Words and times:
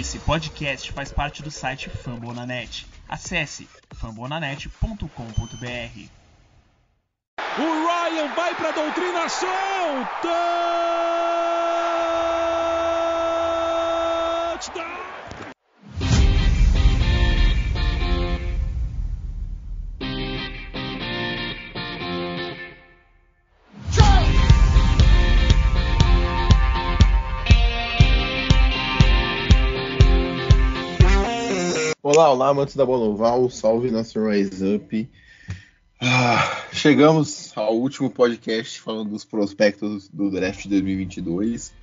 Esse 0.00 0.18
podcast 0.20 0.90
faz 0.90 1.12
parte 1.12 1.42
do 1.42 1.50
site 1.50 1.90
Fambonanet. 1.90 2.86
Acesse 3.06 3.68
fambonanet.com.br. 3.94 5.06
O 7.58 7.86
Ryan 7.86 8.34
vai 8.34 8.54
para 8.54 8.70
a 8.70 8.72
doutrinação! 8.72 9.48
Touchdown! 10.22 11.51
Olá, 32.22 32.30
olá, 32.30 32.48
amantes 32.50 32.76
da 32.76 32.86
bola 32.86 33.06
oval, 33.06 33.50
salve 33.50 33.90
nosso 33.90 34.24
Rise 34.24 34.76
Up. 34.76 35.10
Ah, 36.00 36.62
chegamos 36.72 37.50
ao 37.56 37.76
último 37.76 38.08
podcast 38.08 38.80
falando 38.80 39.10
dos 39.10 39.24
prospectos 39.24 40.08
do 40.08 40.30
draft 40.30 40.68
2022. 40.68 41.74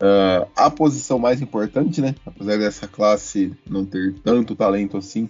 Ah, 0.00 0.48
a 0.56 0.70
posição 0.70 1.18
mais 1.18 1.42
importante, 1.42 2.00
né? 2.00 2.14
Apesar 2.24 2.58
dessa 2.58 2.88
classe 2.88 3.52
não 3.68 3.84
ter 3.84 4.14
tanto 4.24 4.56
talento 4.56 4.96
assim 4.96 5.28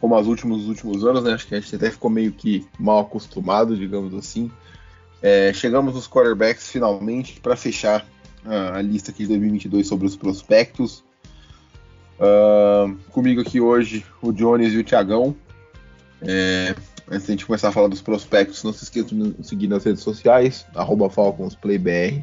como 0.00 0.16
as 0.16 0.26
últimos 0.26 0.66
últimos 0.66 1.04
anos, 1.04 1.22
né? 1.22 1.34
Acho 1.34 1.46
que 1.46 1.54
a 1.54 1.60
gente 1.60 1.76
até 1.76 1.90
ficou 1.90 2.10
meio 2.10 2.32
que 2.32 2.66
mal 2.78 3.00
acostumado, 3.00 3.76
digamos 3.76 4.14
assim. 4.14 4.50
É, 5.20 5.52
chegamos 5.52 5.94
nos 5.94 6.08
quarterbacks 6.08 6.70
finalmente 6.70 7.38
para 7.38 7.54
fechar 7.54 8.06
ah, 8.46 8.78
a 8.78 8.80
lista 8.80 9.10
aqui 9.10 9.24
de 9.24 9.28
2022 9.28 9.86
sobre 9.86 10.06
os 10.06 10.16
prospectos. 10.16 11.04
Uh, 12.22 12.96
comigo 13.10 13.40
aqui 13.40 13.60
hoje 13.60 14.06
o 14.22 14.30
Jones 14.30 14.72
e 14.72 14.78
o 14.78 14.84
Tiagão. 14.84 15.34
É, 16.20 16.72
antes 17.10 17.26
de 17.26 17.32
a 17.32 17.34
gente 17.34 17.46
começar 17.46 17.70
a 17.70 17.72
falar 17.72 17.88
dos 17.88 18.00
prospectos, 18.00 18.62
não 18.62 18.72
se 18.72 18.84
esqueça 18.84 19.08
de 19.08 19.16
nos 19.16 19.48
seguir 19.48 19.66
nas 19.66 19.82
redes 19.82 20.04
sociais, 20.04 20.64
FalconsPlayBR, 21.10 22.22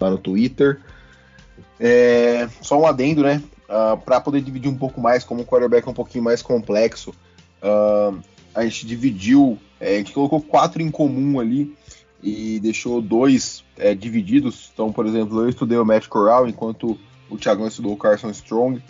lá 0.00 0.10
no 0.10 0.16
Twitter. 0.16 0.80
É, 1.78 2.48
só 2.62 2.80
um 2.80 2.86
adendo, 2.86 3.22
né? 3.22 3.42
Uh, 3.68 3.98
para 3.98 4.22
poder 4.22 4.40
dividir 4.40 4.70
um 4.70 4.76
pouco 4.76 5.02
mais, 5.02 5.22
como 5.22 5.42
o 5.42 5.44
quarterback 5.44 5.86
é 5.86 5.90
um 5.90 5.94
pouquinho 5.94 6.24
mais 6.24 6.40
complexo, 6.40 7.10
uh, 7.62 8.18
a 8.54 8.64
gente 8.64 8.86
dividiu, 8.86 9.58
é, 9.78 9.96
a 9.96 9.98
gente 9.98 10.14
colocou 10.14 10.40
quatro 10.40 10.80
em 10.80 10.90
comum 10.90 11.38
ali 11.38 11.76
e 12.22 12.58
deixou 12.60 13.02
dois 13.02 13.62
é, 13.76 13.94
divididos. 13.94 14.70
Então, 14.72 14.90
por 14.90 15.04
exemplo, 15.04 15.40
eu 15.40 15.48
estudei 15.50 15.76
o 15.76 15.84
Matt 15.84 16.06
Corral, 16.06 16.48
enquanto 16.48 16.98
o 17.28 17.36
Thiagão 17.36 17.66
estudou 17.66 17.92
o 17.92 17.98
Carson 17.98 18.30
Strong 18.30 18.80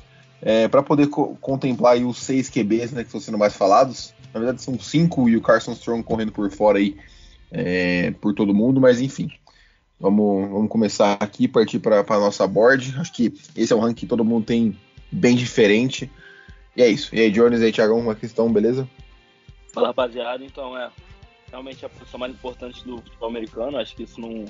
é, 0.43 0.69
para 0.69 0.83
poder 0.83 1.09
co 1.09 1.37
contemplar 1.41 1.97
os 1.99 2.19
seis 2.19 2.49
QBs 2.49 2.93
né, 2.93 3.03
que 3.03 3.09
estão 3.09 3.21
sendo 3.21 3.39
mais 3.39 3.55
falados. 3.55 4.15
Na 4.33 4.41
verdade, 4.41 4.63
são 4.63 4.79
cinco 4.79 5.29
e 5.29 5.37
o 5.37 5.41
Carson 5.41 5.73
Strong 5.73 6.03
correndo 6.03 6.33
por 6.33 6.51
fora 6.51 6.79
aí 6.79 6.97
é, 7.51 8.11
por 8.21 8.35
todo 8.35 8.55
mundo, 8.55 8.81
mas 8.81 9.01
enfim. 9.01 9.31
Vamos, 9.99 10.51
vamos 10.51 10.69
começar 10.69 11.17
aqui, 11.19 11.49
partir 11.49 11.79
para 11.79 12.01
a 12.01 12.19
nossa 12.19 12.47
board. 12.47 12.95
Acho 12.99 13.13
que 13.13 13.33
esse 13.57 13.73
é 13.73 13.77
um 13.77 13.81
ranking 13.81 13.95
que 14.01 14.07
todo 14.07 14.25
mundo 14.25 14.45
tem 14.45 14.79
bem 15.11 15.35
diferente. 15.35 16.11
E 16.77 16.83
é 16.83 16.89
isso. 16.89 17.15
E 17.15 17.21
aí, 17.21 17.31
Jones 17.31 17.63
e 17.63 17.65
aí, 17.65 17.73
Thiagão, 17.73 17.99
uma 17.99 18.15
questão, 18.15 18.53
beleza? 18.53 18.87
Fala, 19.73 19.89
rapaziada. 19.89 20.45
Então, 20.45 20.77
é 20.77 20.91
realmente 21.51 21.87
a 21.87 21.89
posição 21.89 22.21
mais 22.21 22.33
importante 22.33 22.85
do 22.85 22.99
futebol 22.99 23.31
americano. 23.31 23.79
Acho 23.79 23.97
que 23.97 24.03
isso 24.03 24.21
não. 24.21 24.45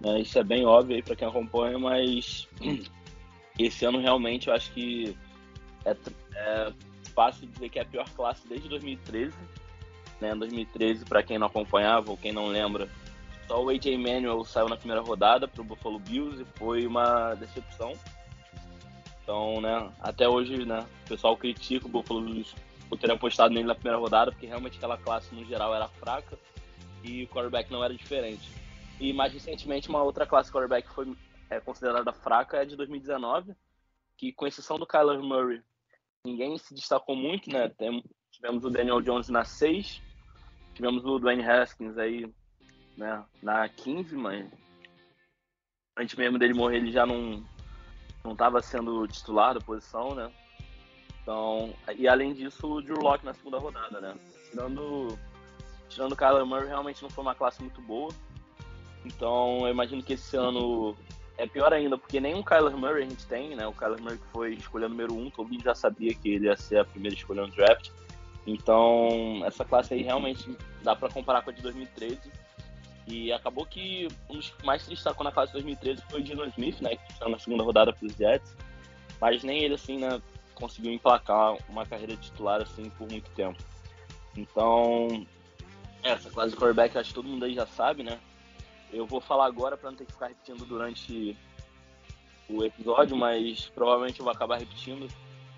Né, 0.00 0.20
isso 0.20 0.38
é 0.38 0.44
bem 0.44 0.64
óbvio 0.64 0.96
aí 0.96 1.02
para 1.02 1.16
quem 1.16 1.26
acompanha, 1.26 1.78
mas 1.78 2.48
esse 3.58 3.84
ano 3.84 4.00
realmente 4.00 4.48
eu 4.48 4.54
acho 4.54 4.72
que 4.72 5.16
é, 5.84 5.96
é 6.34 6.72
fácil 7.14 7.46
dizer 7.46 7.68
que 7.68 7.78
é 7.78 7.82
a 7.82 7.86
pior 7.86 8.08
classe 8.10 8.46
desde 8.48 8.68
2013. 8.68 9.34
Né? 10.20 10.34
2013, 10.34 11.04
para 11.04 11.22
quem 11.22 11.38
não 11.38 11.46
acompanhava 11.46 12.10
ou 12.10 12.16
quem 12.16 12.32
não 12.32 12.46
lembra, 12.46 12.88
só 13.46 13.62
o 13.62 13.68
AJ 13.68 13.98
Manuel 13.98 14.44
saiu 14.44 14.68
na 14.68 14.76
primeira 14.76 15.02
rodada 15.02 15.46
para 15.46 15.60
o 15.60 15.64
Buffalo 15.64 15.98
Bills 15.98 16.42
e 16.42 16.58
foi 16.58 16.86
uma 16.86 17.34
decepção. 17.34 17.92
Então, 19.22 19.60
né, 19.60 19.90
até 20.00 20.28
hoje, 20.28 20.64
né, 20.64 20.84
o 21.04 21.08
pessoal 21.08 21.36
critica 21.36 21.86
o 21.86 21.90
Buffalo 21.90 22.20
Bills 22.20 22.54
por 22.88 22.98
terem 22.98 23.16
apostado 23.16 23.54
nele 23.54 23.66
na 23.66 23.74
primeira 23.74 23.98
rodada, 23.98 24.30
porque 24.30 24.46
realmente 24.46 24.76
aquela 24.76 24.98
classe 24.98 25.34
no 25.34 25.44
geral 25.44 25.74
era 25.74 25.88
fraca 25.88 26.38
e 27.02 27.24
o 27.24 27.28
quarterback 27.28 27.70
não 27.70 27.82
era 27.82 27.94
diferente. 27.94 28.50
E 29.00 29.12
mais 29.12 29.32
recentemente, 29.32 29.88
uma 29.88 30.02
outra 30.02 30.26
classe 30.26 30.50
quarterback 30.50 30.88
foi 30.94 31.14
é 31.54 31.60
considerada 31.60 32.12
fraca 32.12 32.58
é 32.58 32.64
de 32.64 32.76
2019, 32.76 33.54
que 34.16 34.32
com 34.32 34.46
exceção 34.46 34.78
do 34.78 34.86
Kyler 34.86 35.20
Murray, 35.20 35.62
ninguém 36.24 36.58
se 36.58 36.74
destacou 36.74 37.14
muito, 37.14 37.50
né? 37.50 37.68
Tem, 37.68 38.02
tivemos 38.30 38.64
o 38.64 38.70
Daniel 38.70 39.00
Jones 39.00 39.28
na 39.28 39.44
6, 39.44 40.02
tivemos 40.74 41.04
o 41.04 41.18
Dwayne 41.18 41.46
Haskins 41.46 41.96
aí 41.96 42.32
né, 42.96 43.24
na 43.42 43.68
15, 43.68 44.16
mas 44.16 44.50
antes 45.96 46.16
mesmo 46.16 46.38
dele 46.38 46.54
morrer 46.54 46.78
ele 46.78 46.92
já 46.92 47.06
não 47.06 47.44
não 48.24 48.32
estava 48.32 48.62
sendo 48.62 49.06
titular 49.06 49.52
da 49.52 49.60
posição, 49.60 50.14
né? 50.14 50.32
Então, 51.20 51.74
e 51.94 52.08
além 52.08 52.32
disso, 52.32 52.66
o 52.66 52.82
Drew 52.82 52.98
Locke 52.98 53.24
na 53.24 53.34
segunda 53.34 53.58
rodada, 53.58 54.00
né? 54.00 54.14
Tirando 54.50 55.18
tirando 55.90 56.12
o 56.12 56.16
Kyler 56.16 56.46
Murray, 56.46 56.68
realmente 56.68 57.02
não 57.02 57.10
foi 57.10 57.22
uma 57.22 57.34
classe 57.34 57.60
muito 57.60 57.82
boa. 57.82 58.10
Então, 59.04 59.66
eu 59.66 59.68
imagino 59.68 60.02
que 60.02 60.14
esse 60.14 60.36
ano 60.36 60.96
é 61.36 61.46
pior 61.46 61.72
ainda, 61.72 61.98
porque 61.98 62.20
nem 62.20 62.34
o 62.34 62.44
Kyler 62.44 62.76
Murray 62.76 63.02
a 63.04 63.08
gente 63.08 63.26
tem, 63.26 63.56
né? 63.56 63.66
O 63.66 63.72
Kyler 63.72 64.00
Murray 64.00 64.18
que 64.18 64.26
foi 64.32 64.54
escolha 64.54 64.88
número 64.88 65.14
um, 65.14 65.30
todo 65.30 65.48
mundo 65.48 65.62
já 65.62 65.74
sabia 65.74 66.14
que 66.14 66.28
ele 66.28 66.46
ia 66.46 66.56
ser 66.56 66.78
a 66.78 66.84
primeira 66.84 67.16
escolha 67.16 67.42
no 67.42 67.52
draft. 67.52 67.90
Então, 68.46 69.42
essa 69.44 69.64
classe 69.64 69.94
aí 69.94 70.02
realmente 70.02 70.56
dá 70.82 70.94
para 70.94 71.08
comparar 71.08 71.42
com 71.42 71.50
a 71.50 71.52
de 71.52 71.62
2013. 71.62 72.20
E 73.06 73.32
acabou 73.32 73.66
que 73.66 74.08
um 74.30 74.36
dos 74.36 74.52
mais 74.64 74.82
se 74.82 74.90
destacou 74.90 75.24
na 75.24 75.32
classe 75.32 75.48
de 75.48 75.54
2013 75.54 76.02
foi 76.08 76.20
o 76.20 76.22
Dino 76.22 76.44
Smith, 76.46 76.80
né? 76.80 76.96
Que 76.96 77.12
saiu 77.14 77.30
na 77.30 77.38
segunda 77.38 77.62
rodada 77.62 77.92
para 77.92 78.06
os 78.06 78.14
Jets. 78.14 78.56
Mas 79.20 79.42
nem 79.42 79.62
ele, 79.62 79.74
assim, 79.74 79.98
né? 79.98 80.22
Conseguiu 80.54 80.92
emplacar 80.92 81.56
uma 81.68 81.84
carreira 81.84 82.16
titular, 82.16 82.62
assim, 82.62 82.88
por 82.90 83.10
muito 83.10 83.28
tempo. 83.30 83.58
Então, 84.36 85.26
essa 86.02 86.30
classe 86.30 86.50
de 86.50 86.56
quarterback, 86.56 86.96
acho 86.96 87.10
que 87.10 87.14
todo 87.14 87.28
mundo 87.28 87.44
aí 87.44 87.54
já 87.54 87.66
sabe, 87.66 88.02
né? 88.02 88.18
Eu 88.94 89.06
vou 89.06 89.20
falar 89.20 89.46
agora 89.46 89.76
para 89.76 89.90
não 89.90 89.96
ter 89.96 90.04
que 90.04 90.12
ficar 90.12 90.28
repetindo 90.28 90.64
durante 90.64 91.36
o 92.48 92.64
episódio, 92.64 93.16
mas 93.16 93.68
provavelmente 93.74 94.20
eu 94.20 94.24
vou 94.24 94.32
acabar 94.32 94.58
repetindo. 94.58 95.08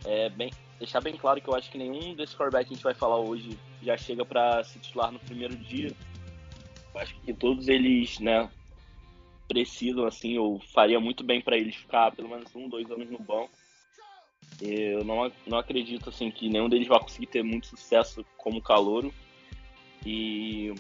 É 0.04 0.28
bem, 0.30 0.50
deixar 0.78 1.00
bem 1.00 1.16
claro 1.16 1.40
que 1.40 1.48
eu 1.48 1.54
acho 1.54 1.70
que 1.70 1.76
nenhum 1.76 2.14
desses 2.14 2.34
quarterbacks 2.34 2.68
que 2.68 2.74
a 2.74 2.76
gente 2.76 2.84
vai 2.84 2.94
falar 2.94 3.18
hoje 3.18 3.58
já 3.82 3.96
chega 3.96 4.24
para 4.24 4.64
se 4.64 4.78
titular 4.78 5.12
no 5.12 5.18
primeiro 5.18 5.54
dia. 5.56 5.92
Eu 6.94 7.00
acho 7.00 7.14
que 7.20 7.34
todos 7.34 7.68
eles, 7.68 8.18
né, 8.20 8.50
precisam 9.46 10.06
assim, 10.06 10.38
ou 10.38 10.58
faria 10.72 10.98
muito 10.98 11.22
bem 11.22 11.40
para 11.40 11.56
eles 11.56 11.76
ficar 11.76 12.12
pelo 12.12 12.28
menos 12.28 12.54
um, 12.54 12.68
dois 12.68 12.90
anos 12.90 13.10
no 13.10 13.18
banco. 13.18 13.50
Eu 14.60 15.04
não, 15.04 15.30
não 15.46 15.58
acredito 15.58 16.08
assim 16.08 16.30
que 16.30 16.48
nenhum 16.48 16.68
deles 16.68 16.88
vai 16.88 16.98
conseguir 16.98 17.26
ter 17.26 17.42
muito 17.42 17.66
sucesso 17.66 18.24
como 18.38 18.62
calouro. 18.62 19.12
E 20.04 20.72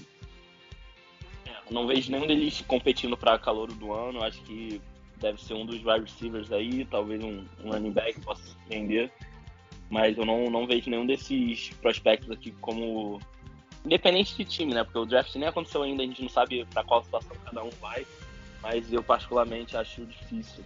não 1.70 1.86
vejo 1.86 2.10
nenhum 2.10 2.26
deles 2.26 2.62
competindo 2.66 3.16
para 3.16 3.38
calor 3.38 3.72
do 3.72 3.92
ano. 3.92 4.22
Acho 4.22 4.40
que 4.42 4.80
deve 5.18 5.42
ser 5.42 5.54
um 5.54 5.66
dos 5.66 5.84
wide 5.84 6.02
receivers 6.02 6.52
aí, 6.52 6.84
talvez 6.84 7.22
um, 7.22 7.44
um 7.64 7.72
running 7.72 7.92
back 7.92 8.20
possa 8.20 8.42
surpreender. 8.44 9.10
Mas 9.90 10.16
eu 10.16 10.24
não, 10.24 10.50
não 10.50 10.66
vejo 10.66 10.90
nenhum 10.90 11.06
desses 11.06 11.70
prospectos 11.80 12.30
aqui 12.30 12.52
como. 12.60 13.20
Independente 13.84 14.36
de 14.36 14.44
time, 14.44 14.74
né? 14.74 14.82
Porque 14.82 14.98
o 14.98 15.06
draft 15.06 15.34
nem 15.36 15.48
aconteceu 15.48 15.82
ainda, 15.82 16.02
a 16.02 16.06
gente 16.06 16.22
não 16.22 16.28
sabe 16.28 16.64
para 16.66 16.82
qual 16.82 17.04
situação 17.04 17.36
cada 17.44 17.62
um 17.62 17.70
vai. 17.80 18.04
Mas 18.60 18.92
eu, 18.92 19.02
particularmente, 19.02 19.76
acho 19.76 20.04
difícil. 20.04 20.64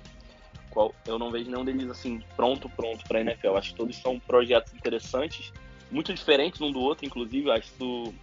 Eu 1.05 1.19
não 1.19 1.31
vejo 1.31 1.51
nenhum 1.51 1.65
deles 1.65 1.91
assim, 1.91 2.23
pronto, 2.37 2.69
pronto 2.71 3.05
para 3.07 3.21
NFL. 3.21 3.57
Acho 3.57 3.71
que 3.71 3.77
todos 3.77 3.97
são 3.97 4.19
projetos 4.21 4.73
interessantes, 4.73 5.53
muito 5.91 6.15
diferentes 6.15 6.61
um 6.61 6.71
do 6.73 6.81
outro, 6.81 7.05
inclusive. 7.05 7.51
Acho 7.51 7.73
que 7.73 8.15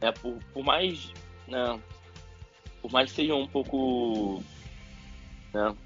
é, 0.00 0.12
por, 0.12 0.38
por 0.52 0.62
mais 0.62 1.12
né, 1.48 1.80
por 2.80 2.90
mais 2.90 3.10
que 3.10 3.16
seja 3.16 3.34
um 3.34 3.46
pouco. 3.46 4.42
Né, 5.52 5.76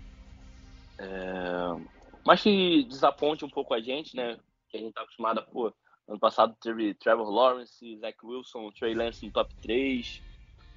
é, 0.99 1.81
mas 2.25 2.43
que 2.43 2.85
desaponte 2.85 3.45
um 3.45 3.51
pouco 3.51 3.75
a 3.75 3.81
gente, 3.81 4.17
né? 4.17 4.39
Que 4.69 4.77
a 4.77 4.81
gente 4.81 4.93
tá 4.93 5.03
acostumado 5.03 5.39
a, 5.39 5.43
pô, 5.43 5.73
ano 6.09 6.19
passado 6.19 6.57
teve 6.61 6.95
Trevor 6.95 7.31
Lawrence, 7.31 7.99
Zach 7.99 8.17
Wilson, 8.23 8.71
Trey 8.73 8.95
Lance 8.95 9.25
no 9.25 9.33
top 9.33 9.55
3. 9.63 10.23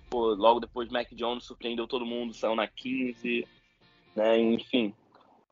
Pô, 0.10 0.34
logo 0.34 0.60
depois 0.60 0.90
Mac 0.90 1.08
Jones 1.12 1.44
surpreendeu 1.44 1.88
todo 1.88 2.06
mundo, 2.06 2.34
saiu 2.34 2.56
na 2.56 2.68
15, 2.68 3.48
né? 4.16 4.40
Enfim. 4.40 4.94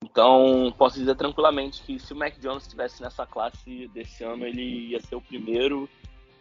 Então, 0.03 0.73
posso 0.77 0.99
dizer 0.99 1.15
tranquilamente 1.15 1.81
que 1.81 1.99
se 1.99 2.13
o 2.13 2.15
Mac 2.15 2.37
Jones 2.39 2.63
estivesse 2.63 3.01
nessa 3.01 3.25
classe 3.25 3.87
desse 3.89 4.23
ano, 4.23 4.45
ele 4.45 4.89
ia 4.89 4.99
ser 4.99 5.15
o 5.15 5.21
primeiro 5.21 5.89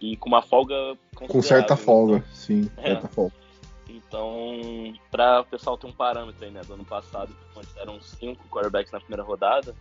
e 0.00 0.16
com 0.16 0.28
uma 0.28 0.42
folga 0.42 0.98
Com 1.14 1.40
certa 1.40 1.76
folga, 1.76 2.22
sim, 2.32 2.70
é. 2.76 2.88
certa 2.88 3.08
folga. 3.08 3.43
Então, 3.88 4.94
para 5.10 5.40
o 5.40 5.44
pessoal 5.44 5.76
ter 5.76 5.86
um 5.86 5.92
parâmetro 5.92 6.44
aí, 6.44 6.50
né? 6.50 6.62
Do 6.62 6.74
ano 6.74 6.84
passado, 6.84 7.34
quando 7.52 7.68
eram 7.76 8.00
cinco 8.00 8.48
quarterbacks 8.48 8.92
na 8.92 9.00
primeira 9.00 9.22
rodada, 9.22 9.74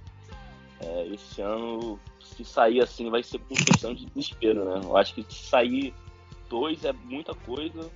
é, 0.82 1.08
esse 1.08 1.42
ano, 1.42 2.00
se 2.20 2.44
sair 2.44 2.82
assim, 2.82 3.10
vai 3.10 3.24
ser 3.24 3.40
por 3.40 3.58
questão 3.58 3.94
de 3.94 4.06
desespero, 4.08 4.66
né? 4.66 4.82
Eu 4.84 4.98
acho 4.98 5.14
que 5.14 5.24
se 5.24 5.48
sair 5.48 5.94
dois 6.50 6.84
é 6.84 6.92
muita 6.92 7.34
coisa. 7.34 7.90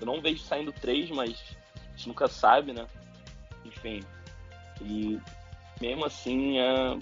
Eu 0.00 0.06
não 0.06 0.20
vejo 0.20 0.42
saindo 0.42 0.72
três, 0.72 1.10
mas 1.10 1.42
a 1.74 1.96
gente 1.96 2.08
nunca 2.08 2.28
sabe, 2.28 2.72
né? 2.72 2.86
Enfim. 3.64 4.00
E 4.82 5.18
mesmo 5.80 6.04
assim, 6.04 6.58
é, 6.58 6.98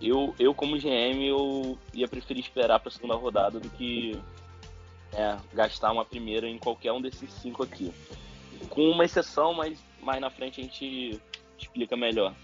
eu, 0.00 0.34
eu 0.38 0.54
como 0.54 0.78
GM, 0.78 1.22
eu 1.22 1.78
ia 1.92 2.08
preferir 2.08 2.42
esperar 2.42 2.80
para 2.80 2.88
a 2.88 2.92
segunda 2.92 3.14
rodada 3.14 3.60
do 3.60 3.68
que 3.70 4.18
é, 5.16 5.36
gastar 5.52 5.92
uma 5.92 6.04
primeira 6.04 6.48
em 6.48 6.58
qualquer 6.58 6.92
um 6.92 7.00
desses 7.00 7.30
cinco 7.30 7.62
aqui. 7.62 7.92
Com 8.68 8.90
uma 8.90 9.04
exceção, 9.04 9.54
mas 9.54 9.78
mais 10.02 10.20
na 10.20 10.30
frente 10.30 10.60
a 10.60 10.64
gente 10.64 11.20
explica 11.58 11.96
melhor. 11.96 12.34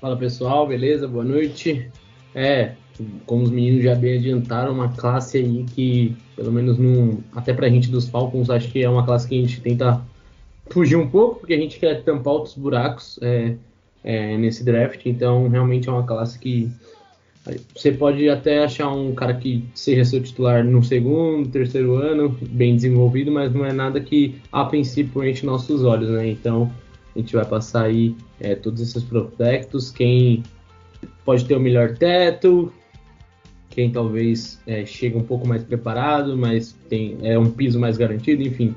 Fala 0.00 0.16
pessoal, 0.16 0.66
beleza? 0.66 1.08
Boa 1.08 1.24
noite. 1.24 1.90
É, 2.34 2.74
como 3.24 3.44
os 3.44 3.50
meninos 3.50 3.82
já 3.82 3.94
bem 3.94 4.18
adiantaram, 4.18 4.72
uma 4.72 4.92
classe 4.92 5.38
aí 5.38 5.64
que, 5.74 6.16
pelo 6.34 6.52
menos 6.52 6.76
no, 6.78 7.22
até 7.34 7.54
pra 7.54 7.68
gente 7.68 7.90
dos 7.90 8.08
Falcons, 8.08 8.50
acho 8.50 8.70
que 8.70 8.82
é 8.82 8.88
uma 8.88 9.04
classe 9.04 9.28
que 9.28 9.38
a 9.38 9.40
gente 9.40 9.60
tenta 9.60 10.02
fugir 10.70 10.96
um 10.96 11.08
pouco, 11.08 11.40
porque 11.40 11.54
a 11.54 11.58
gente 11.58 11.78
quer 11.78 12.02
tampar 12.02 12.34
outros 12.34 12.54
buracos 12.54 13.18
é, 13.22 13.56
é, 14.04 14.36
nesse 14.36 14.64
draft, 14.64 15.04
então 15.06 15.48
realmente 15.48 15.88
é 15.88 15.92
uma 15.92 16.04
classe 16.04 16.38
que 16.38 16.70
você 17.74 17.92
pode 17.92 18.28
até 18.28 18.64
achar 18.64 18.90
um 18.92 19.14
cara 19.14 19.34
que 19.34 19.64
seja 19.74 20.04
seu 20.04 20.22
titular 20.22 20.64
no 20.64 20.82
segundo, 20.82 21.48
terceiro 21.48 21.94
ano, 21.94 22.36
bem 22.50 22.74
desenvolvido, 22.74 23.30
mas 23.30 23.54
não 23.54 23.64
é 23.64 23.72
nada 23.72 24.00
que 24.00 24.34
a 24.50 24.64
princípio 24.64 25.24
enche 25.24 25.46
nossos 25.46 25.84
olhos, 25.84 26.10
né? 26.10 26.28
Então 26.28 26.72
a 27.14 27.18
gente 27.18 27.34
vai 27.34 27.44
passar 27.44 27.84
aí 27.84 28.16
é, 28.40 28.54
todos 28.54 28.80
esses 28.80 29.04
prospectos, 29.04 29.90
quem 29.90 30.42
pode 31.24 31.44
ter 31.44 31.54
o 31.54 31.60
melhor 31.60 31.96
teto, 31.96 32.72
quem 33.70 33.90
talvez 33.90 34.60
é, 34.66 34.84
chega 34.84 35.16
um 35.16 35.22
pouco 35.22 35.46
mais 35.46 35.62
preparado, 35.62 36.36
mas 36.36 36.72
tem 36.88 37.18
é 37.22 37.38
um 37.38 37.50
piso 37.50 37.78
mais 37.78 37.96
garantido, 37.96 38.42
enfim. 38.42 38.74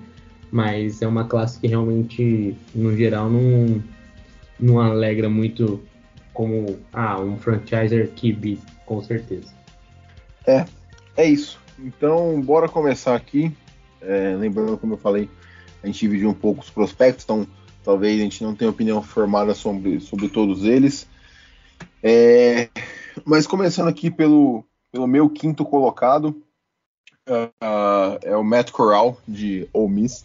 Mas 0.51 1.01
é 1.01 1.07
uma 1.07 1.25
classe 1.25 1.60
que 1.60 1.68
realmente, 1.68 2.56
no 2.74 2.95
geral, 2.95 3.30
não, 3.30 3.83
não 4.60 4.80
alegra 4.80 5.30
muito 5.30 5.80
como 6.39 6.80
ah, 6.94 7.19
um 7.19 7.38
franchiser 7.38 8.12
QB, 8.12 8.59
com 8.86 9.01
certeza. 9.03 9.53
É, 10.47 10.65
é 11.18 11.25
isso. 11.25 11.59
Então, 11.77 12.39
bora 12.39 12.69
começar 12.69 13.13
aqui. 13.13 13.51
É, 14.01 14.38
lembrando, 14.38 14.77
como 14.77 14.94
eu 14.94 14.97
falei, 14.97 15.30
a 15.83 15.88
gente 15.88 16.00
dividiu 16.00 16.30
um 16.30 16.33
pouco 16.33 16.62
os 16.62 16.69
prospectos, 16.69 17.25
então 17.25 17.45
talvez 17.83 18.18
a 18.18 18.24
gente 18.24 18.41
não 18.41 18.56
tenha 18.56 18.71
opinião 18.71 19.01
formada 19.01 19.53
sobre, 19.53 20.00
sobre 20.00 20.30
todos 20.30 20.63
eles. 20.63 21.09
É, 22.01 22.69
mas 23.25 23.45
começando 23.45 23.89
aqui 23.89 24.09
pelo, 24.09 24.63
pelo 24.94 25.07
meu 25.07 25.30
quinto 25.30 25.65
colocado, 25.65 26.41
uh, 27.27 28.18
é 28.21 28.38
o 28.38 28.45
Matt 28.45 28.71
Corral, 28.71 29.18
de 29.27 29.68
Ole 29.74 29.91
Miss. 29.91 30.24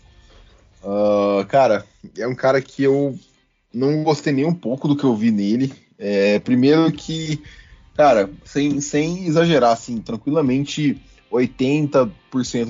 Uh, 0.80 1.44
cara, 1.48 1.84
é 2.16 2.28
um 2.28 2.36
cara 2.36 2.62
que 2.62 2.84
eu 2.84 3.18
não 3.72 4.04
gostei 4.04 4.32
nem 4.32 4.44
um 4.44 4.54
pouco 4.54 4.86
do 4.86 4.96
que 4.96 5.02
eu 5.02 5.16
vi 5.16 5.32
nele. 5.32 5.83
É, 5.98 6.38
primeiro 6.40 6.90
que, 6.92 7.42
cara, 7.96 8.30
sem, 8.44 8.80
sem 8.80 9.26
exagerar, 9.26 9.72
assim, 9.72 9.98
tranquilamente 9.98 11.00
80% 11.32 12.10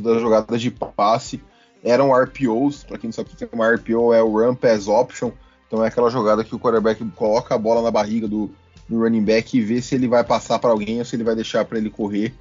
das 0.01 0.21
jogadas 0.21 0.61
de 0.61 0.71
passe 0.71 1.41
eram 1.83 2.13
RPOs. 2.13 2.85
Para 2.85 2.99
quem 2.99 3.09
não 3.09 3.13
sabe 3.13 3.31
o 3.33 3.37
que 3.37 3.45
é 3.45 3.49
uma 3.53 3.71
RPO, 3.75 4.15
é 4.15 4.23
o 4.23 4.39
Run 4.39 4.55
Pass 4.55 4.89
Option. 4.89 5.31
Então 5.67 5.85
é 5.85 5.89
aquela 5.89 6.11
jogada 6.11 6.45
que 6.45 6.55
o 6.55 6.59
quarterback 6.59 7.05
coloca 7.11 7.55
a 7.55 7.59
bola 7.59 7.83
na 7.83 7.91
barriga 7.91 8.29
do, 8.29 8.51
do 8.89 9.01
running 9.01 9.25
back 9.25 9.57
e 9.57 9.61
vê 9.61 9.81
se 9.83 9.95
ele 9.95 10.09
vai 10.09 10.25
passar 10.25 10.59
para 10.59 10.71
alguém 10.71 10.99
ou 10.99 11.05
se 11.05 11.17
ele 11.17 11.25
vai 11.25 11.35
deixar 11.35 11.65
para 11.65 11.79
ele 11.79 11.91
correr. 11.91 12.33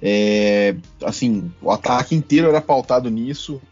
É, 0.00 0.74
assim, 1.04 1.52
o 1.62 1.70
ataque 1.70 2.14
inteiro 2.14 2.48
era 2.48 2.60
pautado 2.60 3.08
nisso. 3.08 3.62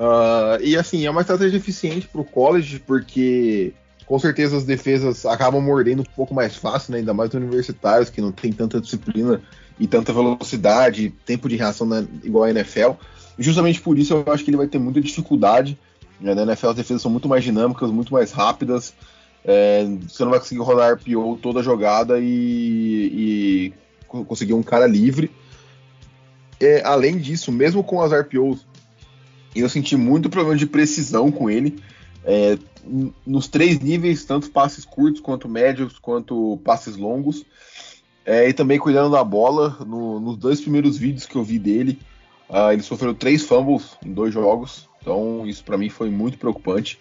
Uh, 0.00 0.60
e 0.62 0.76
assim, 0.76 1.06
é 1.06 1.10
uma 1.10 1.20
estratégia 1.20 1.58
eficiente 1.58 2.08
para 2.08 2.20
o 2.20 2.24
college, 2.24 2.80
porque 2.80 3.72
com 4.10 4.18
certeza 4.18 4.56
as 4.56 4.64
defesas 4.64 5.24
acabam 5.24 5.62
mordendo 5.62 6.00
um 6.00 6.16
pouco 6.16 6.34
mais 6.34 6.56
fácil, 6.56 6.90
né? 6.90 6.98
ainda 6.98 7.14
mais 7.14 7.32
universitários, 7.32 8.10
que 8.10 8.20
não 8.20 8.32
tem 8.32 8.52
tanta 8.52 8.80
disciplina 8.80 9.40
e 9.78 9.86
tanta 9.86 10.12
velocidade, 10.12 11.14
tempo 11.24 11.48
de 11.48 11.54
reação 11.54 11.86
na, 11.86 12.04
igual 12.24 12.42
a 12.42 12.50
NFL. 12.50 12.94
Justamente 13.38 13.80
por 13.80 13.96
isso 13.96 14.12
eu 14.12 14.24
acho 14.32 14.42
que 14.42 14.50
ele 14.50 14.56
vai 14.56 14.66
ter 14.66 14.80
muita 14.80 15.00
dificuldade. 15.00 15.78
Né? 16.20 16.34
Na 16.34 16.42
NFL 16.42 16.70
as 16.70 16.74
defesas 16.74 17.02
são 17.02 17.10
muito 17.10 17.28
mais 17.28 17.44
dinâmicas, 17.44 17.88
muito 17.92 18.12
mais 18.12 18.32
rápidas. 18.32 18.92
É, 19.44 19.84
você 20.08 20.24
não 20.24 20.32
vai 20.32 20.40
conseguir 20.40 20.60
rodar 20.60 20.94
RPO 20.94 21.38
toda 21.40 21.60
a 21.60 21.62
jogada 21.62 22.18
e, 22.18 23.72
e 24.08 24.24
conseguir 24.24 24.54
um 24.54 24.62
cara 24.64 24.88
livre. 24.88 25.30
É, 26.58 26.82
além 26.84 27.16
disso, 27.16 27.52
mesmo 27.52 27.84
com 27.84 28.02
as 28.02 28.10
RPOs, 28.10 28.66
eu 29.54 29.68
senti 29.68 29.94
muito 29.94 30.28
problema 30.28 30.56
de 30.56 30.66
precisão 30.66 31.30
com 31.30 31.48
ele. 31.48 31.78
É, 32.24 32.58
nos 33.26 33.48
três 33.48 33.80
níveis, 33.80 34.24
tanto 34.24 34.50
passes 34.50 34.84
curtos 34.84 35.20
quanto 35.20 35.48
médios, 35.48 35.98
quanto 35.98 36.58
passes 36.64 36.96
longos. 36.96 37.44
É, 38.24 38.48
e 38.48 38.52
também 38.52 38.78
cuidando 38.78 39.10
da 39.10 39.24
bola. 39.24 39.76
No, 39.86 40.20
nos 40.20 40.36
dois 40.36 40.60
primeiros 40.60 40.96
vídeos 40.96 41.26
que 41.26 41.36
eu 41.36 41.42
vi 41.42 41.58
dele, 41.58 41.98
uh, 42.48 42.72
ele 42.72 42.82
sofreu 42.82 43.14
três 43.14 43.44
fumbles 43.44 43.96
em 44.04 44.12
dois 44.12 44.32
jogos. 44.32 44.88
Então 45.00 45.46
isso 45.46 45.64
para 45.64 45.78
mim 45.78 45.88
foi 45.88 46.10
muito 46.10 46.38
preocupante. 46.38 47.00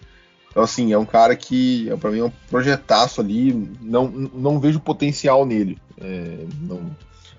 Então 0.49 0.63
assim, 0.63 0.93
é 0.93 0.97
um 0.97 1.05
cara 1.05 1.35
que 1.35 1.89
para 1.99 2.11
mim 2.11 2.19
é 2.19 2.25
um 2.25 2.31
projetaço 2.49 3.21
ali. 3.21 3.53
Não, 3.81 4.07
não 4.07 4.59
vejo 4.59 4.79
potencial 4.79 5.45
nele. 5.45 5.77
É, 5.99 6.45
não, 6.61 6.95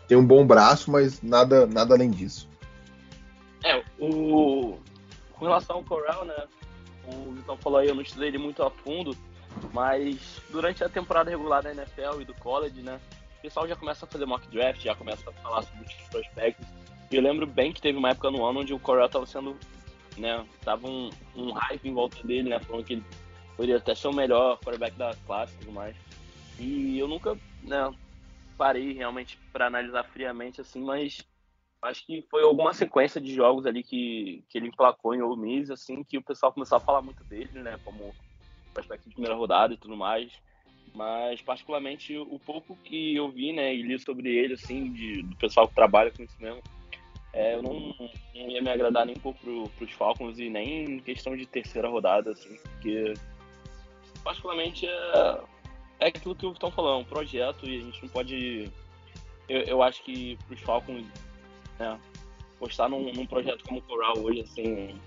tem 0.07 0.19
um 0.19 0.27
bom 0.27 0.47
braço, 0.47 0.91
mas 0.91 1.23
nada, 1.23 1.67
nada 1.67 1.95
além 1.95 2.11
disso. 2.11 2.49
É, 3.65 3.83
o... 3.99 4.77
com 5.33 5.45
relação 5.45 5.77
ao 5.77 5.85
Corral, 5.85 6.25
né? 6.25 6.35
O 7.07 7.33
Vitão 7.33 7.57
falou 7.57 7.79
aí, 7.79 7.89
eu 7.89 7.95
não 7.95 8.03
estudei 8.03 8.29
ele 8.29 8.39
muito 8.39 8.63
a 8.63 8.71
fundo, 8.71 9.17
mas 9.73 10.41
durante 10.51 10.83
a 10.85 10.89
temporada 10.89 11.31
regular 11.31 11.63
da 11.63 11.73
NFL 11.73 12.21
e 12.21 12.25
do 12.25 12.35
college, 12.35 12.83
né, 12.83 13.01
o 13.39 13.43
pessoal 13.43 13.67
já 13.67 13.77
começa 13.77 14.05
a 14.05 14.09
fazer 14.09 14.27
mock 14.27 14.47
draft, 14.49 14.83
já 14.83 14.95
começa 14.95 15.29
a 15.29 15.33
falar 15.33 15.63
sobre 15.63 15.87
os 15.87 16.09
prospectos. 16.09 16.67
E 17.11 17.17
eu 17.17 17.23
lembro 17.23 17.47
bem 17.47 17.73
que 17.73 17.81
teve 17.81 17.99
uma 17.99 18.11
época 18.11 18.31
no 18.31 18.45
ano 18.45 18.61
onde 18.61 18.73
o 18.73 18.79
Corral 18.79 19.07
estava 19.07 19.27
sendo, 19.27 19.57
né, 20.17 20.45
tava 20.65 20.87
um, 20.87 21.11
um 21.35 21.53
hype 21.53 21.89
em 21.89 21.95
volta 21.95 22.23
dele, 22.27 22.51
né, 22.51 22.61
falando 22.61 22.85
que 22.85 22.95
ele 22.95 23.05
poderia 23.57 23.79
até 23.79 23.95
ser 23.95 24.09
o 24.09 24.13
melhor 24.13 24.59
quarterback 24.59 24.97
da 24.97 25.15
classe 25.27 25.55
e 25.55 25.59
tudo 25.59 25.73
mais. 25.73 25.97
E 26.59 26.99
eu 26.99 27.09
nunca, 27.09 27.37
né, 27.63 27.93
parei 28.57 28.93
realmente 28.93 29.39
para 29.53 29.67
analisar 29.67 30.05
friamente 30.05 30.61
assim, 30.61 30.83
mas 30.83 31.27
acho 31.83 32.07
que 32.07 32.23
foi 32.31 32.43
alguma 32.43 32.73
sequência 32.73 33.21
de 33.21 33.35
jogos 33.35 33.67
ali 33.67 33.83
que, 33.83 34.45
que 34.49 34.59
ele 34.59 34.69
emplacou 34.69 35.15
em 35.15 35.23
Ole 35.23 35.41
Miss, 35.41 35.71
assim, 35.71 36.05
que 36.05 36.19
o 36.19 36.23
pessoal 36.23 36.53
começou 36.53 36.77
a 36.77 36.81
falar 36.81 37.03
muito 37.03 37.25
dele, 37.25 37.61
né, 37.61 37.79
como 37.85 38.15
prospecto 38.75 39.09
de 39.09 39.15
primeira 39.15 39.37
rodada 39.37 39.75
e 39.75 39.77
tudo 39.77 39.97
mais. 39.97 40.33
Mas, 40.95 41.41
particularmente, 41.41 42.17
o 42.17 42.39
pouco 42.39 42.77
que 42.85 43.15
eu 43.15 43.31
vi, 43.31 43.53
né, 43.53 43.75
e 43.75 43.83
li 43.83 43.99
sobre 43.99 44.29
ele, 44.29 44.55
assim, 44.55 44.93
de, 44.93 45.23
do 45.23 45.37
pessoal 45.37 45.69
que 45.69 45.75
trabalha 45.75 46.11
com 46.11 46.23
isso 46.23 46.37
mesmo, 46.41 46.63
é, 47.33 47.55
eu 47.55 47.63
não, 47.63 47.95
não 48.35 48.51
ia 48.51 48.61
me 48.61 48.71
agradar 48.71 49.07
nem 49.07 49.17
um 49.17 49.21
pouco 49.21 49.39
pro, 49.41 49.69
pros 49.71 49.93
Falcons 49.93 50.39
e 50.39 50.51
nem 50.51 50.97
em 50.97 50.99
questão 50.99 51.37
de 51.37 51.47
terceira 51.47 51.89
rodada, 51.89 52.33
assim, 52.33 52.57
porque, 52.57 53.15
particularmente, 54.25 54.87
é, 54.87 55.41
é 56.01 56.07
aquilo 56.09 56.35
que 56.35 56.47
estão 56.47 56.73
falando, 56.73 56.99
é 56.99 57.03
um 57.03 57.09
projeto 57.09 57.67
e 57.67 57.79
a 57.79 57.83
gente 57.83 58.03
não 58.03 58.09
pode. 58.09 58.71
Eu, 59.49 59.61
eu 59.63 59.83
acho 59.83 60.03
que 60.03 60.37
pros 60.49 60.61
Falcons 60.61 61.07
Postar 62.59 62.89
num, 62.89 63.13
num, 63.13 63.27
projeto 63.27 63.65
como 63.65 63.79
o 63.79 63.83
Coral 63.83 64.19
hoje, 64.19 64.41
assim, 64.41 65.01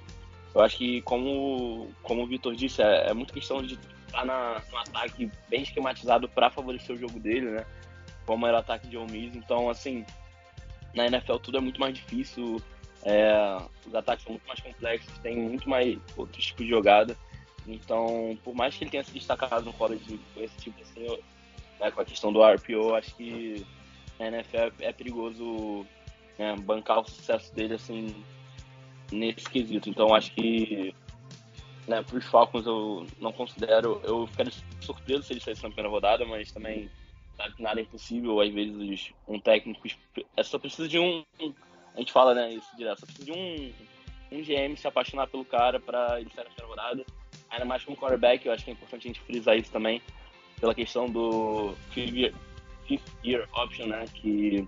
eu 0.56 0.62
acho 0.62 0.77
que 0.77 1.01
como, 1.03 1.89
como 2.01 2.24
o 2.24 2.27
Vitor 2.27 2.56
disse, 2.56 2.82
é, 2.82 3.10
é 3.10 3.13
muito 3.13 3.34
questão 3.34 3.62
de 3.62 3.77
estar 4.08 4.25
na, 4.25 4.62
no 4.72 4.77
ataque 4.77 5.30
bem 5.50 5.62
esquematizado 5.62 6.27
para 6.30 6.50
favorecer 6.50 6.96
o 6.96 7.00
jogo 7.00 7.20
dele, 7.20 7.51
né? 7.51 7.65
Como 8.25 8.48
era 8.48 8.58
o 8.58 8.60
ataque 8.60 8.88
de 8.88 8.98
Omis. 8.98 9.36
Então, 9.36 9.70
assim, 9.70 10.06
na 10.94 11.08
NFL 11.08 11.38
tudo 11.38 11.58
é 11.58 11.62
muito 11.62 11.80
mais 11.80 11.94
difícil, 11.94 12.62
é, 13.03 13.58
os 13.86 13.94
ataques 13.94 14.24
são 14.24 14.34
muito 14.34 14.48
mais 14.48 14.60
complexos, 14.60 15.18
tem 15.20 15.36
muito 15.36 15.70
mais 15.70 15.98
outros 16.15 16.46
tipos 16.46 16.65
de 16.65 16.72
jogada. 16.72 17.18
Então, 17.68 18.38
por 18.44 18.53
mais 18.53 18.75
que 18.75 18.84
ele 18.84 18.92
tenha 18.92 19.03
se 19.03 19.12
destacado 19.12 19.65
no 19.65 19.74
college 19.74 20.20
com 20.34 20.42
esse 20.42 20.56
tipo 20.58 20.82
assim, 20.82 21.06
eu, 21.06 21.24
né, 21.80 21.92
com 21.92 22.01
a 22.01 22.06
questão 22.06 22.32
do 22.32 22.44
RPO, 22.44 22.96
acho 22.96 23.15
que 23.15 23.65
na 24.20 24.27
NFL 24.27 24.74
é 24.80 24.92
perigoso 24.92 25.86
né, 26.38 26.56
bancar 26.56 27.00
o 27.00 27.10
sucesso 27.10 27.54
dele 27.54 27.75
assim 27.75 28.24
nesse 29.12 29.50
quesito. 29.50 29.90
Então 29.90 30.13
acho 30.13 30.34
que 30.34 30.94
né, 31.88 32.02
para 32.02 32.18
os 32.18 32.25
Falcons 32.25 32.66
eu 32.66 33.06
não 33.20 33.32
considero, 33.32 34.02
eu 34.04 34.28
ficaria 34.28 34.52
surpreso 34.82 35.24
se 35.24 35.34
ele 35.34 35.40
saísse 35.40 35.63
na 35.63 35.70
primeira 35.70 35.90
rodada, 35.90 36.25
mas 36.25 36.52
também 36.52 36.90
nada 37.60 37.80
é 37.80 37.84
impossível. 37.84 38.40
Às 38.42 38.54
vezes 38.54 39.12
um 39.28 39.40
técnico 39.40 39.88
é 40.36 40.44
só 40.44 40.58
precisa 40.58 40.88
de 40.88 41.00
um, 41.00 41.24
a 41.96 42.00
gente 42.00 42.12
fala 42.12 42.34
né 42.34 42.54
isso 42.54 42.75
direto, 42.75 43.02
só 43.02 43.06
precisa 43.06 43.25
de 43.25 43.32
um, 43.32 43.74
um 44.32 44.42
GM 44.42 44.75
se 44.75 44.88
apaixonar 44.88 45.28
pelo 45.28 45.46
cara 45.46 45.80
para 45.80 46.20
ele 46.20 46.30
sair 46.34 46.46
na 46.46 46.52
temporada. 46.52 47.06
Ainda 47.50 47.66
mais 47.66 47.84
como 47.84 47.98
quarterback, 47.98 48.46
eu 48.46 48.54
acho 48.54 48.63
que 48.63 48.72
é 48.72 48.74
importante 48.74 49.08
a 49.08 49.10
gente 49.10 49.22
frisar 49.22 49.56
isso 49.56 49.72
também, 49.72 50.02
pela 50.60 50.74
questão 50.74 51.06
do 51.06 51.75
fifth 51.92 52.34
year 53.24 53.48
option, 53.54 53.88
né? 53.88 54.06
Que 54.16 54.68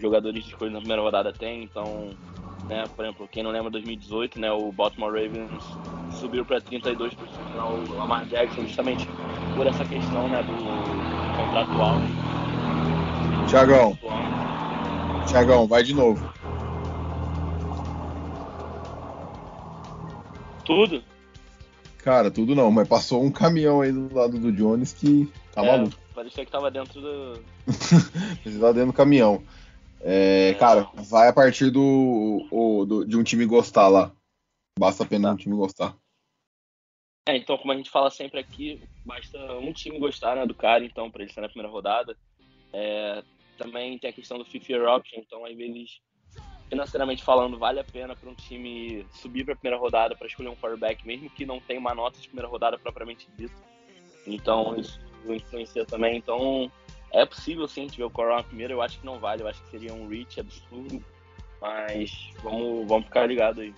jogadores 0.00 0.44
de 0.44 0.50
escolha 0.50 0.70
na 0.70 0.78
primeira 0.78 1.02
rodada 1.02 1.32
têm. 1.32 1.62
Então, 1.62 2.10
né, 2.68 2.84
por 2.94 3.04
exemplo, 3.04 3.28
quem 3.30 3.42
não 3.42 3.50
lembra 3.50 3.70
2018, 3.70 4.40
né, 4.40 4.50
o 4.50 4.72
Baltimore 4.72 5.12
Ravens 5.12 5.62
subiu 6.12 6.44
para 6.44 6.60
32% 6.60 7.12
o 7.88 7.94
Lamar 7.94 8.24
Jackson 8.26 8.62
justamente 8.62 9.06
por 9.56 9.66
essa 9.66 9.84
questão 9.84 10.28
né, 10.28 10.42
do 10.42 10.52
contratual. 11.36 11.96
Tiagão, 13.48 13.98
Tiagão, 15.26 15.66
vai 15.66 15.82
de 15.82 15.94
novo. 15.94 16.32
Tudo? 20.64 21.02
Cara, 21.98 22.30
tudo 22.30 22.54
não, 22.54 22.70
mas 22.70 22.88
passou 22.88 23.22
um 23.22 23.30
caminhão 23.30 23.80
aí 23.80 23.92
do 23.92 24.14
lado 24.14 24.38
do 24.38 24.52
Jones 24.52 24.92
que 24.92 25.30
tá 25.52 25.64
é, 25.64 25.66
maluco. 25.66 25.96
Parecia 26.14 26.44
que 26.44 26.50
tava 26.50 26.70
dentro 26.70 27.00
do. 27.00 27.40
Parecia 28.42 28.72
dentro 28.72 28.86
do 28.86 28.92
caminhão. 28.92 29.42
É, 30.02 30.54
cara, 30.54 30.88
vai 30.94 31.28
a 31.28 31.32
partir 31.32 31.70
do, 31.70 32.46
o, 32.50 32.84
do, 32.86 33.04
de 33.04 33.16
um 33.16 33.22
time 33.22 33.44
gostar 33.44 33.88
lá. 33.88 34.12
Basta 34.78 35.04
apenas 35.04 35.30
tá. 35.30 35.34
um 35.34 35.36
time 35.36 35.56
gostar. 35.56 35.96
É, 37.28 37.36
então, 37.36 37.58
como 37.58 37.72
a 37.72 37.76
gente 37.76 37.90
fala 37.90 38.10
sempre 38.10 38.40
aqui, 38.40 38.82
basta 39.04 39.38
um 39.58 39.72
time 39.72 39.98
gostar 39.98 40.36
né, 40.36 40.46
do 40.46 40.54
cara, 40.54 40.84
então, 40.84 41.10
para 41.10 41.22
ele 41.22 41.32
ser 41.32 41.42
na 41.42 41.48
primeira 41.48 41.70
rodada. 41.70 42.16
É, 42.72 43.22
também 43.58 43.98
tem 43.98 44.10
a 44.10 44.12
questão 44.12 44.38
do 44.38 44.44
fifth 44.44 44.70
year 44.70 44.88
option, 44.88 45.20
então, 45.20 45.44
às 45.44 45.54
vezes, 45.54 46.00
financeiramente 46.70 47.22
falando, 47.22 47.58
vale 47.58 47.78
a 47.78 47.84
pena 47.84 48.16
para 48.16 48.30
um 48.30 48.34
time 48.34 49.06
subir 49.12 49.44
para 49.44 49.52
a 49.52 49.56
primeira 49.56 49.78
rodada 49.78 50.16
para 50.16 50.26
escolher 50.26 50.48
um 50.48 50.56
quarterback, 50.56 51.06
mesmo 51.06 51.28
que 51.28 51.44
não 51.44 51.60
tenha 51.60 51.78
uma 51.78 51.94
nota 51.94 52.18
de 52.18 52.26
primeira 52.26 52.48
rodada 52.48 52.78
propriamente 52.78 53.28
dita. 53.36 53.54
Então, 54.26 54.76
isso 54.78 54.98
influencia 55.28 55.84
também. 55.84 56.16
Então, 56.16 56.70
é 57.12 57.26
possível 57.26 57.66
sim 57.66 57.82
a 57.82 57.84
gente 57.84 57.98
ver 57.98 58.04
o 58.04 58.10
Coral 58.10 58.44
primeiro, 58.44 58.74
eu 58.74 58.82
acho 58.82 58.98
que 58.98 59.06
não 59.06 59.18
vale, 59.18 59.42
eu 59.42 59.48
acho 59.48 59.62
que 59.64 59.70
seria 59.70 59.92
um 59.92 60.08
reach 60.08 60.40
absurdo, 60.40 61.02
mas 61.60 62.30
vamos, 62.42 62.86
vamos 62.86 63.06
ficar 63.06 63.26
ligado 63.26 63.60
aí. 63.60 63.74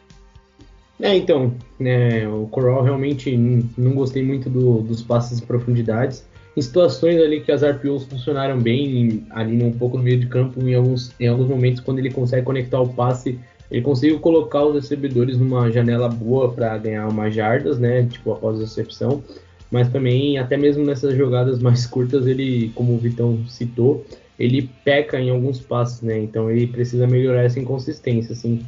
É, 1.00 1.16
então, 1.16 1.54
né, 1.80 2.28
o 2.28 2.46
Coral 2.46 2.82
realmente 2.82 3.36
não 3.36 3.94
gostei 3.94 4.22
muito 4.22 4.48
do, 4.48 4.82
dos 4.82 5.02
passes 5.02 5.40
de 5.40 5.46
profundidades. 5.46 6.24
Em 6.56 6.60
situações 6.60 7.20
ali 7.20 7.40
que 7.40 7.50
as 7.50 7.64
RPOs 7.64 8.04
funcionaram 8.04 8.58
bem, 8.60 9.26
ali 9.30 9.62
um 9.64 9.72
pouco 9.72 9.96
no 9.96 10.04
meio 10.04 10.20
de 10.20 10.26
campo, 10.26 10.60
em 10.60 10.74
alguns, 10.74 11.12
em 11.18 11.26
alguns 11.26 11.48
momentos, 11.48 11.80
quando 11.80 11.98
ele 11.98 12.10
consegue 12.10 12.44
conectar 12.44 12.80
o 12.80 12.88
passe, 12.88 13.40
ele 13.70 13.80
conseguiu 13.80 14.20
colocar 14.20 14.62
os 14.64 14.74
recebedores 14.74 15.38
numa 15.38 15.70
janela 15.70 16.08
boa 16.08 16.52
para 16.52 16.76
ganhar 16.76 17.08
umas 17.08 17.34
jardas, 17.34 17.78
né? 17.78 18.04
Tipo, 18.04 18.32
após 18.32 18.58
a 18.58 18.60
recepção 18.60 19.24
mas 19.72 19.88
também, 19.88 20.36
até 20.36 20.54
mesmo 20.54 20.84
nessas 20.84 21.16
jogadas 21.16 21.58
mais 21.58 21.86
curtas, 21.86 22.26
ele, 22.26 22.70
como 22.74 22.92
o 22.92 22.98
Vitão 22.98 23.42
citou, 23.48 24.04
ele 24.38 24.68
peca 24.84 25.18
em 25.18 25.30
alguns 25.30 25.60
passos, 25.60 26.02
né? 26.02 26.18
Então 26.18 26.50
ele 26.50 26.66
precisa 26.66 27.06
melhorar 27.06 27.44
essa 27.44 27.58
inconsistência, 27.58 28.34
assim. 28.34 28.60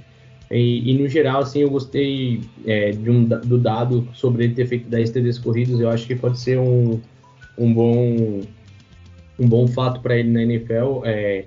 E, 0.51 0.91
e 0.91 0.99
no 0.99 1.07
geral, 1.07 1.43
assim, 1.43 1.61
eu 1.61 1.69
gostei 1.69 2.41
é, 2.65 2.93
de 2.93 3.11
um, 3.11 3.23
do 3.23 3.59
dado 3.59 4.09
sobre 4.15 4.45
ele 4.45 4.55
ter 4.55 4.67
feito 4.67 4.89
10 4.89 5.11
TDs 5.11 5.39
corridos. 5.39 5.79
Eu 5.79 5.91
acho 5.91 6.07
que 6.07 6.17
pode 6.17 6.41
ser 6.41 6.59
um, 6.59 6.99
um 7.59 7.75
bom 7.75 8.41
um 9.39 9.47
bom 9.47 9.67
fato 9.69 10.01
para 10.01 10.17
ele 10.17 10.31
na 10.31 10.43
NFL. 10.43 11.03
É, 11.05 11.45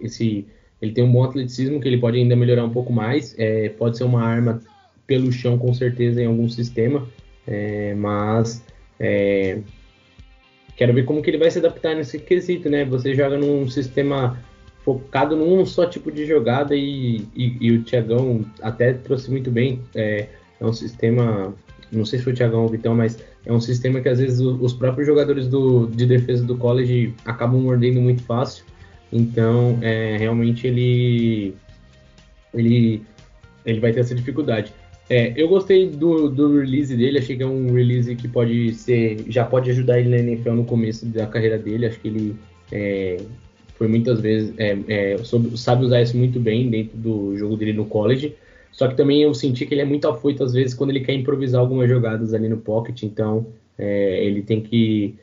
esse, 0.00 0.46
ele 0.80 0.92
tem 0.92 1.04
um 1.04 1.12
bom 1.12 1.22
atleticismo 1.22 1.80
que 1.80 1.88
ele 1.88 1.98
pode 1.98 2.16
ainda 2.16 2.34
melhorar 2.34 2.64
um 2.64 2.70
pouco 2.70 2.90
mais. 2.90 3.34
É, 3.38 3.68
pode 3.68 3.98
ser 3.98 4.04
uma 4.04 4.22
arma 4.22 4.62
pelo 5.06 5.30
chão, 5.30 5.58
com 5.58 5.74
certeza, 5.74 6.22
em 6.22 6.26
algum 6.26 6.48
sistema. 6.48 7.06
É, 7.46 7.94
mas 7.94 8.64
é, 8.98 9.60
quero 10.76 10.92
ver 10.94 11.04
como 11.04 11.22
que 11.22 11.30
ele 11.30 11.38
vai 11.38 11.50
se 11.50 11.58
adaptar 11.58 11.94
nesse 11.94 12.18
quesito, 12.18 12.68
né? 12.68 12.84
Você 12.84 13.14
joga 13.14 13.36
num 13.36 13.68
sistema 13.68 14.38
focado 14.84 15.36
num 15.36 15.64
só 15.66 15.86
tipo 15.86 16.10
de 16.10 16.26
jogada 16.26 16.74
e, 16.74 17.26
e, 17.34 17.56
e 17.60 17.72
o 17.72 17.82
Thiagão 17.82 18.44
até 18.62 18.92
trouxe 18.92 19.30
muito 19.30 19.50
bem. 19.50 19.80
É, 19.94 20.28
é, 20.60 20.64
um 20.64 20.72
sistema, 20.72 21.54
não 21.92 22.04
sei 22.04 22.18
se 22.18 22.24
foi 22.24 22.32
o 22.32 22.36
Thiagão 22.36 22.60
ou 22.60 22.66
o 22.66 22.70
Vitão, 22.70 22.94
mas 22.94 23.18
é 23.44 23.52
um 23.52 23.60
sistema 23.60 24.00
que 24.00 24.08
às 24.08 24.18
vezes 24.18 24.40
os 24.40 24.72
próprios 24.72 25.06
jogadores 25.06 25.48
do, 25.48 25.86
de 25.86 26.06
defesa 26.06 26.44
do 26.44 26.56
college 26.56 27.14
acabam 27.24 27.60
mordendo 27.60 28.00
muito 28.00 28.22
fácil. 28.22 28.64
Então, 29.12 29.78
é, 29.82 30.16
realmente 30.16 30.66
ele, 30.66 31.54
ele, 32.54 33.02
ele 33.64 33.80
vai 33.80 33.92
ter 33.92 34.00
essa 34.00 34.14
dificuldade. 34.14 34.72
É, 35.10 35.32
eu 35.36 35.48
gostei 35.48 35.88
do, 35.88 36.30
do 36.30 36.60
release 36.60 36.96
dele, 36.96 37.18
achei 37.18 37.36
que 37.36 37.42
é 37.42 37.46
um 37.46 37.72
release 37.74 38.14
que 38.14 38.28
pode 38.28 38.72
ser. 38.74 39.24
já 39.28 39.44
pode 39.44 39.68
ajudar 39.68 39.98
ele 39.98 40.08
na 40.08 40.18
NFL 40.18 40.52
no 40.52 40.64
começo 40.64 41.04
da 41.06 41.26
carreira 41.26 41.58
dele. 41.58 41.86
Acho 41.86 41.98
que 41.98 42.06
ele 42.06 42.36
é, 42.70 43.16
foi 43.74 43.88
muitas 43.88 44.20
vezes. 44.20 44.54
É, 44.56 44.78
é 44.86 45.16
sabe 45.56 45.84
usar 45.84 46.00
isso 46.00 46.16
muito 46.16 46.38
bem 46.38 46.70
dentro 46.70 46.96
do 46.96 47.36
jogo 47.36 47.56
dele 47.56 47.72
no 47.72 47.86
college. 47.86 48.36
Só 48.70 48.86
que 48.86 48.96
também 48.96 49.20
eu 49.22 49.34
senti 49.34 49.66
que 49.66 49.74
ele 49.74 49.80
é 49.80 49.84
muito 49.84 50.06
afoito 50.06 50.44
às 50.44 50.52
vezes 50.52 50.74
quando 50.74 50.90
ele 50.90 51.00
quer 51.00 51.14
improvisar 51.14 51.60
algumas 51.60 51.88
jogadas 51.88 52.32
ali 52.32 52.48
no 52.48 52.58
pocket, 52.58 53.02
então 53.02 53.46
é, 53.76 54.24
ele 54.24 54.42
tem 54.42 54.60
que 54.60 55.16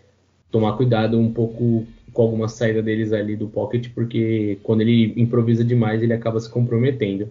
tomar 0.51 0.73
cuidado 0.73 1.17
um 1.17 1.31
pouco 1.31 1.87
com 2.11 2.21
alguma 2.21 2.49
saída 2.49 2.81
deles 2.81 3.13
ali 3.13 3.37
do 3.37 3.47
pocket, 3.47 3.87
porque 3.95 4.57
quando 4.63 4.81
ele 4.81 5.13
improvisa 5.15 5.63
demais 5.63 6.03
ele 6.03 6.13
acaba 6.13 6.41
se 6.41 6.49
comprometendo. 6.49 7.29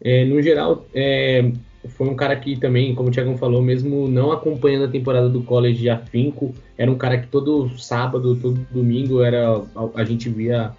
É, 0.00 0.24
no 0.24 0.42
geral, 0.42 0.86
é, 0.92 1.52
foi 1.88 2.08
um 2.08 2.14
cara 2.14 2.36
que 2.36 2.58
também, 2.58 2.94
como 2.94 3.08
o 3.08 3.12
Thiago 3.12 3.36
falou, 3.36 3.62
mesmo 3.62 4.08
não 4.08 4.32
acompanhando 4.32 4.86
a 4.86 4.88
temporada 4.88 5.28
do 5.28 5.42
college 5.42 5.80
de 5.80 5.90
afinco, 5.90 6.54
era 6.76 6.90
um 6.90 6.96
cara 6.96 7.18
que 7.18 7.26
todo 7.26 7.70
sábado, 7.78 8.36
todo 8.36 8.66
domingo 8.70 9.22
era 9.22 9.62
a, 9.74 10.00
a 10.00 10.04
gente 10.04 10.28
via 10.28 10.72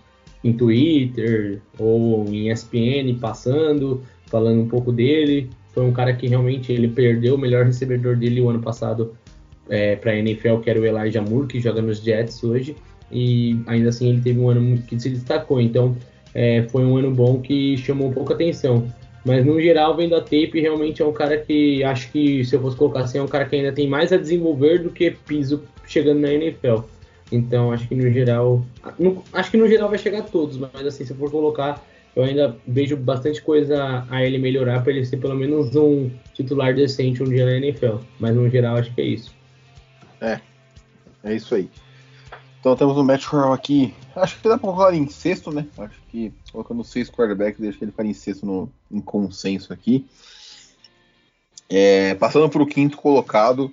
em 0.44 0.54
Twitter 0.54 1.62
ou 1.80 2.26
em 2.28 2.52
ESPN 2.52 3.18
passando, 3.20 4.04
falando 4.28 4.62
um 4.62 4.68
pouco 4.68 4.92
dele. 4.92 5.50
Foi 5.74 5.84
um 5.84 5.92
cara 5.92 6.14
que 6.14 6.28
realmente 6.28 6.72
ele 6.72 6.88
perdeu 6.88 7.36
o 7.36 7.38
melhor 7.38 7.66
recebedor 7.66 8.16
dele 8.16 8.42
o 8.42 8.50
ano 8.50 8.62
passado 8.62 9.16
é, 9.70 9.96
para 9.96 10.12
a 10.12 10.18
NFL, 10.18 10.58
que 10.58 10.70
era 10.70 10.80
o 10.80 10.86
Elijah 10.86 11.22
Moore, 11.22 11.48
que 11.48 11.60
joga 11.60 11.82
nos 11.82 12.00
Jets 12.00 12.44
hoje. 12.44 12.76
E 13.12 13.60
ainda 13.68 13.90
assim 13.90 14.10
ele 14.10 14.22
teve 14.22 14.40
um 14.40 14.50
ano 14.50 14.82
que 14.84 15.00
se 15.00 15.10
destacou. 15.10 15.60
Então 15.60 15.96
é, 16.34 16.64
foi 16.70 16.86
um 16.86 16.98
ano 16.98 17.12
bom 17.12 17.42
que 17.42 17.78
chamou 17.78 18.10
um 18.10 18.14
pouco 18.14 18.34
atenção. 18.34 18.88
Mas 19.26 19.44
no 19.44 19.60
geral, 19.60 19.98
vendo 19.98 20.16
a 20.16 20.22
tape, 20.22 20.62
realmente 20.62 21.02
é 21.02 21.06
um 21.06 21.12
cara 21.12 21.36
que 21.36 21.84
acho 21.84 22.12
que, 22.12 22.46
se 22.46 22.56
eu 22.56 22.62
fosse 22.62 22.78
colocar 22.78 23.00
assim, 23.00 23.18
é 23.18 23.24
um 23.24 23.28
cara 23.28 23.46
que 23.46 23.56
ainda 23.56 23.74
tem 23.74 23.88
mais 23.88 24.14
a 24.14 24.18
desenvolver 24.18 24.84
do 24.84 24.92
que 24.92 25.10
piso 25.10 25.64
chegando 25.88 26.20
na 26.20 26.32
NFL. 26.32 26.82
Então 27.32 27.72
acho 27.72 27.88
que 27.88 27.96
no 27.96 28.12
geral. 28.12 28.64
No, 29.00 29.24
acho 29.34 29.50
que 29.50 29.58
no 29.58 29.68
geral 29.68 29.90
vai 29.90 29.98
chegar 29.98 30.20
a 30.20 30.24
todos, 30.24 30.58
mas 30.58 30.86
assim, 30.86 31.04
se 31.04 31.12
eu 31.12 31.18
for 31.18 31.32
colocar, 31.32 31.84
eu 32.16 32.24
ainda 32.24 32.56
vejo 32.68 32.96
bastante 32.96 33.42
coisa 33.42 34.06
a 34.12 34.24
ele 34.24 34.38
melhorar 34.38 34.84
para 34.84 34.92
ele 34.94 35.04
ser 35.04 35.18
pelo 35.18 35.36
menos 35.36 35.76
um 35.76 36.12
titular 36.36 36.76
decente 36.76 37.24
um 37.24 37.28
dia 37.28 37.46
na 37.46 37.54
NFL. 37.54 37.98
Mas 38.20 38.36
no 38.36 38.48
geral 38.48 38.78
acho 38.78 38.94
que 38.94 39.02
é 39.02 39.06
isso. 39.06 39.34
É, 40.22 40.40
é 41.24 41.36
isso 41.36 41.56
aí. 41.56 41.68
Então 42.60 42.76
temos 42.76 42.96
o 42.96 43.04
Matt 43.04 43.26
Corral 43.26 43.54
aqui. 43.54 43.92
Acho 44.16 44.38
que 44.38 44.48
dá 44.48 44.58
pra 44.58 44.72
colocar 44.72 44.94
em 44.94 45.10
sexto, 45.10 45.52
né? 45.52 45.68
Acho 45.78 46.02
que 46.10 46.32
colocando 46.52 46.84
seis 46.84 47.10
quarterbacks, 47.10 47.60
deixa 47.60 47.80
ele 47.82 47.92
ficar 47.92 48.06
em 48.06 48.14
sexto 48.14 48.46
no, 48.46 48.70
em 48.90 49.02
consenso 49.02 49.74
aqui. 49.74 50.06
É, 51.70 52.16
passando 52.16 52.50
para 52.50 52.62
o 52.62 52.68
quinto 52.68 52.98
colocado, 52.98 53.72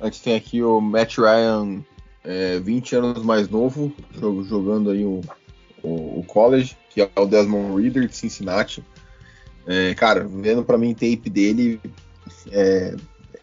a 0.00 0.06
gente 0.06 0.22
tem 0.22 0.34
aqui 0.34 0.62
o 0.62 0.80
Matt 0.80 1.18
Ryan, 1.18 1.84
é, 2.24 2.58
20 2.58 2.96
anos 2.96 3.22
mais 3.22 3.48
novo, 3.48 3.92
jogando 4.48 4.90
aí 4.90 5.04
o, 5.04 5.20
o, 5.82 6.20
o, 6.20 6.24
college, 6.26 6.76
que 6.90 7.00
é 7.00 7.10
o 7.14 7.26
Desmond 7.26 7.80
Reader 7.80 8.08
de 8.08 8.16
Cincinnati. 8.16 8.82
É, 9.66 9.94
cara, 9.94 10.24
vendo 10.24 10.64
para 10.64 10.78
mim 10.78 10.94
tape 10.94 11.30
dele, 11.30 11.80
é, 12.50 12.96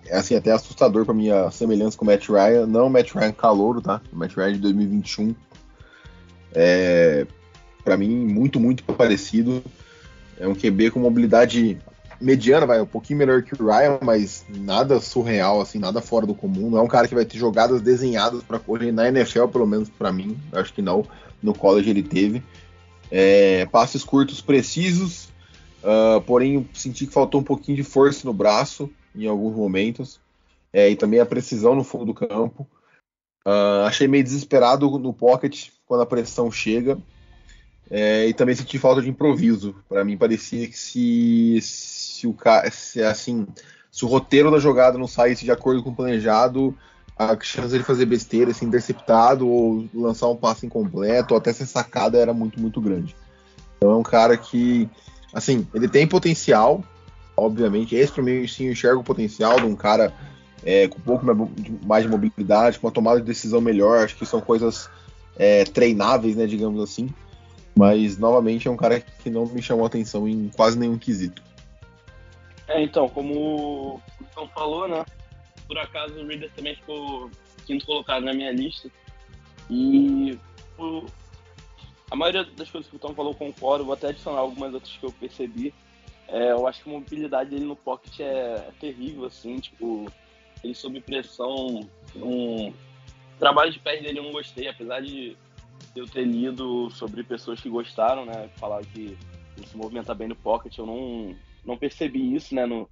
é 0.05 0.17
assim, 0.17 0.35
até 0.35 0.51
assustador 0.51 1.05
para 1.05 1.13
mim 1.13 1.29
a 1.29 1.50
semelhança 1.51 1.97
com 1.97 2.03
o 2.03 2.07
Matt 2.07 2.27
Ryan. 2.27 2.65
Não 2.65 2.88
o 2.88 2.89
Matt 2.89 3.13
Ryan 3.13 3.31
calouro, 3.31 3.81
tá? 3.81 4.01
O 4.12 4.17
Matt 4.17 4.35
Ryan 4.35 4.53
de 4.53 4.59
2021. 4.59 5.35
É, 6.53 7.25
para 7.83 7.98
mim, 7.98 8.10
muito, 8.10 8.60
muito 8.60 8.83
parecido. 8.83 9.63
É 10.39 10.48
um 10.48 10.55
QB 10.55 10.91
com 10.91 11.00
mobilidade 11.00 11.77
mediana, 12.19 12.65
vai, 12.65 12.81
um 12.81 12.86
pouquinho 12.86 13.19
melhor 13.19 13.43
que 13.43 13.53
o 13.53 13.65
Ryan, 13.65 14.00
mas 14.01 14.45
nada 14.50 15.00
surreal, 15.00 15.60
assim, 15.60 15.77
nada 15.77 16.01
fora 16.01 16.25
do 16.25 16.33
comum. 16.33 16.69
Não 16.69 16.77
é 16.77 16.81
um 16.81 16.88
cara 16.88 17.07
que 17.07 17.15
vai 17.15 17.25
ter 17.25 17.38
jogadas 17.38 17.81
desenhadas 17.81 18.41
para 18.43 18.60
correr 18.60 18.91
na 18.91 19.07
NFL, 19.10 19.48
pelo 19.48 19.67
menos 19.67 19.89
para 19.89 20.12
mim. 20.12 20.38
Acho 20.53 20.74
que 20.74 20.81
não. 20.81 21.05
No 21.41 21.53
college 21.53 21.89
ele 21.89 22.03
teve. 22.03 22.41
É, 23.12 23.65
passes 23.65 24.03
curtos 24.03 24.41
precisos, 24.41 25.29
uh, 25.83 26.22
porém 26.22 26.67
senti 26.74 27.05
que 27.05 27.13
faltou 27.13 27.41
um 27.41 27.43
pouquinho 27.43 27.77
de 27.77 27.83
força 27.83 28.25
no 28.25 28.33
braço 28.33 28.89
em 29.15 29.27
alguns 29.27 29.55
momentos, 29.55 30.19
é, 30.72 30.89
e 30.89 30.95
também 30.95 31.19
a 31.19 31.25
precisão 31.25 31.75
no 31.75 31.83
fundo 31.83 32.05
do 32.05 32.13
campo. 32.13 32.67
Uh, 33.45 33.86
achei 33.86 34.07
meio 34.07 34.24
desesperado 34.24 34.89
no 34.98 35.13
pocket 35.13 35.67
quando 35.93 36.01
a 36.01 36.07
pressão 36.07 36.51
chega, 36.51 36.97
é, 37.88 38.25
e 38.25 38.33
também 38.33 38.55
senti 38.55 38.79
falta 38.79 39.00
de 39.00 39.09
improviso. 39.09 39.75
Para 39.88 40.03
mim 40.03 40.17
parecia 40.17 40.67
que 40.67 40.75
se, 40.75 41.59
se 41.62 42.25
o 42.25 42.35
se 42.71 43.03
assim, 43.03 43.45
se 43.91 44.03
o 44.03 44.07
roteiro 44.07 44.50
da 44.50 44.57
jogada 44.57 44.97
não 44.97 45.05
saísse 45.05 45.45
de 45.45 45.51
acordo 45.51 45.83
com 45.83 45.91
o 45.91 45.95
planejado, 45.95 46.75
a 47.15 47.39
chance 47.39 47.77
de 47.77 47.83
fazer 47.83 48.07
besteira, 48.07 48.51
ser 48.51 48.65
interceptado 48.65 49.47
ou 49.47 49.88
lançar 49.93 50.29
um 50.29 50.35
passe 50.35 50.65
incompleto 50.65 51.35
ou 51.35 51.38
até 51.38 51.53
ser 51.53 51.67
sacada 51.67 52.17
era 52.17 52.33
muito, 52.33 52.59
muito 52.59 52.81
grande. 52.81 53.15
Então 53.77 53.91
é 53.91 53.95
um 53.95 54.01
cara 54.01 54.35
que, 54.35 54.89
assim, 55.31 55.67
ele 55.75 55.88
tem 55.88 56.07
potencial, 56.07 56.83
obviamente. 57.38 57.93
Esse 57.93 58.12
para 58.12 58.23
mim 58.23 58.47
sim 58.47 58.67
enxerga 58.71 58.97
o 58.97 59.03
potencial 59.03 59.57
de 59.59 59.67
um 59.67 59.75
cara 59.75 60.12
é, 60.65 60.88
com 60.88 60.97
um 60.97 61.01
pouco 61.01 61.23
mais 61.85 62.03
de 62.03 62.09
mobilidade, 62.09 62.79
com 62.79 62.88
uma 62.88 62.93
tomada 62.93 63.19
de 63.19 63.27
decisão 63.27 63.62
melhor. 63.62 64.03
Acho 64.03 64.15
que 64.15 64.25
são 64.25 64.41
coisas 64.41 64.89
é, 65.38 65.63
treináveis, 65.63 66.36
né, 66.36 66.46
digamos 66.46 66.82
assim. 66.82 67.10
Mas 67.75 68.18
novamente 68.18 68.68
é 68.68 68.72
um 68.72 68.78
cara 68.78 69.00
que 69.00 69.30
não 69.30 69.46
me 69.46 69.62
chamou 69.62 69.86
atenção 69.86 70.28
em 70.28 70.50
quase 70.50 70.78
nenhum 70.78 70.98
quesito. 70.98 71.42
É, 72.68 72.82
então, 72.82 73.10
como 73.10 73.96
o 73.96 74.02
Tom 74.36 74.48
falou, 74.50 74.88
né? 74.88 75.04
Por 75.68 75.78
acaso 75.78 76.13
o 76.20 76.28
Reader 76.28 76.52
também 76.56 76.75
ficou 76.75 77.30
quinto 77.66 77.86
colocado 77.86 78.24
na 78.24 78.34
minha 78.34 78.52
lista. 78.52 78.90
E 79.70 80.38
o, 80.78 81.06
a 82.12 82.16
maioria 82.16 82.44
das 82.44 82.70
coisas 82.70 82.90
que 82.90 82.96
o 82.96 83.00
Tom 83.00 83.13
falou 83.13 83.34
concordo, 83.34 83.86
vou 83.86 83.94
até 83.94 84.10
adicionar 84.10 84.40
algumas 84.40 84.74
outras 84.74 84.96
que 84.96 85.06
eu 85.06 85.12
percebi. 85.12 85.74
É, 86.28 86.52
eu 86.52 86.68
acho 86.68 86.84
que 86.84 86.90
a 86.90 86.94
mobilidade 86.94 87.50
dele 87.50 87.66
no 87.66 87.75
pocket 87.75 88.20
é, 88.20 88.24
é 88.68 88.72
terrível, 88.80 89.25
assim, 89.25 89.58
tipo, 89.58 90.06
ele 90.63 90.74
sob 90.74 91.00
pressão, 91.02 91.88
um... 92.16 92.72
trabalho 93.43 93.71
de 93.71 93.79
pés 93.79 94.01
dele 94.01 94.19
eu 94.19 94.23
não 94.23 94.31
gostei, 94.31 94.69
apesar 94.69 95.01
de 95.01 95.35
eu 95.93 96.07
ter 96.07 96.23
lido 96.23 96.89
sobre 96.91 97.23
pessoas 97.23 97.59
que 97.59 97.69
gostaram, 97.69 98.25
né, 98.25 98.50
falaram 98.55 98.85
que 98.85 99.17
ele 99.57 99.67
se 99.67 99.75
movimenta 99.75 100.15
bem 100.15 100.29
no 100.29 100.35
pocket, 100.35 100.77
eu 100.77 100.85
não, 100.85 101.35
não 101.65 101.77
percebi 101.77 102.33
isso, 102.33 102.55
né, 102.55 102.65
no, 102.65 102.89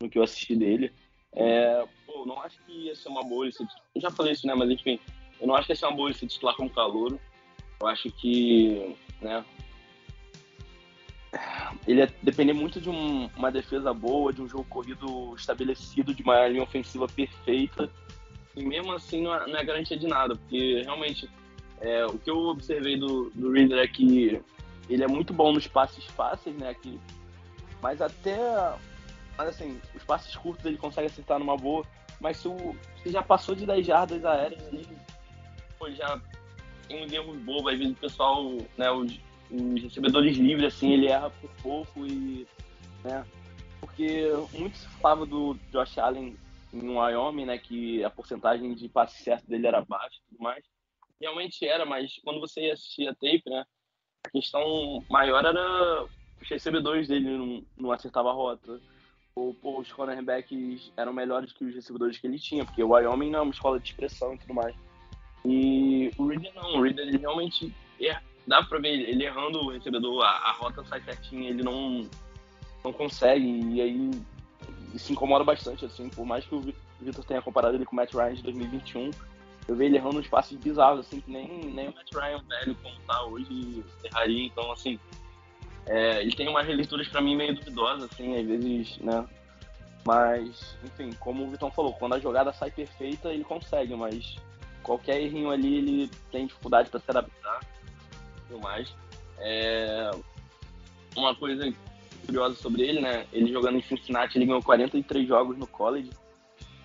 no 0.00 0.10
que 0.10 0.18
eu 0.18 0.24
assisti 0.24 0.56
dele. 0.56 0.92
É, 1.32 1.86
pô, 2.04 2.26
não 2.26 2.40
acho 2.42 2.58
que 2.66 2.72
ia 2.86 2.94
ser 2.96 3.08
uma 3.08 3.22
boa 3.22 3.50
ser, 3.52 3.66
eu 3.94 4.00
já 4.00 4.10
falei 4.10 4.32
isso, 4.32 4.48
né, 4.48 4.54
mas 4.56 4.68
enfim, 4.68 4.98
eu 5.40 5.46
não 5.46 5.54
acho 5.54 5.66
que 5.66 5.72
ia 5.72 5.76
ser 5.76 5.86
uma 5.86 5.96
boa 5.96 6.12
ser 6.12 6.26
titular 6.26 6.56
como 6.56 6.68
calouro. 6.68 7.20
Eu 7.80 7.86
acho 7.86 8.10
que, 8.10 8.96
né, 9.20 9.44
ele 11.86 12.00
ia 12.00 12.12
depender 12.20 12.52
muito 12.52 12.80
de 12.80 12.90
um, 12.90 13.30
uma 13.36 13.50
defesa 13.52 13.94
boa, 13.94 14.32
de 14.32 14.42
um 14.42 14.48
jogo 14.48 14.64
corrido 14.64 15.34
estabelecido, 15.36 16.12
de 16.12 16.22
uma 16.22 16.48
linha 16.48 16.64
ofensiva 16.64 17.06
perfeita. 17.06 17.88
E 18.56 18.64
mesmo 18.64 18.92
assim 18.92 19.22
não 19.22 19.34
é, 19.34 19.46
não 19.46 19.58
é 19.58 19.64
garantia 19.64 19.96
de 19.96 20.06
nada, 20.06 20.36
porque 20.36 20.82
realmente 20.82 21.28
é, 21.80 22.06
o 22.06 22.18
que 22.18 22.30
eu 22.30 22.38
observei 22.46 22.96
do, 22.96 23.30
do 23.34 23.50
Reader 23.50 23.78
é 23.78 23.86
que 23.88 24.40
ele 24.88 25.02
é 25.02 25.08
muito 25.08 25.32
bom 25.32 25.52
nos 25.52 25.66
passes 25.66 26.04
fáceis, 26.04 26.56
né? 26.56 26.74
Que, 26.74 26.98
mas 27.82 28.00
até. 28.00 28.38
Mas 29.36 29.48
assim, 29.48 29.80
os 29.94 30.04
passes 30.04 30.34
curtos 30.36 30.64
ele 30.64 30.76
consegue 30.76 31.06
acertar 31.06 31.38
numa 31.38 31.56
boa. 31.56 31.84
Mas 32.20 32.36
se, 32.36 32.48
o, 32.48 32.76
se 33.02 33.10
já 33.10 33.22
passou 33.22 33.54
de 33.54 33.66
10 33.66 33.86
jardas 33.86 34.24
aéreas, 34.24 34.62
ele 34.72 34.86
já 35.96 36.20
tem 36.88 37.04
uns 37.04 37.12
erros 37.12 37.36
bobos. 37.38 37.72
Às 37.72 37.78
vezes 37.78 37.92
o 37.92 38.00
pessoal, 38.00 38.56
né, 38.78 38.90
os, 38.90 39.20
os 39.50 39.82
recebedores 39.82 40.36
livres, 40.36 40.74
assim, 40.74 40.92
ele 40.92 41.08
erra 41.08 41.30
por 41.30 41.50
pouco 41.62 42.06
e. 42.06 42.46
Né, 43.02 43.24
porque 43.80 44.32
muito 44.54 44.78
se 44.78 44.88
falava 45.00 45.26
do 45.26 45.58
Josh 45.70 45.98
Allen 45.98 46.34
em 46.74 46.88
Wyoming, 46.88 47.46
né, 47.46 47.58
que 47.58 48.02
a 48.04 48.10
porcentagem 48.10 48.74
de 48.74 48.88
passe 48.88 49.22
certo 49.22 49.46
dele 49.46 49.66
era 49.66 49.84
baixa 49.84 50.16
e 50.16 50.30
tudo 50.30 50.42
mais. 50.42 50.64
Realmente 51.20 51.66
era, 51.66 51.86
mas 51.86 52.20
quando 52.24 52.40
você 52.40 52.70
assistia 52.70 53.10
a 53.10 53.14
tape, 53.14 53.42
né, 53.46 53.64
a 54.26 54.30
questão 54.30 55.04
maior 55.08 55.44
era 55.44 56.04
os 56.40 56.48
recebedores 56.48 57.08
dele 57.08 57.30
não, 57.30 57.64
não 57.76 57.92
acertavam 57.92 58.30
a 58.30 58.34
rota. 58.34 58.80
Ou 59.34 59.52
pô, 59.54 59.80
os 59.80 59.92
cornerbacks 59.92 60.92
eram 60.96 61.12
melhores 61.12 61.52
que 61.52 61.64
os 61.64 61.74
recebedores 61.74 62.18
que 62.18 62.26
ele 62.26 62.38
tinha, 62.38 62.64
porque 62.64 62.82
o 62.82 62.90
Wyoming 62.90 63.30
não 63.30 63.40
é 63.40 63.42
uma 63.42 63.52
escola 63.52 63.80
de 63.80 63.88
expressão 63.88 64.34
e 64.34 64.38
tudo 64.38 64.54
mais. 64.54 64.76
E 65.44 66.10
o 66.16 66.26
Reader 66.26 66.54
não, 66.54 66.76
o 66.76 66.82
Reader 66.82 67.06
ele 67.06 67.18
realmente 67.18 67.74
erra 68.00 68.22
dá 68.46 68.62
pra 68.62 68.78
ver 68.78 69.08
ele 69.08 69.24
errando 69.24 69.58
o 69.60 69.70
recebedor, 69.70 70.22
a, 70.22 70.28
a 70.28 70.52
rota 70.52 70.84
sai 70.84 71.00
certinha, 71.02 71.48
ele 71.48 71.62
não, 71.62 72.08
não 72.84 72.92
consegue, 72.92 73.44
e 73.44 73.80
aí 73.80 74.10
isso 74.94 75.12
incomoda 75.12 75.44
bastante, 75.44 75.84
assim, 75.84 76.08
por 76.08 76.24
mais 76.24 76.44
que 76.44 76.54
o 76.54 76.60
Victor 77.00 77.24
tenha 77.24 77.42
comparado 77.42 77.76
ele 77.76 77.84
com 77.84 77.92
o 77.92 77.96
Matt 77.96 78.14
Ryan 78.14 78.34
de 78.34 78.42
2021, 78.42 79.10
eu 79.66 79.74
vejo 79.74 79.90
ele 79.90 79.96
errando 79.96 80.18
uns 80.18 80.28
passes 80.28 80.58
bizarros, 80.58 81.00
assim, 81.00 81.20
que 81.20 81.30
nem, 81.30 81.48
nem 81.64 81.88
o 81.88 81.94
Matt 81.94 82.14
Ryan 82.14 82.42
velho 82.48 82.74
como 82.76 82.94
tá 83.06 83.24
hoje 83.24 83.84
erraria, 84.04 84.46
então, 84.46 84.70
assim, 84.72 84.98
é, 85.86 86.22
ele 86.22 86.32
tem 86.32 86.48
umas 86.48 86.66
releituras 86.66 87.08
para 87.08 87.20
mim 87.20 87.36
meio 87.36 87.54
duvidosas, 87.54 88.10
assim, 88.10 88.38
às 88.38 88.46
vezes, 88.46 88.98
né, 88.98 89.26
mas, 90.06 90.76
enfim, 90.84 91.10
como 91.18 91.44
o 91.44 91.50
Vitão 91.50 91.70
falou, 91.70 91.92
quando 91.94 92.14
a 92.14 92.18
jogada 92.18 92.52
sai 92.52 92.70
perfeita, 92.70 93.30
ele 93.30 93.44
consegue, 93.44 93.94
mas 93.94 94.36
qualquer 94.82 95.20
errinho 95.20 95.50
ali, 95.50 95.76
ele 95.76 96.10
tem 96.30 96.46
dificuldade 96.46 96.90
para 96.90 97.00
se 97.00 97.10
adaptar 97.10 97.60
tudo 98.54 98.60
mais. 98.60 98.94
É... 99.38 100.10
Uma 101.16 101.34
coisa 101.34 101.72
curiosa 102.24 102.54
sobre 102.56 102.82
ele, 102.82 103.00
né? 103.00 103.26
Ele 103.32 103.52
jogando 103.52 103.78
em 103.78 103.82
Cincinnati, 103.82 104.36
ele 104.36 104.46
ganhou 104.46 104.62
43 104.62 105.26
jogos 105.26 105.56
no 105.56 105.66
college. 105.66 106.10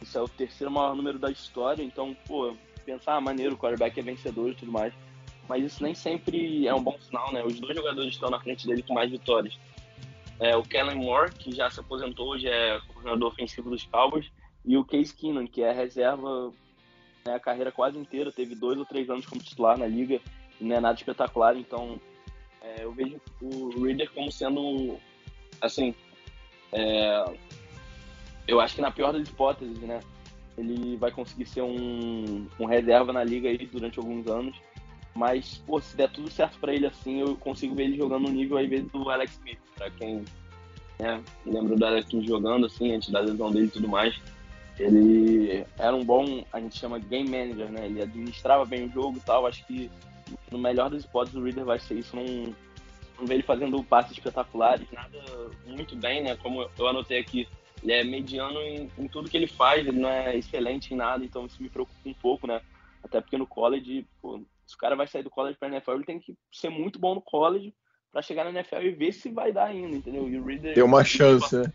Isso 0.02 0.18
é 0.18 0.22
o 0.22 0.28
terceiro 0.28 0.72
maior 0.72 0.96
número 0.96 1.20
da 1.20 1.32
história. 1.32 1.84
Então, 1.84 2.16
pô, 2.28 2.56
pensar, 2.86 3.16
ah, 3.16 3.22
maneiro, 3.22 3.56
o 3.56 3.58
quarterback 3.58 4.00
é 4.00 4.04
vencedor 4.04 4.52
e 4.52 4.56
tudo 4.56 4.72
mais. 4.72 4.94
Mas 5.48 5.64
isso 5.64 5.84
nem 5.84 5.96
sempre 5.96 6.68
é 6.68 6.74
um 6.74 6.84
bom 6.84 6.98
sinal, 7.00 7.34
né? 7.34 7.44
Os 7.44 7.60
dois 7.60 7.76
jogadores 7.76 8.14
estão 8.14 8.30
na 8.30 8.40
frente 8.40 8.68
dele 8.68 8.84
com 8.84 8.94
mais 8.94 9.10
vitórias. 9.10 9.58
É, 10.40 10.56
o 10.56 10.64
Kellen 10.64 10.96
Moore, 10.96 11.34
que 11.34 11.54
já 11.54 11.70
se 11.70 11.80
aposentou, 11.80 12.30
hoje 12.30 12.48
é 12.48 12.80
coordenador 12.94 13.30
ofensivo 13.30 13.70
dos 13.70 13.84
Cowboys, 13.84 14.32
e 14.64 14.78
o 14.78 14.86
Case 14.86 15.14
Keenum, 15.14 15.48
que 15.48 15.62
é 15.62 15.72
reserva 15.72 16.54
né, 17.26 17.36
a 17.36 17.40
carreira 17.40 17.72
quase 17.72 17.98
inteira, 17.98 18.32
teve 18.32 18.56
dois 18.56 18.78
ou 18.78 18.86
três 18.86 19.10
anos 19.10 19.26
como 19.26 19.42
titular 19.42 19.78
na 19.78 19.88
liga 19.88 20.22
não 20.60 20.76
é 20.76 20.80
nada 20.80 20.98
espetacular, 20.98 21.56
então 21.56 22.00
é, 22.62 22.84
eu 22.84 22.92
vejo 22.92 23.20
o 23.42 23.82
Reader 23.82 24.12
como 24.12 24.32
sendo, 24.32 24.98
assim, 25.62 25.94
é, 26.72 27.26
eu 28.48 28.60
acho 28.60 28.76
que 28.76 28.82
na 28.82 28.92
pior 28.92 29.12
das 29.12 29.28
hipóteses, 29.28 29.80
né, 29.80 30.00
ele 30.58 30.98
vai 30.98 31.12
conseguir 31.12 31.46
ser 31.46 31.62
um, 31.62 32.48
um 32.60 32.66
reserva 32.66 33.14
na 33.14 33.24
liga 33.24 33.50
aí 33.50 33.58
durante 33.58 34.00
alguns 34.00 34.28
anos, 34.28 34.56
mas, 35.16 35.62
pô, 35.66 35.80
se 35.80 35.96
der 35.96 36.10
tudo 36.10 36.30
certo 36.30 36.60
para 36.60 36.74
ele 36.74 36.86
assim, 36.86 37.20
eu 37.20 37.36
consigo 37.36 37.76
ver 37.76 37.86
ele 37.86 37.98
jogando 37.98 38.24
no 38.24 38.34
nível, 38.34 38.58
às 38.58 38.68
vezes, 38.68 38.90
do 38.92 39.10
Alex 39.10 39.34
Smith, 39.34 39.60
pra 39.76 39.90
quem 39.92 40.24
né, 41.00 41.22
lembra 41.46 41.76
do 41.76 41.86
Alex 41.86 42.08
Smith 42.08 42.28
jogando, 42.28 42.66
assim, 42.66 42.94
antes 42.94 43.10
da 43.10 43.20
lesão 43.20 43.52
dele 43.52 43.68
e 43.68 43.72
tudo 43.72 43.88
mais, 43.88 44.20
ele 44.78 45.66
era 45.78 45.96
um 45.96 46.06
bom, 46.06 46.44
a 46.54 46.60
gente 46.60 46.78
chama 46.78 47.00
game 47.00 47.30
manager, 47.30 47.70
né, 47.70 47.86
ele 47.86 48.02
administrava 48.02 48.66
bem 48.66 48.86
o 48.86 48.92
jogo 48.92 49.18
e 49.18 49.22
tal, 49.22 49.46
acho 49.46 49.66
que 49.66 49.90
no 50.52 50.58
melhor 50.58 50.90
das 50.90 51.04
hipóteses, 51.04 51.36
o 51.36 51.44
Reader 51.44 51.66
vai 51.66 51.80
ser 51.80 51.96
isso. 51.96 52.16
Não, 52.16 52.54
não 53.20 53.28
vê 53.28 53.36
ele 53.36 53.44
fazendo 53.44 53.84
passes 53.84 54.14
espetaculares, 54.14 54.90
nada 54.92 55.20
muito 55.66 55.96
bem, 55.96 56.24
né? 56.24 56.36
Como 56.38 56.70
eu 56.78 56.88
anotei 56.88 57.20
aqui, 57.20 57.48
ele 57.84 57.94
é 57.94 58.04
mediano 58.04 58.60
em, 58.62 58.90
em, 58.98 59.08
tudo 59.08 59.30
que 59.30 59.38
ele 59.38 59.48
faz, 59.48 59.86
ele 59.86 60.00
não 60.00 60.10
é 60.10 60.36
excelente 60.36 60.94
em 60.94 60.98
nada, 60.98 61.24
então 61.24 61.46
isso 61.46 61.62
me 61.62 61.70
preocupa 61.70 61.98
um 62.06 62.14
pouco, 62.14 62.48
né? 62.48 62.62
Até 63.04 63.22
porque 63.22 63.38
no 63.38 63.48
college, 63.48 64.06
pô, 64.22 64.42
se 64.66 64.76
o 64.76 64.78
cara 64.78 64.96
vai 64.96 65.08
sair 65.08 65.24
do 65.24 65.30
college 65.30 65.58
para 65.58 65.70
NFL, 65.70 65.92
ele 65.92 66.06
tem 66.06 66.20
que 66.20 66.36
ser 66.52 66.70
muito 66.70 67.00
bom 67.00 67.16
no 67.16 67.22
college 67.22 67.74
para 68.12 68.22
chegar 68.22 68.44
na 68.44 68.52
NFL 68.52 68.82
e 68.82 68.92
ver 68.92 69.12
se 69.12 69.30
vai 69.30 69.52
dar 69.52 69.66
ainda, 69.66 69.96
entendeu? 69.96 70.28
E 70.28 70.38
o 70.38 70.46
Reader. 70.46 70.74
Tem 70.74 70.84
uma 70.84 71.04
chance, 71.04 71.56
né? 71.56 71.72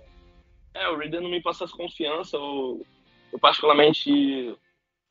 É, 0.74 0.88
o 0.88 0.98
Reader 0.98 1.20
não 1.20 1.30
me 1.30 1.40
passa 1.40 1.64
essa 1.64 1.76
confiança. 1.76 2.36
Eu, 2.36 2.84
eu 3.32 3.38
particularmente 3.38 4.56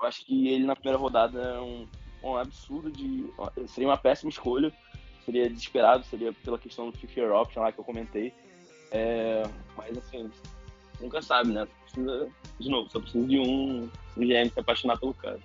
eu 0.03 0.07
acho 0.07 0.25
que 0.25 0.49
ele 0.49 0.65
na 0.65 0.75
primeira 0.75 0.99
rodada 0.99 1.39
é 1.39 1.59
um, 1.59 1.87
um 2.23 2.37
absurdo 2.37 2.91
de. 2.91 3.25
Seria 3.67 3.87
uma 3.87 3.97
péssima 3.97 4.29
escolha. 4.29 4.71
Seria 5.25 5.49
desesperado, 5.49 6.03
seria 6.05 6.33
pela 6.33 6.57
questão 6.57 6.89
do 6.89 6.97
year 7.15 7.31
option 7.31 7.61
lá 7.61 7.71
que 7.71 7.79
eu 7.79 7.83
comentei. 7.83 8.33
É, 8.91 9.43
mas 9.77 9.97
assim, 9.97 10.29
nunca 11.01 11.21
sabe, 11.21 11.51
né? 11.51 11.67
Precisa, 11.83 12.27
de 12.59 12.69
novo, 12.69 12.89
só 12.89 12.99
precisa 12.99 13.27
de 13.27 13.39
um, 13.39 13.89
um 14.17 14.21
GM 14.21 14.49
se 14.51 14.59
apaixonar 14.59 14.97
pelo 14.99 15.13
cara. 15.13 15.39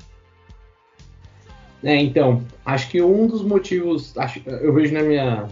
É, 1.83 1.95
então, 1.97 2.45
acho 2.65 2.91
que 2.91 3.01
um 3.01 3.27
dos 3.27 3.43
motivos, 3.43 4.17
acho, 4.19 4.43
eu 4.47 4.73
vejo 4.73 4.93
na 4.93 5.03
minha, 5.03 5.49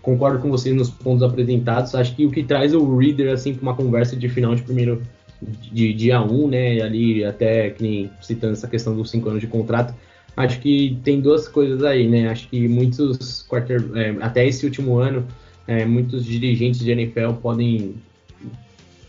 concordo 0.00 0.40
com 0.40 0.50
vocês 0.50 0.74
nos 0.74 0.88
pontos 0.88 1.22
apresentados, 1.22 1.94
acho 1.94 2.14
que 2.14 2.24
o 2.24 2.30
que 2.30 2.44
traz 2.44 2.72
o 2.74 2.96
Reader, 2.96 3.32
assim, 3.32 3.54
para 3.54 3.62
uma 3.62 3.74
conversa 3.74 4.16
de 4.16 4.28
final 4.28 4.54
de 4.54 4.62
primeiro, 4.62 5.02
de 5.42 5.92
dia 5.92 6.20
1, 6.20 6.32
um, 6.32 6.48
né, 6.48 6.80
ali 6.80 7.24
até, 7.24 7.70
que 7.70 7.82
nem 7.82 8.10
citando 8.22 8.52
essa 8.52 8.68
questão 8.68 8.94
dos 8.94 9.10
5 9.10 9.28
anos 9.28 9.40
de 9.40 9.48
contrato, 9.48 9.94
acho 10.36 10.60
que 10.60 10.98
tem 11.02 11.20
duas 11.20 11.48
coisas 11.48 11.82
aí, 11.82 12.08
né? 12.08 12.28
Acho 12.28 12.48
que 12.48 12.68
muitos 12.68 13.42
quarter, 13.42 13.84
é, 13.94 14.16
até 14.20 14.46
esse 14.46 14.64
último 14.64 14.98
ano, 14.98 15.26
é, 15.66 15.84
muitos 15.84 16.24
dirigentes 16.24 16.80
de 16.80 16.90
NFL 16.90 17.32
podem 17.42 17.96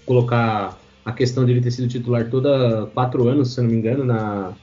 colocar 0.06 0.80
a 1.06 1.12
questão 1.12 1.46
de 1.46 1.52
ele 1.52 1.62
ter 1.62 1.72
sido 1.72 1.88
titular 1.88 2.30
toda 2.30 2.88
quatro 2.94 3.28
anos, 3.28 3.54
se 3.54 3.62
não 3.62 3.70
me 3.70 3.76
engano, 3.76 4.04
na, 4.04 4.54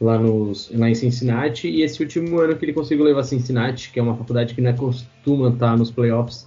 lá, 0.00 0.18
nos, 0.18 0.70
lá 0.74 0.90
em 0.90 0.94
Cincinnati, 0.94 1.68
e 1.68 1.82
esse 1.82 2.02
último 2.02 2.38
ano 2.40 2.56
que 2.56 2.64
ele 2.64 2.72
conseguiu 2.72 3.04
levar 3.04 3.22
Cincinnati, 3.22 3.90
que 3.90 3.98
é 3.98 4.02
uma 4.02 4.16
faculdade 4.16 4.54
que 4.54 4.60
não 4.60 4.70
é 4.70 4.72
costuma 4.72 5.48
estar 5.48 5.76
nos 5.76 5.90
playoffs, 5.90 6.46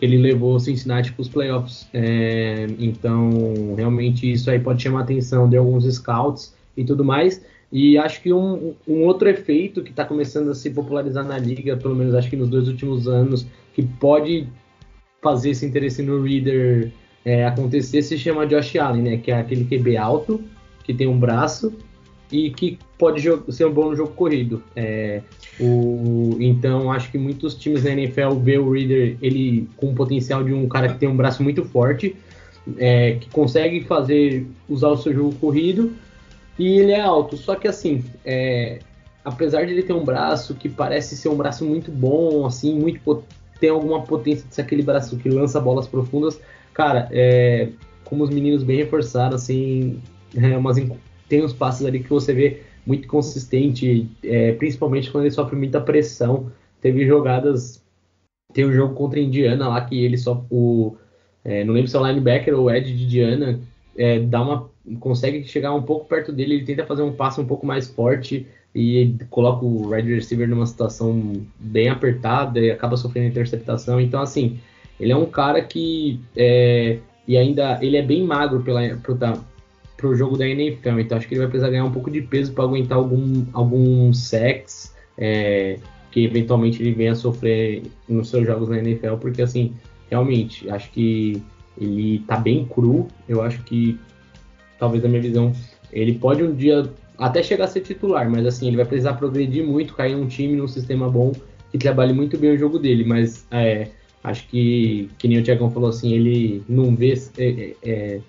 ele 0.00 0.16
levou 0.16 0.58
Cincinnati 0.58 1.12
para 1.12 1.22
os 1.22 1.28
playoffs. 1.28 1.86
É, 1.92 2.66
então, 2.78 3.74
realmente, 3.76 4.30
isso 4.30 4.50
aí 4.50 4.58
pode 4.58 4.82
chamar 4.82 5.00
a 5.00 5.02
atenção 5.02 5.48
de 5.48 5.56
alguns 5.56 5.84
scouts 5.94 6.54
e 6.76 6.84
tudo 6.84 7.04
mais. 7.04 7.42
E 7.72 7.96
acho 7.96 8.20
que 8.20 8.32
um, 8.32 8.74
um 8.86 9.04
outro 9.04 9.28
efeito 9.28 9.82
que 9.82 9.90
está 9.90 10.04
começando 10.04 10.50
a 10.50 10.54
se 10.54 10.70
popularizar 10.70 11.24
na 11.24 11.38
liga, 11.38 11.76
pelo 11.76 11.94
menos 11.94 12.14
acho 12.14 12.28
que 12.28 12.36
nos 12.36 12.48
dois 12.48 12.66
últimos 12.66 13.06
anos, 13.06 13.46
que 13.72 13.82
pode 13.82 14.48
fazer 15.22 15.50
esse 15.50 15.64
interesse 15.64 16.02
no 16.02 16.22
Reader 16.22 16.90
é, 17.24 17.46
acontecer, 17.46 18.02
se 18.02 18.18
chama 18.18 18.46
Josh 18.46 18.76
Allen, 18.76 19.02
né? 19.02 19.16
Que 19.18 19.30
é 19.30 19.38
aquele 19.38 19.64
QB 19.64 19.96
alto, 19.96 20.42
que 20.82 20.92
tem 20.92 21.06
um 21.06 21.18
braço 21.18 21.72
e 22.32 22.50
que 22.50 22.78
pode 22.98 23.22
ser 23.52 23.66
um 23.66 23.72
bom 23.72 23.90
no 23.90 23.96
jogo 23.96 24.12
corrido. 24.12 24.62
É, 24.74 25.22
o, 25.60 26.36
então, 26.40 26.90
acho 26.90 27.10
que 27.10 27.18
muitos 27.18 27.54
times 27.54 27.84
da 27.84 27.90
NFL 27.90 28.34
vê 28.42 28.58
o 28.58 28.70
Reader 28.70 29.16
ele 29.22 29.68
com 29.76 29.90
o 29.90 29.94
potencial 29.94 30.42
de 30.42 30.52
um 30.52 30.68
cara 30.68 30.88
que 30.88 30.98
tem 30.98 31.08
um 31.08 31.16
braço 31.16 31.42
muito 31.42 31.64
forte, 31.64 32.16
é, 32.78 33.12
que 33.14 33.28
consegue 33.30 33.82
fazer 33.82 34.46
usar 34.68 34.88
o 34.88 34.96
seu 34.96 35.12
jogo 35.12 35.34
corrido 35.36 35.92
e 36.60 36.78
ele 36.78 36.92
é 36.92 37.00
alto. 37.00 37.36
Só 37.36 37.54
que 37.54 37.66
assim, 37.66 38.04
é, 38.24 38.80
apesar 39.24 39.64
de 39.64 39.72
ele 39.72 39.82
ter 39.82 39.94
um 39.94 40.04
braço 40.04 40.54
que 40.54 40.68
parece 40.68 41.16
ser 41.16 41.28
um 41.30 41.36
braço 41.36 41.64
muito 41.64 41.90
bom, 41.90 42.46
assim, 42.46 42.78
muito 42.78 43.24
tem 43.58 43.70
alguma 43.70 44.02
potência 44.02 44.46
de 44.46 44.54
ser 44.54 44.62
aquele 44.62 44.82
braço 44.82 45.16
que 45.18 45.28
lança 45.28 45.60
bolas 45.60 45.86
profundas, 45.86 46.40
cara, 46.72 47.08
é, 47.10 47.68
como 48.04 48.24
os 48.24 48.30
meninos 48.30 48.62
bem 48.62 48.76
reforçaram, 48.78 49.34
assim, 49.34 50.00
é, 50.36 50.56
umas 50.56 50.76
tem 51.28 51.44
uns 51.44 51.52
passos 51.52 51.86
ali 51.86 52.00
que 52.00 52.10
você 52.10 52.34
vê 52.34 52.62
muito 52.84 53.06
consistente, 53.06 54.10
é, 54.24 54.52
principalmente 54.52 55.10
quando 55.10 55.24
ele 55.24 55.34
sofre 55.34 55.56
muita 55.56 55.80
pressão. 55.80 56.50
Teve 56.80 57.06
jogadas, 57.06 57.82
tem 58.52 58.66
um 58.66 58.72
jogo 58.72 58.94
contra 58.94 59.20
a 59.20 59.22
Indiana 59.22 59.68
lá 59.68 59.80
que 59.82 60.02
ele 60.02 60.18
só 60.18 60.44
o 60.50 60.96
é, 61.44 61.64
não 61.64 61.72
lembro 61.72 61.88
se 61.90 61.96
é 61.96 62.00
o 62.00 62.06
linebacker 62.06 62.54
ou 62.54 62.64
o 62.64 62.70
Ed 62.70 62.94
de 62.94 63.04
Indiana 63.04 63.60
é, 63.96 64.18
dá 64.20 64.42
uma 64.42 64.69
consegue 64.98 65.44
chegar 65.44 65.74
um 65.74 65.82
pouco 65.82 66.06
perto 66.06 66.32
dele, 66.32 66.54
ele 66.54 66.64
tenta 66.64 66.86
fazer 66.86 67.02
um 67.02 67.12
passe 67.12 67.40
um 67.40 67.46
pouco 67.46 67.66
mais 67.66 67.88
forte 67.88 68.46
e 68.74 69.14
coloca 69.28 69.64
o 69.64 69.90
wide 69.90 70.14
receiver 70.14 70.48
numa 70.48 70.66
situação 70.66 71.44
bem 71.58 71.88
apertada 71.88 72.60
e 72.60 72.70
acaba 72.70 72.96
sofrendo 72.96 73.28
interceptação. 73.28 74.00
Então 74.00 74.20
assim, 74.20 74.58
ele 74.98 75.12
é 75.12 75.16
um 75.16 75.26
cara 75.26 75.62
que 75.62 76.20
é, 76.36 76.98
e 77.26 77.36
ainda 77.36 77.78
ele 77.82 77.96
é 77.96 78.02
bem 78.02 78.24
magro 78.24 78.62
pela, 78.62 78.80
para 79.96 80.08
o 80.08 80.14
jogo 80.14 80.36
da 80.36 80.48
NFL. 80.48 81.00
Então 81.00 81.18
acho 81.18 81.28
que 81.28 81.34
ele 81.34 81.40
vai 81.40 81.48
precisar 81.48 81.70
ganhar 81.70 81.84
um 81.84 81.92
pouco 81.92 82.10
de 82.10 82.22
peso 82.22 82.52
para 82.52 82.64
aguentar 82.64 82.98
algum, 82.98 83.44
algum 83.52 84.12
sex 84.12 84.94
é, 85.16 85.78
que 86.10 86.24
eventualmente 86.24 86.82
ele 86.82 86.92
venha 86.92 87.14
sofrer 87.14 87.82
nos 88.08 88.30
seus 88.30 88.46
jogos 88.46 88.68
na 88.68 88.78
NFL, 88.78 89.16
porque 89.20 89.42
assim, 89.42 89.74
realmente, 90.10 90.68
acho 90.70 90.90
que 90.90 91.42
ele 91.78 92.20
tá 92.26 92.36
bem 92.36 92.64
cru. 92.64 93.06
Eu 93.28 93.42
acho 93.42 93.62
que, 93.62 93.98
talvez 94.80 95.02
na 95.02 95.08
minha 95.08 95.22
visão, 95.22 95.52
ele 95.92 96.14
pode 96.14 96.42
um 96.42 96.54
dia 96.54 96.90
até 97.18 97.42
chegar 97.42 97.64
a 97.64 97.68
ser 97.68 97.80
titular, 97.80 98.28
mas 98.28 98.46
assim, 98.46 98.66
ele 98.66 98.76
vai 98.76 98.86
precisar 98.86 99.12
progredir 99.12 99.64
muito, 99.64 99.94
cair 99.94 100.16
um 100.16 100.26
time 100.26 100.56
num 100.56 100.66
sistema 100.66 101.08
bom 101.08 101.32
que 101.70 101.78
trabalhe 101.78 102.12
muito 102.12 102.36
bem 102.38 102.52
o 102.52 102.58
jogo 102.58 102.78
dele, 102.78 103.04
mas 103.04 103.46
é, 103.50 103.88
acho 104.24 104.48
que, 104.48 105.08
que 105.18 105.28
nem 105.28 105.38
o 105.38 105.42
Tiagão 105.42 105.70
falou 105.70 105.90
assim, 105.90 106.12
ele 106.12 106.62
não 106.68 106.96
vê 106.96 107.12
é, 107.38 107.74
é, 107.82 108.20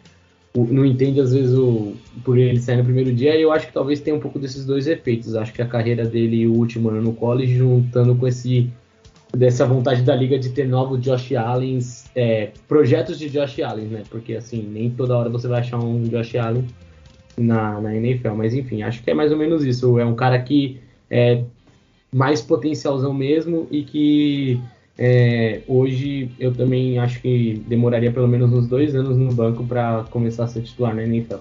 não 0.53 0.85
entende 0.85 1.21
às 1.21 1.33
vezes 1.33 1.57
o 1.57 1.93
por 2.25 2.37
ele 2.37 2.59
sair 2.59 2.77
no 2.77 2.83
primeiro 2.83 3.13
dia, 3.13 3.35
e 3.35 3.41
eu 3.41 3.51
acho 3.51 3.67
que 3.67 3.73
talvez 3.73 4.01
tenha 4.01 4.15
um 4.15 4.19
pouco 4.19 4.37
desses 4.37 4.65
dois 4.65 4.85
efeitos. 4.85 5.35
Acho 5.35 5.53
que 5.53 5.61
a 5.61 5.65
carreira 5.65 6.05
dele 6.05 6.41
e 6.41 6.47
o 6.47 6.53
último 6.53 6.89
ano 6.89 7.01
no 7.01 7.13
college, 7.13 7.55
juntando 7.55 8.13
com 8.15 8.27
esse 8.27 8.69
dessa 9.31 9.65
vontade 9.65 10.01
da 10.03 10.15
liga 10.15 10.37
de 10.37 10.49
ter 10.49 10.67
novos 10.67 11.01
Josh 11.01 11.33
Allen, 11.33 11.79
é, 12.15 12.51
projetos 12.67 13.17
de 13.17 13.29
Josh 13.29 13.59
Allen, 13.61 13.87
né? 13.87 14.03
Porque 14.09 14.35
assim, 14.35 14.61
nem 14.61 14.89
toda 14.89 15.17
hora 15.17 15.29
você 15.29 15.47
vai 15.47 15.61
achar 15.61 15.79
um 15.79 16.03
Josh 16.03 16.35
Allen 16.35 16.67
na, 17.37 17.79
na 17.79 17.95
NFL, 17.95 18.33
mas 18.33 18.53
enfim, 18.53 18.83
acho 18.83 19.01
que 19.01 19.11
é 19.11 19.13
mais 19.13 19.31
ou 19.31 19.37
menos 19.37 19.63
isso. 19.63 19.97
É 19.99 20.05
um 20.05 20.15
cara 20.15 20.39
que 20.39 20.79
é 21.09 21.43
mais 22.13 22.41
potencialzão 22.41 23.13
mesmo 23.13 23.67
e 23.71 23.83
que 23.83 24.59
é, 24.97 25.61
hoje 25.67 26.29
eu 26.37 26.53
também 26.53 26.99
acho 26.99 27.21
que 27.21 27.63
demoraria 27.67 28.11
pelo 28.11 28.27
menos 28.27 28.51
uns 28.51 28.67
dois 28.67 28.93
anos 28.95 29.17
no 29.17 29.33
banco 29.33 29.65
para 29.65 30.03
começar 30.11 30.43
a 30.43 30.47
ser 30.47 30.61
titular 30.61 30.93
na 30.93 31.03
NFL. 31.03 31.37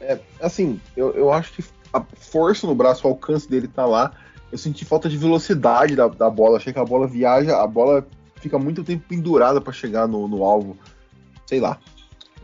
É, 0.00 0.18
assim, 0.40 0.78
eu, 0.96 1.12
eu 1.12 1.32
acho 1.32 1.54
que 1.54 1.64
a 1.92 2.04
força 2.16 2.66
no 2.66 2.74
braço, 2.74 3.06
o 3.06 3.10
alcance 3.10 3.48
dele 3.48 3.68
tá 3.68 3.86
lá. 3.86 4.12
Eu 4.52 4.58
senti 4.58 4.84
falta 4.84 5.08
de 5.08 5.16
velocidade 5.16 5.96
da, 5.96 6.06
da 6.06 6.30
bola. 6.30 6.58
Achei 6.58 6.72
que 6.72 6.78
a 6.78 6.84
bola 6.84 7.08
viaja, 7.08 7.60
a 7.60 7.66
bola 7.66 8.06
fica 8.36 8.58
muito 8.58 8.84
tempo 8.84 9.04
pendurada 9.08 9.60
para 9.60 9.72
chegar 9.72 10.06
no, 10.06 10.28
no 10.28 10.44
alvo. 10.44 10.76
Sei 11.46 11.58
lá. 11.58 11.78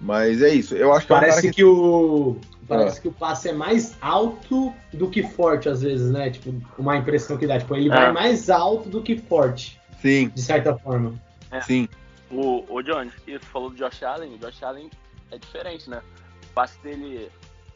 Mas 0.00 0.42
é 0.42 0.48
isso. 0.48 0.74
Eu 0.74 0.92
acho 0.92 1.06
que 1.06 1.12
Parece 1.12 1.46
é 1.46 1.50
um 1.50 1.52
que... 1.52 1.56
que 1.56 1.64
o 1.64 2.36
Parece 2.68 2.98
é. 2.98 3.02
que 3.02 3.08
o 3.08 3.12
passe 3.12 3.48
é 3.48 3.52
mais 3.52 3.96
alto 4.00 4.74
do 4.92 5.08
que 5.08 5.22
forte, 5.22 5.70
às 5.70 5.80
vezes, 5.80 6.10
né? 6.10 6.30
Tipo, 6.30 6.54
uma 6.78 6.96
impressão 6.96 7.38
que 7.38 7.46
dá. 7.46 7.58
Tipo, 7.58 7.74
ele 7.74 7.88
é. 7.88 7.90
vai 7.90 8.12
mais 8.12 8.50
alto 8.50 8.90
do 8.90 9.02
que 9.02 9.16
forte. 9.16 9.80
Sim. 10.02 10.28
De 10.28 10.42
certa 10.42 10.76
forma. 10.76 11.14
É. 11.50 11.62
Sim. 11.62 11.88
O, 12.30 12.62
o 12.68 12.82
John, 12.82 13.06
você 13.24 13.38
falou 13.38 13.70
do 13.70 13.76
Josh 13.76 14.02
Allen. 14.02 14.34
O 14.34 14.38
Josh 14.38 14.62
Allen 14.62 14.90
é 15.30 15.38
diferente, 15.38 15.88
né? 15.88 16.02
O 16.50 16.52
passe 16.52 16.78
dele 16.82 17.30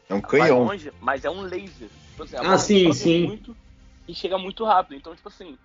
é 0.07 0.13
um 0.13 0.21
canhão. 0.21 0.63
Longe, 0.63 0.93
mas 1.01 1.25
é 1.25 1.29
um 1.29 1.41
laser. 1.41 1.89
Tipo 2.11 2.23
assim, 2.23 2.35
ah, 2.37 2.57
sim, 2.59 2.93
sim. 2.93 3.27
Muito 3.27 3.57
e 4.07 4.13
chega 4.13 4.37
muito 4.37 4.63
rápido. 4.63 4.97
Então, 4.97 5.15
tipo 5.15 5.27
assim, 5.27 5.57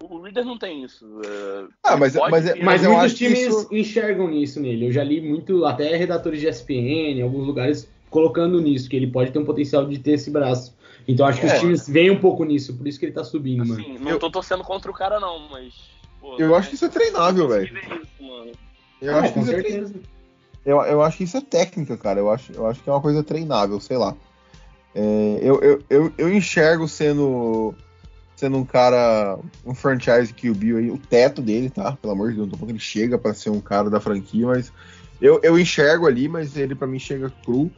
o 0.00 0.20
Reader 0.20 0.44
não 0.44 0.58
tem 0.58 0.84
isso. 0.84 1.06
Uh, 1.06 1.68
ah, 1.82 1.96
mas, 1.96 2.14
mas, 2.14 2.30
mas, 2.30 2.62
mas 2.62 2.82
muitos 2.86 3.14
times 3.14 3.38
isso... 3.40 3.68
enxergam 3.70 4.28
nisso 4.28 4.60
nele. 4.60 4.86
Eu 4.86 4.92
já 4.92 5.02
li 5.02 5.20
muito, 5.20 5.64
até 5.64 5.96
redatores 5.96 6.40
de 6.40 6.48
ESPN, 6.48 7.18
em 7.18 7.22
alguns 7.22 7.46
lugares, 7.46 7.88
colocando 8.10 8.60
nisso, 8.60 8.88
que 8.88 8.96
ele 8.96 9.06
pode 9.06 9.30
ter 9.30 9.38
um 9.38 9.44
potencial 9.44 9.86
de 9.86 9.98
ter 9.98 10.12
esse 10.12 10.30
braço. 10.30 10.76
Então 11.08 11.26
acho 11.26 11.40
que 11.40 11.46
é. 11.46 11.54
os 11.54 11.60
times 11.60 11.88
veem 11.88 12.10
um 12.10 12.18
pouco 12.20 12.44
nisso, 12.44 12.76
por 12.76 12.86
isso 12.86 12.98
que 12.98 13.06
ele 13.06 13.12
tá 13.12 13.24
subindo, 13.24 13.62
assim, 13.62 13.92
mano. 13.94 14.10
Não 14.10 14.18
tô 14.18 14.30
torcendo 14.30 14.64
contra 14.64 14.90
o 14.90 14.94
cara, 14.94 15.20
não, 15.20 15.48
mas. 15.48 15.74
Pô, 16.20 16.36
eu 16.36 16.54
acho 16.54 16.68
que 16.68 16.74
isso 16.74 16.84
é 16.84 16.88
treinável, 16.88 17.48
velho. 17.48 17.78
Eu 19.00 19.14
ah, 19.14 19.20
acho 19.20 19.32
que 19.32 19.40
isso 19.40 19.50
é 19.50 19.54
certeza. 19.54 19.94
é 19.94 20.16
eu, 20.72 20.82
eu 20.82 21.02
acho 21.02 21.16
que 21.16 21.24
isso 21.24 21.36
é 21.36 21.40
técnica, 21.40 21.96
cara. 21.96 22.18
Eu 22.18 22.30
acho, 22.30 22.52
eu 22.52 22.66
acho 22.66 22.82
que 22.82 22.90
é 22.90 22.92
uma 22.92 23.00
coisa 23.00 23.22
treinável, 23.22 23.78
sei 23.78 23.96
lá. 23.96 24.16
É, 24.98 25.38
eu, 25.42 25.60
eu, 25.60 25.82
eu, 25.90 26.12
eu, 26.16 26.34
enxergo 26.34 26.88
sendo 26.88 27.74
sendo 28.34 28.56
um 28.56 28.64
cara, 28.64 29.38
um 29.64 29.74
franchise 29.74 30.32
QB 30.32 30.76
aí, 30.76 30.90
o 30.90 30.96
teto 30.96 31.42
dele, 31.42 31.68
tá? 31.68 31.92
Pelo 32.00 32.14
amor 32.14 32.30
de 32.30 32.36
Deus, 32.36 32.46
não 32.46 32.52
tô 32.52 32.56
falando 32.56 32.68
que 32.68 32.78
ele 32.78 32.84
chega 32.84 33.18
para 33.18 33.34
ser 33.34 33.50
um 33.50 33.60
cara 33.60 33.90
da 33.90 34.00
franquia, 34.00 34.46
mas 34.46 34.72
eu, 35.20 35.38
eu 35.42 35.58
enxergo 35.58 36.06
ali, 36.06 36.28
mas 36.28 36.56
ele 36.56 36.74
para 36.74 36.86
mim 36.86 36.98
chega 36.98 37.30
cru. 37.44 37.70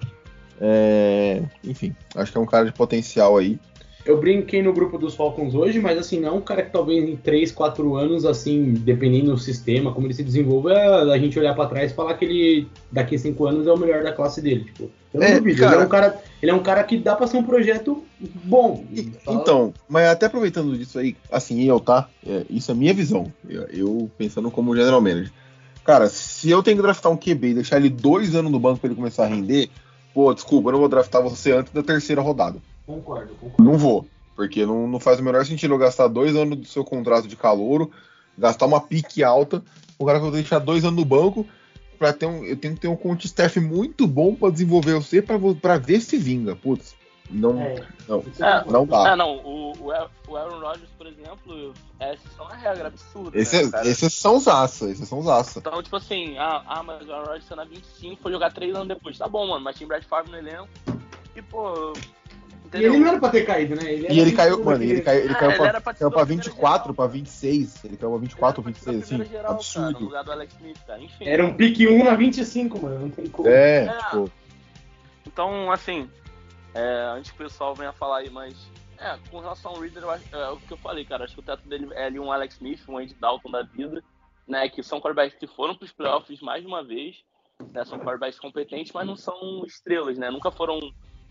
É, 0.60 1.42
enfim, 1.64 1.94
acho 2.14 2.30
que 2.30 2.38
é 2.38 2.40
um 2.40 2.46
cara 2.46 2.66
de 2.66 2.72
potencial 2.72 3.36
aí. 3.36 3.58
Eu 4.04 4.18
brinquei 4.18 4.62
no 4.62 4.72
grupo 4.72 4.96
dos 4.96 5.14
Falcons 5.14 5.54
hoje, 5.54 5.78
mas 5.80 5.98
assim, 5.98 6.20
não 6.20 6.28
é 6.28 6.32
um 6.32 6.40
cara 6.40 6.62
que 6.62 6.70
talvez 6.70 7.06
em 7.06 7.16
3, 7.16 7.52
4 7.52 7.96
anos, 7.96 8.24
assim, 8.24 8.72
dependendo 8.72 9.32
do 9.32 9.38
sistema, 9.38 9.92
como 9.92 10.06
ele 10.06 10.14
se 10.14 10.22
desenvolve, 10.22 10.72
a 10.72 11.18
gente 11.18 11.38
olhar 11.38 11.54
para 11.54 11.68
trás 11.68 11.90
e 11.90 11.94
falar 11.94 12.14
que 12.14 12.24
ele 12.24 12.68
daqui 12.90 13.16
a 13.16 13.18
5 13.18 13.46
anos 13.46 13.66
é 13.66 13.72
o 13.72 13.76
melhor 13.76 14.02
da 14.02 14.12
classe 14.12 14.40
dele. 14.40 14.64
Tipo, 14.64 14.90
eu 15.12 15.20
não 15.20 15.26
é, 15.26 15.38
duvido. 15.38 15.60
Cara... 15.60 15.74
Ele, 15.74 15.82
é 15.82 15.84
um 15.84 15.88
cara, 15.88 16.22
ele 16.42 16.50
é 16.50 16.54
um 16.54 16.62
cara 16.62 16.84
que 16.84 16.96
dá 16.96 17.16
pra 17.16 17.26
ser 17.26 17.36
um 17.36 17.42
projeto 17.42 18.02
bom. 18.44 18.84
Fala... 19.24 19.40
Então, 19.40 19.74
mas 19.88 20.08
até 20.08 20.26
aproveitando 20.26 20.76
disso 20.76 20.98
aí, 20.98 21.16
assim, 21.30 21.62
eu, 21.64 21.80
tá? 21.80 22.08
É, 22.26 22.44
isso 22.48 22.70
é 22.70 22.74
minha 22.74 22.94
visão. 22.94 23.32
Eu, 23.48 23.62
eu 23.64 24.10
pensando 24.16 24.50
como 24.50 24.76
general 24.76 25.00
manager. 25.00 25.32
Cara, 25.84 26.08
se 26.08 26.50
eu 26.50 26.62
tenho 26.62 26.76
que 26.76 26.82
draftar 26.82 27.10
um 27.10 27.16
QB 27.16 27.48
e 27.48 27.54
deixar 27.54 27.78
ele 27.78 27.88
dois 27.88 28.34
anos 28.34 28.52
no 28.52 28.60
banco 28.60 28.78
para 28.78 28.88
ele 28.88 28.96
começar 28.96 29.24
a 29.24 29.28
render, 29.28 29.70
pô, 30.12 30.32
desculpa, 30.34 30.68
eu 30.68 30.72
não 30.72 30.80
vou 30.80 30.88
draftar 30.88 31.22
você 31.22 31.52
antes 31.52 31.72
da 31.72 31.82
terceira 31.82 32.20
rodada. 32.20 32.58
Concordo, 32.88 33.34
concordo. 33.34 33.62
Não 33.62 33.76
vou, 33.76 34.08
porque 34.34 34.64
não, 34.64 34.88
não 34.88 34.98
faz 34.98 35.20
o 35.20 35.22
menor 35.22 35.44
sentido 35.44 35.74
eu 35.74 35.78
gastar 35.78 36.08
dois 36.08 36.34
anos 36.34 36.56
do 36.56 36.64
seu 36.64 36.82
contrato 36.82 37.28
de 37.28 37.36
calouro, 37.36 37.90
gastar 38.36 38.64
uma 38.64 38.80
pique 38.80 39.22
alta, 39.22 39.62
o 39.98 40.06
cara 40.06 40.18
que 40.18 40.24
eu 40.24 40.30
vou 40.30 40.40
deixar 40.40 40.58
dois 40.58 40.86
anos 40.86 40.98
no 40.98 41.04
banco, 41.04 41.46
para 41.98 42.14
ter 42.14 42.24
um, 42.24 42.42
eu 42.46 42.56
tenho 42.56 42.72
que 42.74 42.80
ter 42.80 42.88
um 42.88 42.96
coach 42.96 43.26
staff 43.26 43.60
muito 43.60 44.06
bom 44.06 44.34
para 44.34 44.50
desenvolver 44.50 44.94
você 44.94 45.20
para 45.20 45.76
ver 45.76 46.00
se 46.00 46.16
vinga. 46.16 46.56
Putz, 46.56 46.96
não, 47.30 47.60
é. 47.60 47.74
não, 48.08 48.20
é, 48.20 48.72
não 48.72 48.86
dá. 48.86 49.12
É, 49.12 49.16
não, 49.16 49.36
o, 49.36 49.72
o 50.26 50.36
Aaron 50.36 50.58
Rodgers, 50.58 50.90
por 50.96 51.06
exemplo, 51.06 51.74
essa 52.00 52.22
é 52.38 52.42
uma 52.42 52.54
regra 52.54 52.88
absurda. 52.88 53.38
Esse, 53.38 53.70
né, 53.70 53.82
esses 53.84 54.14
são 54.14 54.40
zaça, 54.40 54.88
esses 54.88 55.06
são 55.06 55.20
zaça. 55.20 55.58
Então, 55.58 55.82
tipo 55.82 55.96
assim, 55.96 56.38
ah, 56.38 56.62
ah 56.66 56.82
mas 56.82 57.06
o 57.06 57.12
Aaron 57.12 57.26
Rodgers 57.26 57.48
tá 57.48 57.56
na 57.56 57.64
25, 57.64 58.22
foi 58.22 58.32
jogar 58.32 58.50
3 58.50 58.74
anos 58.74 58.88
depois. 58.88 59.18
Tá 59.18 59.28
bom, 59.28 59.46
mano, 59.46 59.62
mas 59.62 59.76
tinha 59.76 59.86
Brad 59.86 60.04
Favre 60.04 60.30
no 60.32 60.38
elenco. 60.38 60.68
E, 61.36 61.42
pô, 61.42 61.92
Entendeu? 62.68 62.92
E 62.92 62.94
ele 62.94 63.02
não 63.02 63.08
era 63.08 63.18
pra 63.18 63.30
ter 63.30 63.46
caído, 63.46 63.74
né? 63.74 63.90
Ele 63.90 64.06
e 64.10 64.20
ele 64.20 64.32
caiu, 64.32 64.62
mano, 64.62 64.84
ele 64.84 65.00
caiu, 65.00 65.24
ele 65.24 65.32
é, 65.32 65.36
caiu, 65.36 65.56
pra, 65.56 65.80
pra, 65.80 65.94
caiu 65.94 66.10
pra 66.10 66.24
24, 66.24 66.82
geral. 66.82 66.94
pra 66.94 67.06
26. 67.06 67.84
Ele 67.84 67.96
caiu 67.96 68.10
pra 68.10 68.18
24 68.18 68.60
ou 68.60 68.66
26, 68.66 69.02
assim. 69.02 69.24
Geral, 69.24 69.52
absurdo. 69.52 70.10
Cara, 70.10 70.44
Smith, 70.44 70.78
Enfim, 71.00 71.24
era 71.26 71.44
um 71.44 71.54
pique 71.54 71.88
1 71.88 72.04
na 72.04 72.14
25, 72.14 72.82
mano. 72.82 73.00
Não 73.00 73.10
tem 73.10 73.26
como. 73.26 73.48
É, 73.48 73.84
é. 73.84 73.98
Tipo... 73.98 74.30
Então, 75.26 75.72
assim, 75.72 76.10
é, 76.74 77.12
antes 77.16 77.30
que 77.30 77.42
o 77.42 77.46
pessoal 77.46 77.74
venha 77.74 77.92
falar 77.92 78.18
aí, 78.18 78.30
mas. 78.30 78.54
É, 78.98 79.16
com 79.30 79.38
relação 79.38 79.70
ao 79.70 79.80
Reader, 79.80 80.02
é 80.32 80.48
o 80.48 80.56
que 80.58 80.72
eu 80.72 80.76
falei, 80.76 81.04
cara. 81.04 81.24
Acho 81.24 81.34
que 81.34 81.40
o 81.40 81.44
teto 81.44 81.66
dele 81.66 81.88
é 81.92 82.04
ali 82.06 82.20
um 82.20 82.30
Alex 82.30 82.56
Smith, 82.56 82.80
um 82.86 82.98
Andy 82.98 83.14
Dalton 83.14 83.50
da 83.50 83.62
vida. 83.62 84.02
né, 84.46 84.68
que 84.68 84.82
são 84.82 84.98
quarterbacks 85.00 85.38
que 85.38 85.46
foram 85.46 85.74
para 85.74 85.84
os 85.84 85.92
playoffs 85.92 86.40
mais 86.40 86.62
de 86.62 86.66
uma 86.66 86.82
vez, 86.82 87.16
né, 87.72 87.84
são 87.84 87.98
quarterbacks 87.98 88.40
competentes, 88.40 88.92
mas 88.92 89.06
não 89.06 89.16
são 89.16 89.62
estrelas, 89.66 90.16
né? 90.18 90.30
Nunca 90.30 90.50
foram 90.50 90.80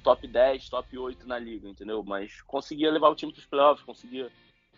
top 0.03 0.27
10, 0.27 0.69
top 0.69 0.97
8 0.97 1.27
na 1.27 1.38
liga, 1.38 1.67
entendeu? 1.67 2.03
Mas 2.03 2.41
conseguia 2.41 2.91
levar 2.91 3.10
o 3.10 3.15
time 3.15 3.31
para 3.31 3.39
os 3.39 3.45
playoffs, 3.45 3.86
conseguia, 3.86 4.29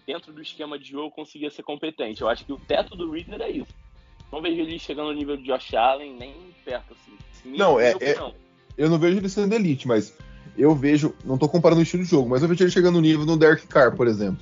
dentro 0.05 0.33
do 0.33 0.41
esquema 0.41 0.77
de 0.77 0.89
jogo, 0.89 1.11
conseguia 1.11 1.49
ser 1.49 1.63
competente. 1.63 2.21
Eu 2.21 2.29
acho 2.29 2.45
que 2.45 2.53
o 2.53 2.57
teto 2.57 2.95
do 2.95 3.11
Ridley 3.11 3.41
é 3.41 3.51
isso. 3.51 3.73
Não 4.31 4.41
vejo 4.41 4.61
ele 4.61 4.77
chegando 4.77 5.07
no 5.07 5.13
nível 5.13 5.37
de 5.37 5.43
Josh 5.43 5.73
Allen, 5.73 6.15
nem 6.15 6.33
perto, 6.63 6.93
assim. 6.93 7.57
Não, 7.57 7.79
é- 7.79 7.95
opinião. 7.95 8.33
Eu 8.77 8.89
não 8.89 8.97
vejo 8.97 9.17
ele 9.17 9.29
sendo 9.29 9.53
elite, 9.53 9.87
mas 9.87 10.15
eu 10.57 10.73
vejo. 10.75 11.13
Não 11.25 11.37
tô 11.37 11.49
comparando 11.49 11.79
o 11.79 11.83
estilo 11.83 12.03
de 12.03 12.09
jogo, 12.09 12.29
mas 12.29 12.41
eu 12.41 12.47
vejo 12.47 12.63
ele 12.63 12.71
chegando 12.71 12.95
no 12.95 13.01
nível 13.01 13.25
do 13.25 13.37
Derek 13.37 13.67
Carr, 13.67 13.95
por 13.95 14.07
exemplo. 14.07 14.41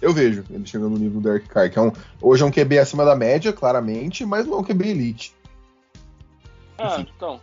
Eu 0.00 0.12
vejo 0.12 0.44
ele 0.50 0.66
chegando 0.66 0.90
no 0.90 0.98
nível 0.98 1.20
do 1.20 1.28
Derek 1.28 1.48
Carr, 1.48 1.70
que 1.70 1.78
é 1.78 1.82
um, 1.82 1.92
hoje 2.20 2.42
é 2.42 2.46
um 2.46 2.50
QB 2.50 2.78
acima 2.78 3.04
da 3.04 3.16
média, 3.16 3.52
claramente, 3.52 4.24
mas 4.24 4.46
não 4.46 4.54
é 4.54 4.56
um 4.58 4.64
QB 4.64 4.88
elite. 4.88 5.34
Ah, 6.76 7.00
Enfim. 7.00 7.10
então. 7.14 7.40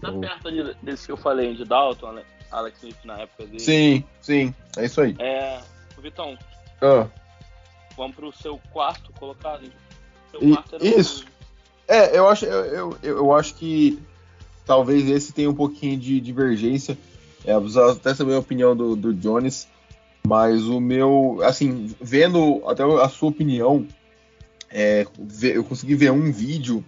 Tá 0.00 0.12
perto 0.12 0.48
ali 0.48 0.74
desse 0.82 1.06
que 1.06 1.12
eu 1.12 1.16
falei, 1.16 1.54
de 1.54 1.64
Dalton, 1.64 2.06
Ale- 2.06 2.24
Alex 2.50 2.78
Smith 2.78 2.96
na 3.04 3.18
época 3.18 3.44
dele. 3.46 3.60
Sim, 3.60 4.04
sim, 4.20 4.54
é 4.76 4.84
isso 4.86 5.00
aí. 5.00 5.14
É, 5.18 5.60
Vitão, 6.00 6.36
Ah, 6.82 7.06
vamos 7.96 8.16
pro 8.16 8.32
seu 8.32 8.58
quarto 8.72 9.12
colocado. 9.12 9.70
Seu 10.30 10.42
E- 10.42 10.52
quarto 10.52 10.76
isso. 10.84 11.24
É, 11.86 12.16
eu 12.16 12.28
acho, 12.28 12.46
eu, 12.46 12.64
eu, 12.64 12.98
eu 13.02 13.32
acho 13.34 13.54
que 13.54 14.00
talvez 14.64 15.08
esse 15.08 15.32
tenha 15.32 15.50
um 15.50 15.54
pouquinho 15.54 15.98
de 15.98 16.20
divergência. 16.20 16.96
É, 17.44 17.52
até 17.52 18.14
saber 18.14 18.34
a 18.34 18.38
opinião 18.38 18.76
do, 18.76 18.94
do 18.94 19.12
Jones, 19.14 19.66
mas 20.26 20.64
o 20.66 20.78
meu, 20.80 21.40
assim, 21.42 21.94
vendo 22.00 22.62
até 22.66 22.82
a 22.82 23.08
sua 23.08 23.30
opinião, 23.30 23.86
é, 24.70 25.06
eu 25.42 25.64
consegui 25.64 25.94
ver 25.94 26.12
um 26.12 26.30
vídeo 26.30 26.84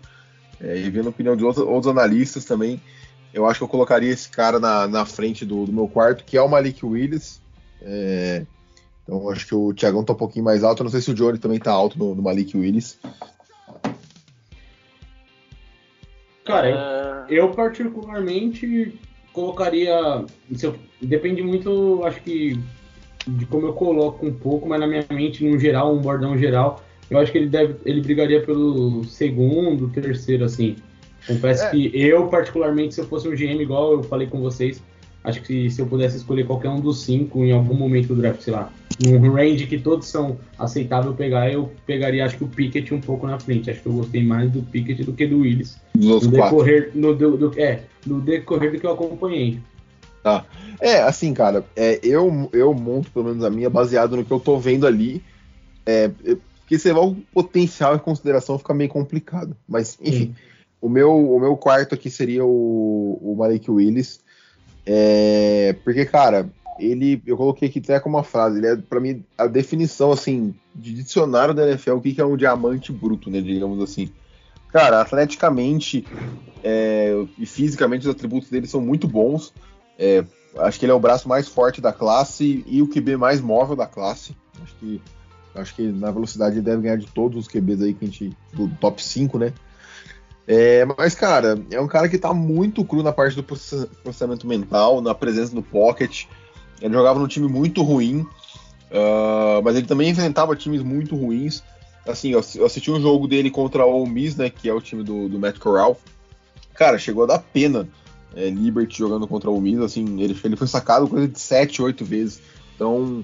é, 0.61 0.77
e 0.79 0.89
vendo 0.91 1.07
a 1.07 1.11
opinião 1.11 1.35
de 1.37 1.45
outros, 1.45 1.67
outros 1.67 1.91
analistas 1.91 2.45
também. 2.45 2.81
Eu 3.33 3.47
acho 3.47 3.59
que 3.61 3.65
eu 3.65 3.69
colocaria 3.69 4.11
esse 4.11 4.29
cara 4.29 4.61
na, 4.61 4.87
na 4.87 5.07
frente 5.07 5.45
do, 5.45 5.65
do 5.65 5.73
meu 5.73 5.89
quarto, 5.89 6.25
que 6.25 6.37
é 6.37 6.43
o 6.43 6.49
Malik 6.49 6.85
Willis. 6.85 7.41
É, 7.81 8.45
então 9.03 9.23
eu 9.23 9.31
acho 9.31 9.47
que 9.47 9.55
o 9.55 9.73
Thiagão 9.73 10.05
tá 10.05 10.13
um 10.13 10.17
pouquinho 10.17 10.45
mais 10.45 10.63
alto. 10.63 10.81
Eu 10.81 10.85
não 10.85 10.91
sei 10.91 11.01
se 11.01 11.11
o 11.11 11.15
Johnny 11.15 11.39
também 11.39 11.59
tá 11.59 11.73
alto 11.73 11.99
no, 11.99 12.15
no 12.15 12.23
Malik 12.23 12.57
Willis. 12.57 12.99
Cara, 16.45 16.69
É, 17.29 17.35
Eu 17.39 17.51
particularmente 17.53 18.99
colocaria. 19.33 20.25
eu- 20.63 20.75
depende 21.01 21.43
muito, 21.43 22.03
acho 22.05 22.21
que, 22.23 22.59
de 23.27 23.47
como 23.47 23.67
eu 23.67 23.73
coloco 23.73 24.27
um 24.27 24.35
pouco, 24.35 24.69
mas 24.69 24.79
na 24.81 24.87
minha 24.87 25.07
mente, 25.11 25.45
no 25.45 25.59
geral, 25.59 25.95
um 25.95 26.01
bordão 26.01 26.37
geral, 26.37 26.83
eu 27.09 27.19
acho 27.19 27.33
que 27.33 27.39
ele 27.39 27.49
deve. 27.49 27.77
ele 27.85 28.01
brigaria 28.03 28.43
pelo 28.45 29.05
segundo, 29.05 29.89
terceiro, 29.89 30.45
assim. 30.45 30.77
Confesso 31.27 31.65
É. 31.65 31.71
que 31.71 31.91
eu, 31.95 32.27
particularmente, 32.29 32.95
se 32.95 33.01
eu 33.01 33.07
fosse 33.07 33.29
um 33.29 33.33
GM, 33.33 33.61
igual 33.63 33.93
eu 33.93 34.03
falei 34.03 34.27
com 34.27 34.41
vocês, 34.41 34.83
acho 35.25 35.41
que 35.43 35.71
se 35.71 35.81
eu 35.81 35.87
pudesse 35.87 36.17
escolher 36.17 36.47
qualquer 36.47 36.69
um 36.69 36.81
dos 36.81 37.03
cinco 37.03 37.45
em 37.45 37.53
algum 37.53 37.75
momento 37.75 38.09
do 38.09 38.17
draft, 38.17 38.41
sei 38.41 38.53
lá, 38.53 38.73
num 39.01 39.33
range 39.33 39.67
que 39.67 39.79
todos 39.79 40.09
são 40.09 40.39
aceitável 40.59 41.15
pegar, 41.15 41.51
eu 41.51 41.71
pegaria, 41.87 42.25
acho 42.25 42.37
que 42.37 42.45
o 42.45 42.49
Pickett 42.49 42.93
um 42.93 43.01
pouco 43.01 43.27
na 43.27 43.39
frente. 43.39 43.71
Acho 43.71 43.81
que 43.81 43.87
eu 43.89 43.93
gostei 43.93 44.23
mais 44.25 44.51
do 44.51 44.63
Pickett 44.63 45.03
do 45.05 45.13
que 45.13 45.27
do 45.27 45.41
Willis 45.41 45.79
Dos 45.95 46.27
no 46.27 46.33
decorrer, 46.33 46.91
no, 46.95 47.15
do, 47.15 47.37
do- 47.37 47.61
é, 47.61 47.81
no 48.07 48.21
decorrer 48.21 48.73
do 48.73 48.79
que 48.81 48.87
eu 48.87 48.93
acompanhei. 48.93 49.59
É, 50.81 51.03
assim, 51.03 51.33
cara, 51.33 51.65
é, 51.77 52.01
eu, 52.03 52.49
eu 52.53 52.75
monto 52.75 53.11
pelo 53.11 53.27
menos 53.27 53.45
a 53.45 53.51
minha 53.51 53.71
baseado 53.71 54.17
no 54.17 54.25
que 54.25 54.31
eu 54.33 54.41
tô 54.41 54.59
vendo 54.59 54.87
ali. 54.87 55.23
É, 55.87 56.09
porque 56.59 56.79
você 56.79 56.89
levar 56.89 57.07
o 57.07 57.17
potencial 57.33 57.95
em 57.95 57.99
consideração 57.99 58.59
fica 58.59 58.75
meio 58.75 58.91
complicado. 58.91 59.57
Mas, 59.69 59.99
enfim, 60.03 60.35
o, 60.83 60.89
meu, 60.89 61.17
o 61.17 61.39
meu 61.39 61.57
quarto 61.57 61.95
aqui 61.95 62.11
seria 62.11 62.45
o, 62.45 63.19
o 63.23 63.37
Malik 63.39 63.71
Willis. 63.71 64.21
É, 64.85 65.77
porque, 65.85 66.05
cara, 66.05 66.51
ele. 66.79 67.23
Eu 67.25 67.37
coloquei 67.37 67.69
aqui 67.69 67.79
até 67.79 68.01
como 68.01 68.17
uma 68.17 68.25
frase, 68.25 68.59
ele 68.59 68.67
é, 68.67 68.77
pra 68.77 69.01
mim, 69.01 69.25
a 69.39 69.47
definição, 69.47 70.11
assim, 70.11 70.53
de 70.75 70.93
dicionário 70.93 71.55
da 71.55 71.67
NFL, 71.69 71.93
o 71.93 72.01
que, 72.01 72.13
que 72.13 72.21
é 72.21 72.27
um 72.27 72.37
diamante 72.37 72.91
bruto, 72.93 73.31
né? 73.31 73.41
Digamos 73.41 73.81
assim. 73.81 74.11
Cara, 74.73 75.01
atleticamente 75.01 76.05
é, 76.65 77.15
e 77.39 77.47
fisicamente 77.47 78.09
os 78.09 78.15
atributos 78.15 78.51
dele 78.51 78.67
são 78.67 78.81
muito 78.81 79.07
bons. 79.07 79.53
É, 79.99 80.25
acho 80.59 80.81
que 80.81 80.85
ele 80.85 80.93
é 80.93 80.95
o 80.95 81.01
braço 81.01 81.29
mais 81.29 81.47
forte 81.47 81.81
da 81.81 81.93
classe 81.93 82.65
e 82.67 82.83
o 82.83 82.89
QB 82.89 83.17
mais 83.17 83.41
móvel 83.41 83.77
da 83.77 83.87
classe. 83.87 84.35
Acho 84.63 84.75
que, 84.77 85.03
acho 85.55 85.75
que 85.77 85.83
na 85.83 86.11
velocidade 86.11 86.57
ele 86.57 86.63
deve 86.63 86.83
ganhar 86.83 86.97
de 86.97 87.07
todos 87.07 87.39
os 87.39 87.49
QBs 87.49 87.83
aí 87.83 87.95
que 87.95 88.05
a 88.05 88.09
gente. 88.09 88.37
do 88.53 88.67
top 88.81 89.01
5, 89.01 89.39
né? 89.39 89.53
É, 90.47 90.85
mas, 90.99 91.15
cara, 91.15 91.59
é 91.71 91.81
um 91.81 91.87
cara 91.87 92.09
que 92.09 92.19
tá 92.19 92.35
muito 92.35 92.85
cru 92.85 93.03
na 93.03 93.13
parte 93.13 93.37
do 93.37 93.43
processa- 93.43 93.89
processamento 94.03 94.47
mental, 94.47 95.01
na 95.01 95.15
presença 95.15 95.55
no 95.55 95.63
pocket. 95.63 96.25
Ele 96.81 96.93
jogava 96.93 97.19
num 97.19 97.29
time 97.29 97.49
muito 97.49 97.83
ruim, 97.83 98.27
ah, 98.91 99.61
mas 99.63 99.77
ele 99.77 99.87
também 99.87 100.11
enfrentava 100.11 100.57
times 100.57 100.83
muito 100.83 101.15
ruins. 101.17 101.63
Assim, 102.07 102.31
eu 102.33 102.41
assi- 102.41 102.59
eu 102.59 102.67
assisti 102.67 102.91
um 102.91 103.01
jogo 103.01 103.29
dele 103.29 103.51
contra 103.51 103.87
o 103.87 104.03
Ole 104.03 104.11
Miss, 104.11 104.35
né, 104.35 104.51
que 104.51 104.69
é 104.69 104.75
o 104.75 104.81
time 104.81 105.05
do, 105.05 105.29
do 105.29 105.39
Matt 105.39 105.59
Corral. 105.59 105.97
Cara, 106.75 106.99
chegou 106.99 107.23
a 107.23 107.27
dar 107.27 107.39
pena 107.39 107.89
é, 108.35 108.51
Liberty 108.51 108.99
jogando 108.99 109.29
contra 109.29 109.49
o 109.51 109.61
Miss, 109.61 109.79
assim, 109.79 110.21
ele, 110.21 110.37
ele 110.43 110.57
foi 110.57 110.67
sacado 110.67 111.07
coisa 111.07 111.29
de 111.29 111.39
7, 111.39 111.81
8 111.81 112.05
vezes. 112.05 112.41
Então, 112.75 113.23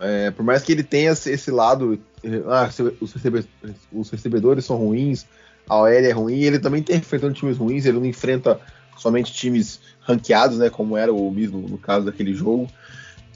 é, 0.00 0.30
por 0.30 0.44
mais 0.44 0.62
que 0.62 0.70
ele 0.70 0.84
tenha 0.84 1.10
esse, 1.10 1.30
esse 1.30 1.50
lado, 1.50 1.98
ah, 2.46 2.70
os, 3.00 3.12
recebe- 3.12 3.46
os 3.92 4.10
recebedores 4.10 4.64
são 4.64 4.76
ruins, 4.76 5.26
a 5.68 5.76
OL 5.76 5.88
é 5.88 6.10
ruim, 6.10 6.40
ele 6.42 6.58
também 6.58 6.82
tem 6.82 6.96
enfrentando 6.96 7.34
times 7.34 7.56
ruins, 7.56 7.86
ele 7.86 7.98
não 7.98 8.06
enfrenta 8.06 8.60
somente 8.96 9.32
times 9.32 9.80
ranqueados, 10.00 10.58
né, 10.58 10.70
como 10.70 10.96
era 10.96 11.12
o 11.12 11.30
Miss 11.30 11.50
no, 11.50 11.78
caso 11.78 12.06
daquele 12.06 12.34
jogo. 12.34 12.68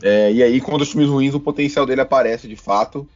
É, 0.03 0.33
e 0.33 0.43
aí, 0.43 0.61
contra 0.61 0.83
os 0.83 0.91
times 0.91 1.09
ruins, 1.09 1.35
o 1.35 1.41
potencial 1.41 1.85
dele 1.85 2.01
aparece 2.01 2.47
de 2.47 2.57
fato. 2.57 3.09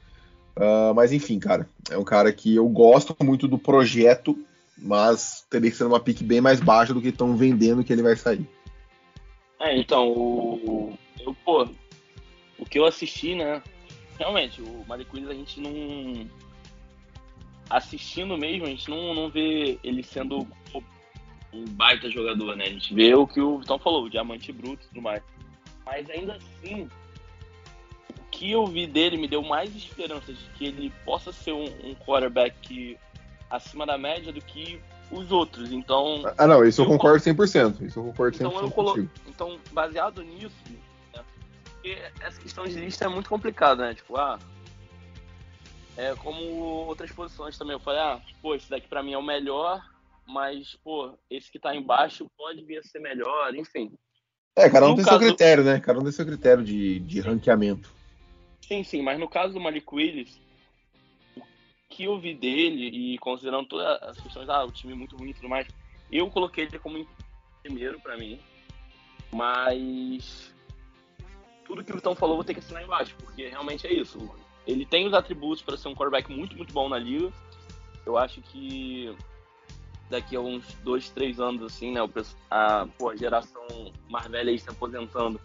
Ah, 0.56 0.92
mas 0.94 1.12
enfim, 1.12 1.38
cara, 1.38 1.68
é 1.90 1.96
um 1.96 2.04
cara 2.04 2.32
que 2.32 2.54
eu 2.54 2.68
gosto 2.68 3.16
muito 3.22 3.48
do 3.48 3.58
projeto, 3.58 4.38
mas 4.76 5.44
teria 5.48 5.70
que 5.70 5.76
ser 5.76 5.84
uma 5.84 6.00
pique 6.00 6.24
bem 6.24 6.40
mais 6.40 6.60
baixa 6.60 6.92
do 6.92 7.00
que 7.00 7.08
estão 7.08 7.36
vendendo 7.36 7.84
que 7.84 7.92
ele 7.92 8.02
vai 8.02 8.16
sair. 8.16 8.48
É, 9.60 9.76
então, 9.78 10.08
o. 10.08 10.98
Eu, 11.20 11.34
pô, 11.44 11.68
o 12.58 12.66
que 12.66 12.78
eu 12.78 12.84
assisti, 12.84 13.34
né? 13.34 13.62
Realmente, 14.18 14.60
o 14.60 14.84
Willis 14.88 15.30
a 15.30 15.34
gente 15.34 15.60
não. 15.60 16.26
Assistindo 17.76 18.36
mesmo, 18.36 18.66
a 18.66 18.68
gente 18.68 18.88
não, 18.90 19.14
não 19.14 19.30
vê 19.30 19.78
ele 19.82 20.02
sendo 20.02 20.46
um 21.52 21.64
baita 21.70 22.10
jogador, 22.10 22.56
né? 22.56 22.64
A 22.64 22.70
gente 22.70 22.94
vê 22.94 23.14
o 23.14 23.26
que 23.26 23.40
o 23.40 23.58
Vitão 23.58 23.78
falou, 23.78 24.04
o 24.04 24.10
diamante 24.10 24.52
bruto 24.52 24.84
e 24.84 24.88
tudo 24.88 25.02
mais. 25.02 25.22
Mas 25.84 26.08
ainda 26.10 26.36
assim, 26.36 26.88
o 28.10 28.30
que 28.30 28.50
eu 28.50 28.66
vi 28.66 28.86
dele 28.86 29.16
me 29.16 29.28
deu 29.28 29.42
mais 29.42 29.74
esperança 29.74 30.32
de 30.32 30.44
que 30.56 30.66
ele 30.66 30.92
possa 31.04 31.32
ser 31.32 31.52
um, 31.52 31.64
um 31.84 31.94
quarterback 31.94 32.98
acima 33.50 33.84
da 33.84 33.98
média 33.98 34.32
do 34.32 34.40
que 34.40 34.80
os 35.10 35.30
outros. 35.30 35.72
Então, 35.72 36.22
Ah, 36.38 36.46
não, 36.46 36.64
isso 36.64 36.80
eu 36.80 36.86
Eu 36.86 36.90
concordo 36.90 37.22
100%. 37.22 37.82
Isso 37.82 37.98
eu 37.98 38.04
concordo 38.04 38.38
100% 38.38 38.40
então, 38.40 38.60
eu 38.60 38.70
colo... 38.70 39.08
então 39.28 39.58
baseado 39.72 40.22
nisso, 40.22 40.56
né, 41.14 41.22
essa 42.20 42.40
questão 42.40 42.64
de 42.64 42.74
lista 42.74 43.04
é 43.04 43.08
muito 43.08 43.28
complicada, 43.28 43.86
né? 43.86 43.94
Tipo, 43.94 44.16
ah, 44.16 44.38
é 45.96 46.14
como 46.16 46.40
outras 46.86 47.10
posições 47.12 47.56
também. 47.58 47.74
Eu 47.74 47.80
falei, 47.80 48.00
ah, 48.00 48.20
pô, 48.40 48.54
esse 48.54 48.68
daqui 48.70 48.88
pra 48.88 49.02
mim 49.02 49.12
é 49.12 49.18
o 49.18 49.22
melhor, 49.22 49.82
mas, 50.26 50.76
pô, 50.82 51.16
esse 51.30 51.50
que 51.50 51.58
tá 51.58 51.74
embaixo 51.74 52.30
pode 52.36 52.64
vir 52.64 52.78
a 52.78 52.82
ser 52.82 52.98
melhor, 53.00 53.54
enfim. 53.54 53.92
É, 54.56 54.68
cada 54.68 54.86
um 54.86 54.90
No 54.90 54.96
tem 54.96 55.04
caso- 55.04 55.18
seu 55.18 55.28
critério, 55.28 55.64
né? 55.64 55.80
Cada 55.80 55.98
um 55.98 56.02
tem 56.02 56.12
seu 56.12 56.26
critério 56.26 56.62
de, 56.62 56.98
de 57.00 57.20
ranqueamento. 57.20 57.94
Sim, 58.60 58.84
sim, 58.84 59.02
mas 59.02 59.18
no 59.18 59.28
caso 59.28 59.52
do 59.54 59.60
Malik 59.60 59.86
Willis, 59.92 60.40
o 61.36 61.42
que 61.88 62.04
eu 62.04 62.18
vi 62.18 62.34
dele, 62.34 62.86
e 63.14 63.18
considerando 63.18 63.66
todas 63.66 64.00
as 64.02 64.20
questões, 64.20 64.48
ah, 64.48 64.64
o 64.64 64.70
time 64.70 64.94
muito 64.94 65.16
ruim 65.16 65.30
e 65.30 65.34
tudo 65.34 65.48
mais, 65.48 65.66
eu 66.10 66.30
coloquei 66.30 66.64
ele 66.64 66.78
como 66.78 67.06
primeiro 67.62 68.00
pra 68.00 68.16
mim, 68.16 68.38
mas 69.32 70.54
tudo 71.64 71.82
que 71.84 71.92
o 71.92 71.96
Vitão 71.96 72.14
falou 72.14 72.36
vou 72.36 72.44
ter 72.44 72.54
que 72.54 72.60
assinar 72.60 72.82
embaixo, 72.82 73.16
porque 73.16 73.48
realmente 73.48 73.86
é 73.86 73.92
isso. 73.92 74.18
Ele 74.66 74.86
tem 74.86 75.06
os 75.06 75.14
atributos 75.14 75.62
para 75.62 75.76
ser 75.76 75.88
um 75.88 75.94
quarterback 75.94 76.30
muito, 76.30 76.56
muito 76.56 76.72
bom 76.72 76.88
na 76.88 76.98
liga. 76.98 77.32
Eu 78.06 78.16
acho 78.16 78.40
que 78.40 79.14
daqui 80.10 80.36
a 80.36 80.40
uns 80.40 80.64
dois, 80.84 81.08
três 81.10 81.40
anos, 81.40 81.62
assim, 81.62 81.92
né, 81.92 82.00
a, 82.50 82.86
pô, 82.98 83.10
a 83.10 83.16
geração 83.16 83.66
mais 84.08 84.26
velha 84.26 84.50
aí 84.50 84.58
se 84.58 84.68
aposentando, 84.68 85.40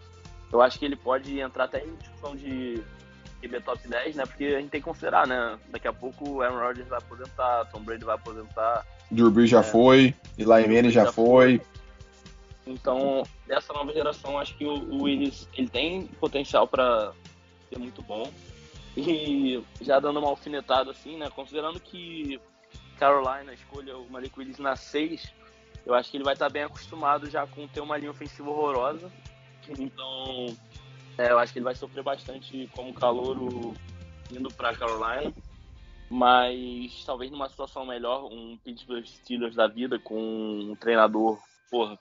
eu 0.52 0.60
acho 0.60 0.78
que 0.78 0.84
ele 0.84 0.96
pode 0.96 1.40
entrar 1.40 1.64
até 1.64 1.84
em 1.84 1.94
discussão 1.96 2.36
de 2.36 2.82
QB 3.40 3.60
top 3.60 3.88
10, 3.88 4.16
né? 4.16 4.26
Porque 4.26 4.44
a 4.44 4.60
gente 4.60 4.70
tem 4.70 4.80
que 4.80 4.84
considerar, 4.84 5.26
né? 5.26 5.58
Daqui 5.68 5.88
a 5.88 5.92
pouco 5.92 6.28
o 6.28 6.42
Aaron 6.42 6.58
Rodgers 6.58 6.88
vai 6.88 6.98
aposentar, 6.98 7.64
Tom 7.66 7.80
Brady 7.80 8.04
vai 8.04 8.14
aposentar. 8.14 8.86
Drew 9.10 9.30
Brees 9.30 9.50
já 9.50 9.60
É. 9.60 9.62
foi, 9.62 10.14
Eli 10.36 10.46
Manning 10.46 10.90
já 10.90 11.04
Já 11.04 11.12
foi. 11.12 11.60
Então, 12.66 13.22
dessa 13.46 13.72
nova 13.72 13.92
geração, 13.92 14.38
acho 14.38 14.54
que 14.56 14.64
o, 14.64 14.74
o 14.74 15.02
Willis 15.04 15.48
ele 15.54 15.68
tem 15.68 16.06
potencial 16.20 16.68
para 16.68 17.12
ser 17.70 17.78
muito 17.78 18.02
bom. 18.02 18.30
E 18.96 19.62
já 19.80 20.00
dando 20.00 20.18
uma 20.18 20.28
alfinetada 20.28 20.90
assim, 20.90 21.16
né? 21.16 21.30
Considerando 21.30 21.78
que 21.78 22.40
Carolina 22.98 23.52
escolha 23.52 23.96
o 23.96 24.10
Malik 24.10 24.38
Willis 24.38 24.58
na 24.58 24.74
6, 24.74 25.32
eu 25.86 25.94
acho 25.94 26.10
que 26.10 26.16
ele 26.16 26.24
vai 26.24 26.34
estar 26.34 26.50
bem 26.50 26.64
acostumado 26.64 27.30
já 27.30 27.46
com 27.46 27.66
ter 27.68 27.80
uma 27.80 27.96
linha 27.96 28.10
ofensiva 28.10 28.50
horrorosa. 28.50 29.10
Então, 29.78 30.46
é, 31.16 31.30
eu 31.30 31.38
acho 31.38 31.52
que 31.52 31.58
ele 31.58 31.64
vai 31.64 31.74
sofrer 31.74 32.02
bastante 32.02 32.68
como 32.74 32.92
calouro 32.92 33.74
indo 34.30 34.48
para 34.52 34.74
Carolina. 34.74 35.32
Mas 36.10 37.04
talvez 37.04 37.30
numa 37.30 37.48
situação 37.48 37.84
melhor, 37.84 38.24
um 38.32 38.56
Pittsburgh 38.64 39.04
Steelers 39.04 39.54
da 39.54 39.66
vida 39.66 39.98
com 39.98 40.18
um 40.18 40.74
treinador, 40.74 41.38
porra, 41.70 41.98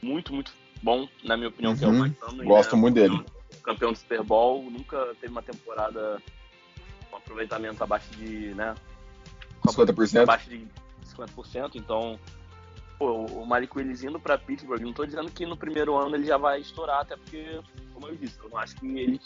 muito, 0.00 0.32
muito 0.32 0.52
bom, 0.80 1.08
na 1.24 1.36
minha 1.36 1.48
opinião, 1.48 1.72
uhum. 1.72 1.78
que 1.78 1.84
é 1.84 1.88
o 1.88 1.92
Mike 1.92 2.20
Tomlin. 2.20 2.44
Gosto 2.44 2.76
né? 2.76 2.80
muito 2.80 2.94
dele. 2.94 3.24
Campeão 3.70 3.92
do 3.92 3.98
Super 3.98 4.22
Bowl, 4.22 4.68
nunca 4.70 5.14
teve 5.20 5.32
uma 5.32 5.42
temporada 5.42 6.20
com 7.08 7.16
aproveitamento 7.16 7.82
abaixo 7.84 8.10
de, 8.16 8.54
né? 8.54 8.74
50%. 9.64 10.22
Abaixo 10.22 10.50
de 10.50 10.66
50%, 11.16 11.76
então 11.76 12.18
pô, 12.98 13.24
o 13.26 13.46
Malik 13.46 13.76
Willis 13.76 14.02
indo 14.02 14.18
para 14.18 14.36
Pittsburgh, 14.36 14.82
não 14.82 14.90
estou 14.90 15.06
dizendo 15.06 15.30
que 15.30 15.46
no 15.46 15.56
primeiro 15.56 15.96
ano 15.96 16.16
ele 16.16 16.26
já 16.26 16.36
vai 16.36 16.60
estourar, 16.60 17.00
até 17.00 17.16
porque, 17.16 17.60
como 17.94 18.08
eu 18.08 18.16
disse, 18.16 18.38
eu 18.42 18.50
não 18.50 18.58
acho 18.58 18.76
que 18.76 18.86
eles, 18.98 19.22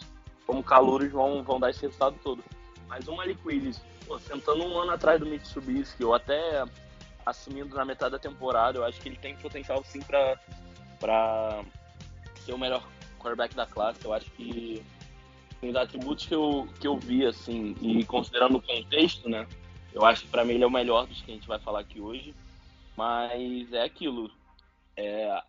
como 0.46 0.62
calouros, 0.62 1.10
vão, 1.10 1.42
vão 1.42 1.58
dar 1.58 1.70
esse 1.70 1.82
resultado 1.82 2.16
todo. 2.22 2.44
Mas 2.86 3.08
o 3.08 3.16
Malik 3.16 3.40
Willis, 3.44 3.80
pô, 4.06 4.18
sentando 4.18 4.62
um 4.62 4.78
ano 4.78 4.92
atrás 4.92 5.18
do 5.18 5.26
Mitch 5.26 5.50
Trubisky, 5.50 6.04
ou 6.04 6.14
até 6.14 6.64
assumindo 7.24 7.74
na 7.74 7.84
metade 7.84 8.12
da 8.12 8.18
temporada, 8.18 8.78
eu 8.78 8.84
acho 8.84 9.00
que 9.00 9.08
ele 9.08 9.16
tem 9.16 9.34
potencial 9.36 9.82
sim 9.84 10.00
para 10.00 10.38
para 11.00 11.64
ser 12.44 12.52
o 12.52 12.58
melhor 12.58 12.82
quarterback 13.24 13.54
da 13.54 13.66
classe. 13.66 14.04
Eu 14.04 14.12
acho 14.12 14.30
que 14.32 14.82
os 15.62 15.74
atributos 15.74 16.26
que 16.26 16.34
eu, 16.34 16.68
que 16.78 16.86
eu 16.86 16.98
vi, 16.98 17.24
assim, 17.24 17.74
e 17.80 18.04
considerando 18.04 18.58
o 18.58 18.62
contexto, 18.62 19.28
né, 19.28 19.46
eu 19.92 20.04
acho 20.04 20.22
que 20.22 20.28
para 20.28 20.44
mim 20.44 20.54
ele 20.54 20.64
é 20.64 20.66
o 20.66 20.70
melhor 20.70 21.06
dos 21.06 21.22
que 21.22 21.30
a 21.30 21.34
gente 21.34 21.48
vai 21.48 21.58
falar 21.58 21.80
aqui 21.80 22.00
hoje. 22.00 22.34
Mas 22.96 23.72
é 23.72 23.82
aquilo. 23.82 24.30
É, 24.96 25.42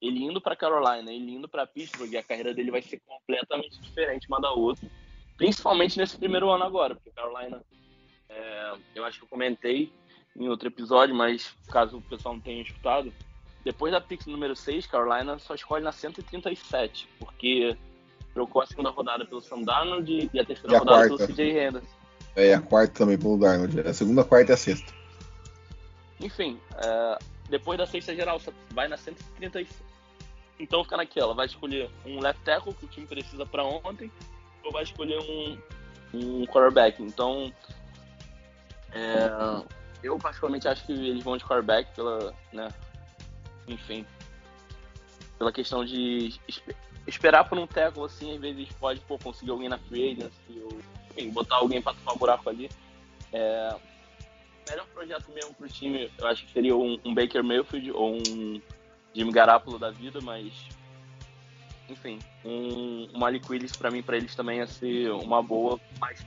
ele 0.00 0.24
indo 0.24 0.40
para 0.40 0.56
Carolina, 0.56 1.12
ele 1.12 1.32
indo 1.32 1.48
para 1.48 1.66
Pittsburgh, 1.66 2.16
a 2.16 2.22
carreira 2.22 2.54
dele 2.54 2.70
vai 2.70 2.82
ser 2.82 3.00
completamente 3.00 3.78
diferente 3.80 4.26
uma 4.28 4.40
da 4.40 4.50
outra. 4.50 4.88
Principalmente 5.36 5.98
nesse 5.98 6.16
primeiro 6.16 6.50
ano 6.50 6.64
agora, 6.64 6.94
porque 6.94 7.10
Carolina, 7.10 7.62
é, 8.28 8.74
eu 8.94 9.04
acho 9.04 9.18
que 9.18 9.24
eu 9.24 9.28
comentei 9.28 9.92
em 10.36 10.48
outro 10.48 10.68
episódio, 10.68 11.14
mas 11.14 11.54
caso 11.68 11.98
o 11.98 12.02
pessoal 12.02 12.34
não 12.34 12.40
tenha 12.40 12.62
escutado, 12.62 13.12
depois 13.64 13.92
da 13.92 14.00
pick 14.00 14.26
número 14.26 14.56
6, 14.56 14.86
Carolina 14.86 15.38
só 15.38 15.54
escolhe 15.54 15.84
na 15.84 15.92
137, 15.92 17.08
porque 17.18 17.76
trocou 18.32 18.62
a 18.62 18.66
segunda 18.66 18.90
rodada 18.90 19.24
pelo 19.26 19.40
Sam 19.40 19.62
Darnold 19.62 20.30
e 20.32 20.40
a 20.40 20.44
terceira 20.44 20.72
E 20.72 20.76
a 20.76 20.78
rodada 20.78 21.08
quarta? 21.08 21.16
pelo 21.26 21.28
CJ 21.36 21.58
Henderson. 21.58 21.96
É, 22.36 22.54
a 22.54 22.60
quarta 22.60 22.94
também 22.94 23.18
pelo 23.18 23.38
Darnold. 23.38 23.80
A 23.80 23.92
segunda, 23.92 24.22
a 24.22 24.24
quarta 24.24 24.52
e 24.52 24.54
a 24.54 24.56
sexta. 24.56 24.92
Enfim, 26.20 26.58
é, 26.76 27.18
depois 27.48 27.78
da 27.78 27.86
sexta 27.86 28.14
geral, 28.14 28.40
vai 28.72 28.88
na 28.88 28.96
136. 28.96 29.68
Então 30.58 30.84
fica 30.84 30.96
naquela, 30.96 31.34
vai 31.34 31.46
escolher 31.46 31.90
um 32.04 32.20
left 32.20 32.42
tackle 32.44 32.74
que 32.74 32.84
o 32.84 32.88
time 32.88 33.06
precisa 33.06 33.46
para 33.46 33.64
ontem, 33.64 34.10
ou 34.62 34.72
vai 34.72 34.82
escolher 34.82 35.18
um, 35.18 35.58
um 36.12 36.46
quarterback. 36.46 37.02
Então, 37.02 37.52
é, 38.92 39.64
eu 40.02 40.18
particularmente 40.18 40.68
acho 40.68 40.84
que 40.86 40.92
eles 40.92 41.24
vão 41.24 41.36
de 41.36 41.44
quarterback 41.44 41.94
pela, 41.94 42.34
né, 42.52 42.68
enfim, 43.72 44.04
pela 45.38 45.52
questão 45.52 45.84
de 45.84 46.34
espe- 46.46 46.76
esperar 47.06 47.48
por 47.48 47.58
um 47.58 47.66
tackle 47.66 48.04
assim, 48.04 48.34
às 48.34 48.40
vezes 48.40 48.68
pode 48.72 49.00
pô, 49.00 49.18
conseguir 49.18 49.50
alguém 49.50 49.68
na 49.68 49.78
free 49.78 50.12
agency, 50.12 50.60
ou 50.62 50.80
enfim, 51.10 51.30
botar 51.30 51.56
alguém 51.56 51.80
para 51.80 51.94
tapar 51.94 52.16
buraco 52.16 52.50
ali. 52.50 52.70
É, 53.32 53.76
melhor 54.68 54.86
projeto 54.88 55.30
mesmo 55.32 55.54
pro 55.54 55.68
time, 55.68 56.10
eu 56.18 56.26
acho 56.26 56.46
que 56.46 56.52
seria 56.52 56.76
um, 56.76 56.98
um 57.04 57.14
Baker 57.14 57.42
Mayfield 57.42 57.90
ou 57.92 58.16
um 58.16 58.60
Jimmy 59.14 59.32
Garoppolo 59.32 59.78
da 59.78 59.90
vida, 59.90 60.20
mas 60.20 60.52
enfim, 61.88 62.18
um, 62.44 63.08
um 63.12 63.18
Malik 63.18 63.50
Willis 63.50 63.76
pra 63.76 63.90
mim, 63.90 64.02
pra 64.02 64.16
eles 64.16 64.34
também 64.34 64.58
ia 64.58 64.66
ser 64.66 65.10
uma 65.10 65.42
boa, 65.42 65.80
mais 65.98 66.24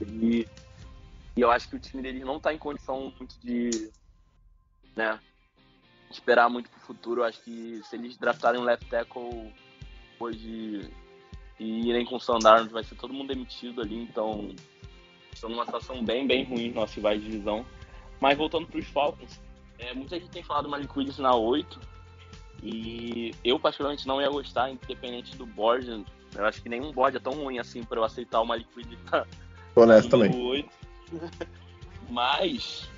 e, 0.00 0.46
e 1.36 1.40
eu 1.40 1.50
acho 1.50 1.68
que 1.68 1.76
o 1.76 1.78
time 1.78 2.02
deles 2.02 2.22
não 2.22 2.38
tá 2.38 2.52
em 2.52 2.58
condição 2.58 3.12
muito 3.18 3.36
de, 3.40 3.90
né, 4.94 5.18
esperar 6.14 6.48
muito 6.48 6.70
pro 6.70 6.80
futuro. 6.80 7.24
Acho 7.24 7.40
que 7.42 7.80
se 7.84 7.96
eles 7.96 8.16
draftarem 8.16 8.60
um 8.60 8.64
left 8.64 8.88
tackle 8.88 9.52
hoje 10.18 10.90
e 11.58 11.88
irem 11.88 12.04
com 12.04 12.16
o 12.16 12.20
Sandarno, 12.20 12.70
vai 12.70 12.82
ser 12.82 12.94
todo 12.96 13.14
mundo 13.14 13.28
demitido 13.28 13.80
ali, 13.80 14.02
então 14.02 14.54
estão 15.32 15.48
numa 15.48 15.64
situação 15.64 16.04
bem, 16.04 16.26
bem 16.26 16.44
ruim 16.44 16.68
no 16.68 16.76
nosso 16.76 16.96
rival 16.96 17.14
de 17.16 17.24
divisão. 17.24 17.64
Mas 18.20 18.36
voltando 18.36 18.66
para 18.66 18.78
os 18.78 18.86
Falcons, 18.86 19.40
é, 19.78 19.94
muita 19.94 20.18
gente 20.18 20.30
tem 20.30 20.42
falado 20.42 20.64
do 20.64 20.70
Malik 20.70 20.96
Willis 20.96 21.18
na 21.18 21.34
8, 21.34 21.80
e 22.62 23.32
eu 23.44 23.58
particularmente 23.58 24.06
não 24.06 24.20
ia 24.20 24.30
gostar, 24.30 24.70
independente 24.70 25.36
do 25.36 25.44
board. 25.44 26.04
Eu 26.34 26.46
acho 26.46 26.62
que 26.62 26.68
nenhum 26.68 26.92
board 26.92 27.16
é 27.16 27.20
tão 27.20 27.32
ruim 27.32 27.58
assim 27.58 27.82
para 27.82 27.98
eu 27.98 28.04
aceitar 28.04 28.40
o 28.40 28.46
Malik 28.46 28.68
Willis 28.76 28.98
na 29.10 29.26
Tô 29.74 29.86
nessa 29.86 30.08
número 30.08 30.32
também. 30.32 30.46
8. 30.48 30.70
Mas 32.08 32.88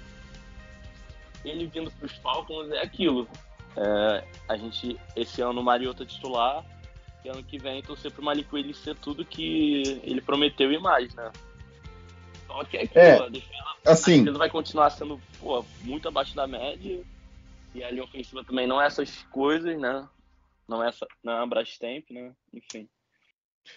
ele 1.44 1.66
vindo 1.66 1.90
para 1.90 2.06
os 2.06 2.12
Falcons 2.16 2.70
é 2.70 2.82
aquilo. 2.82 3.28
É, 3.76 4.24
a 4.48 4.56
gente, 4.56 4.98
esse 5.16 5.40
ano 5.40 5.60
o 5.60 5.64
Mariota 5.64 6.06
titular, 6.06 6.64
e 7.24 7.28
ano 7.28 7.42
que 7.42 7.58
vem 7.58 7.82
torcer 7.82 8.12
pro 8.12 8.22
Malik 8.22 8.48
Willis 8.54 8.76
ser 8.76 8.94
tudo 8.96 9.24
que 9.24 10.00
ele 10.04 10.20
prometeu 10.20 10.70
e 10.70 10.78
mais, 10.78 11.14
né? 11.14 11.32
Só 12.46 12.62
que 12.64 12.76
é 12.76 12.82
aquilo, 12.82 13.00
É, 13.00 13.18
a 13.18 13.28
defesa, 13.28 13.64
a 13.86 13.92
Assim, 13.92 14.18
defesa 14.20 14.38
vai 14.38 14.50
continuar 14.50 14.90
sendo 14.90 15.20
pô, 15.40 15.64
muito 15.82 16.06
abaixo 16.06 16.36
da 16.36 16.46
média. 16.46 17.02
E 17.74 17.82
a 17.82 17.90
linha 17.90 18.04
ofensiva 18.04 18.44
também 18.44 18.66
não 18.66 18.80
é 18.80 18.86
essas 18.86 19.22
coisas, 19.32 19.78
né? 19.80 20.06
Não 20.68 20.82
é 20.82 20.88
essa, 20.88 21.06
não 21.22 21.32
é 21.32 21.42
a 21.42 21.46
Brastemp, 21.46 22.10
né? 22.10 22.32
Enfim. 22.52 22.88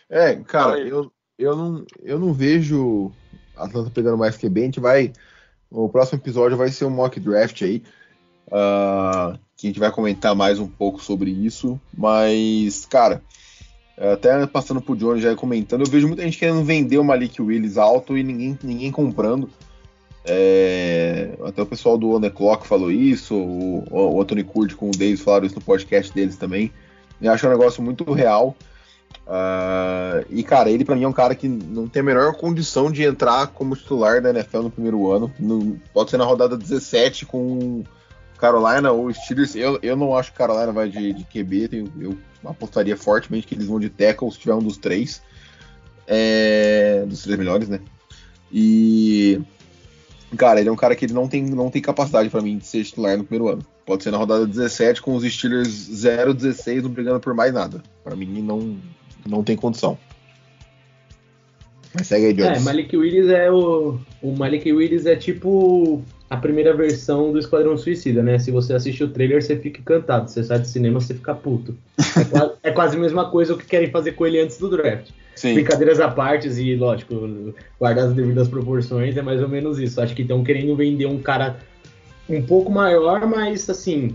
é, 0.10 0.36
cara, 0.36 0.80
eu, 0.80 1.12
eu, 1.38 1.56
não, 1.56 1.86
eu 2.03 2.19
não 2.19 2.34
vejo 2.34 3.12
a 3.56 3.65
Atlanta 3.65 3.89
pegando 3.89 4.17
mais 4.17 4.38
QB. 4.38 4.62
A 4.62 4.65
gente 4.65 4.80
vai. 4.80 5.12
O 5.69 5.89
próximo 5.89 6.19
episódio 6.19 6.58
vai 6.58 6.69
ser 6.69 6.86
um 6.86 6.89
mock 6.89 7.19
draft 7.19 7.62
aí. 7.62 7.84
ah, 8.51 9.38
que 9.56 9.67
a 9.67 9.69
gente 9.69 9.80
vai 9.80 9.91
comentar 9.91 10.36
mais 10.36 10.60
um 10.60 10.67
pouco 10.67 11.03
sobre 11.03 11.32
isso. 11.32 11.80
Mas, 11.97 12.86
cara, 12.86 13.23
até 13.97 14.45
passando 14.45 14.80
pro 14.80 14.95
Johnny 14.95 15.19
já 15.19 15.36
comentando, 15.36 15.82
eu 15.82 15.89
vejo 15.89 16.08
muita 16.08 16.21
gente 16.21 16.38
querendo 16.38 16.63
vender 16.63 16.99
o 16.99 17.03
Malik 17.03 17.41
Willis 17.41 17.77
alto 17.77 18.15
e 18.17 18.23
ninguém, 18.23 18.58
ninguém 18.63 18.91
comprando. 18.91 19.49
É, 20.23 21.38
até 21.43 21.62
o 21.62 21.65
pessoal 21.65 21.97
do 21.97 22.12
On 22.12 22.21
The 22.21 22.30
Clock 22.30 22.67
falou 22.67 22.91
isso, 22.91 23.34
o, 23.34 23.84
o 23.89 24.21
Anthony 24.21 24.43
Curti 24.43 24.75
com 24.75 24.89
o 24.89 24.91
Davis 24.91 25.21
falaram 25.21 25.45
isso 25.45 25.56
no 25.56 25.62
podcast 25.62 26.13
deles 26.13 26.36
também. 26.36 26.71
Eu 27.19 27.32
acho 27.32 27.47
um 27.47 27.49
negócio 27.49 27.82
muito 27.82 28.03
real. 28.12 28.56
Ah, 29.30 30.24
e, 30.30 30.41
cara, 30.41 30.70
ele 30.70 30.86
pra 30.86 30.96
mim 30.96 31.04
é 31.04 31.08
um 31.08 31.13
cara 31.13 31.36
que 31.36 31.48
não 31.48 31.88
tem 31.88 32.00
a 32.02 32.06
menor 32.06 32.34
condição 32.36 32.89
de 32.89 33.04
entrar 33.04 33.48
como 33.48 33.76
titular 33.76 34.22
da 34.22 34.30
NFL 34.30 34.62
no 34.62 34.72
primeiro 34.72 35.12
ano. 35.12 35.32
No- 35.38 35.78
pode 35.93 36.10
ser 36.12 36.17
na 36.17 36.24
rodada 36.26 36.56
17 36.58 37.26
com 37.26 37.84
Carolina 38.38 38.91
ou 38.91 39.13
Steelers. 39.13 39.56
Eu, 39.56 39.80
eu 39.82 39.96
não 39.98 40.15
acho 40.15 40.32
que 40.32 40.38
Carolina 40.38 40.72
vai 40.72 40.89
de, 40.89 41.12
de 41.13 41.24
QB. 41.26 41.86
eu 42.00 42.17
apostaria 42.46 42.96
fortemente 42.96 43.46
que 43.46 43.54
eles 43.56 43.67
vão 43.67 43.80
de 43.80 43.89
tackle 43.89 44.32
se 44.32 44.39
tiver 44.39 44.54
um 44.54 44.60
dos 44.63 44.78
três. 44.78 45.22
É, 46.08 47.04
dos 47.06 47.24
três 47.24 47.38
melhores, 47.38 47.67
né? 47.67 47.82
E. 48.52 49.41
Cara, 50.38 50.60
ele 50.60 50.70
é 50.70 50.72
um 50.72 50.76
cara 50.78 50.96
que 50.96 51.06
ele 51.06 51.13
não 51.13 51.28
tem, 51.28 51.43
não 51.43 51.70
tem 51.70 51.82
capacidade 51.82 52.30
pra 52.30 52.41
mim 52.41 52.58
de 52.58 52.65
ser 52.65 52.84
titular 52.84 53.17
no 53.17 53.24
primeiro 53.24 53.52
ano. 53.54 53.65
Pode 53.88 54.04
ser 54.04 54.12
na 54.12 54.17
rodada 54.17 54.45
17 54.45 55.02
com 55.02 55.15
os 55.15 55.23
Steelers 55.23 55.69
0-16 55.69 56.82
não 56.82 56.89
brigando 56.89 57.21
por 57.21 57.34
mais 57.34 57.54
nada. 57.54 57.82
Pra 58.04 58.17
mim 58.17 58.41
não, 58.41 58.78
não 59.26 59.41
tem 59.41 59.56
condição. 59.56 59.97
Mas 61.93 62.08
segue 62.08 62.26
aí, 62.26 62.32
É, 62.34 62.34
Jones. 62.34 62.63
Malik 62.63 62.97
Willis 62.97 63.30
é 63.30 63.50
o. 63.50 63.97
O 64.21 64.36
Malik 64.36 64.69
Willis 64.69 65.06
é 65.06 65.15
tipo 65.15 66.04
a 66.29 66.35
primeira 66.35 66.75
versão 66.75 67.31
do 67.31 67.40
Esquadrão 67.40 67.77
Suicida, 67.77 68.21
né? 68.21 68.38
Se 68.38 68.52
você 68.52 68.73
assiste 68.73 69.06
o 69.06 69.08
trailer, 69.08 69.42
você 69.42 69.56
fica 69.56 69.79
encantado. 69.79 70.29
Você 70.29 70.44
sai 70.44 70.60
do 70.60 70.67
cinema, 70.67 71.00
você 71.00 71.13
fica 71.13 71.33
puto. 71.33 71.73
É 71.98 72.25
quase, 72.25 72.54
é 72.63 72.71
quase 72.71 72.98
a 72.98 73.00
mesma 73.00 73.31
coisa 73.31 73.54
o 73.54 73.58
que 73.58 73.65
querem 73.65 73.90
fazer 73.90 74.12
com 74.12 74.27
ele 74.27 74.42
antes 74.42 74.58
do 74.58 74.69
draft. 74.69 75.12
Sim. 75.33 75.54
Brincadeiras 75.54 76.02
à 76.02 76.10
parte 76.10 76.50
e, 76.50 76.75
lógico, 76.75 77.54
guardar 77.79 78.08
as 78.08 78.13
devidas 78.13 78.50
proporções, 78.50 79.15
é 79.15 79.21
mais 79.21 79.42
ou 79.42 79.48
menos 79.48 79.79
isso. 79.79 80.02
Acho 80.02 80.13
que 80.13 80.23
estão 80.23 80.44
querendo 80.44 80.75
vender 80.75 81.06
um 81.06 81.19
cara 81.19 81.58
um 82.30 82.42
pouco 82.42 82.71
maior, 82.71 83.25
mas 83.25 83.69
assim, 83.69 84.13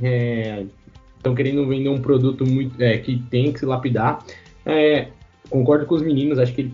estão 1.17 1.35
querendo 1.35 1.67
vender 1.67 1.89
um 1.89 2.01
produto 2.01 2.47
muito 2.47 2.81
é, 2.83 2.99
que 2.99 3.23
tem 3.31 3.53
que 3.53 3.61
se 3.61 3.67
lapidar. 3.67 4.25
É, 4.67 5.09
concordo 5.49 5.87
com 5.87 5.95
os 5.95 6.03
meninos, 6.03 6.39
acho 6.39 6.53
que 6.55 6.63
ele 6.63 6.73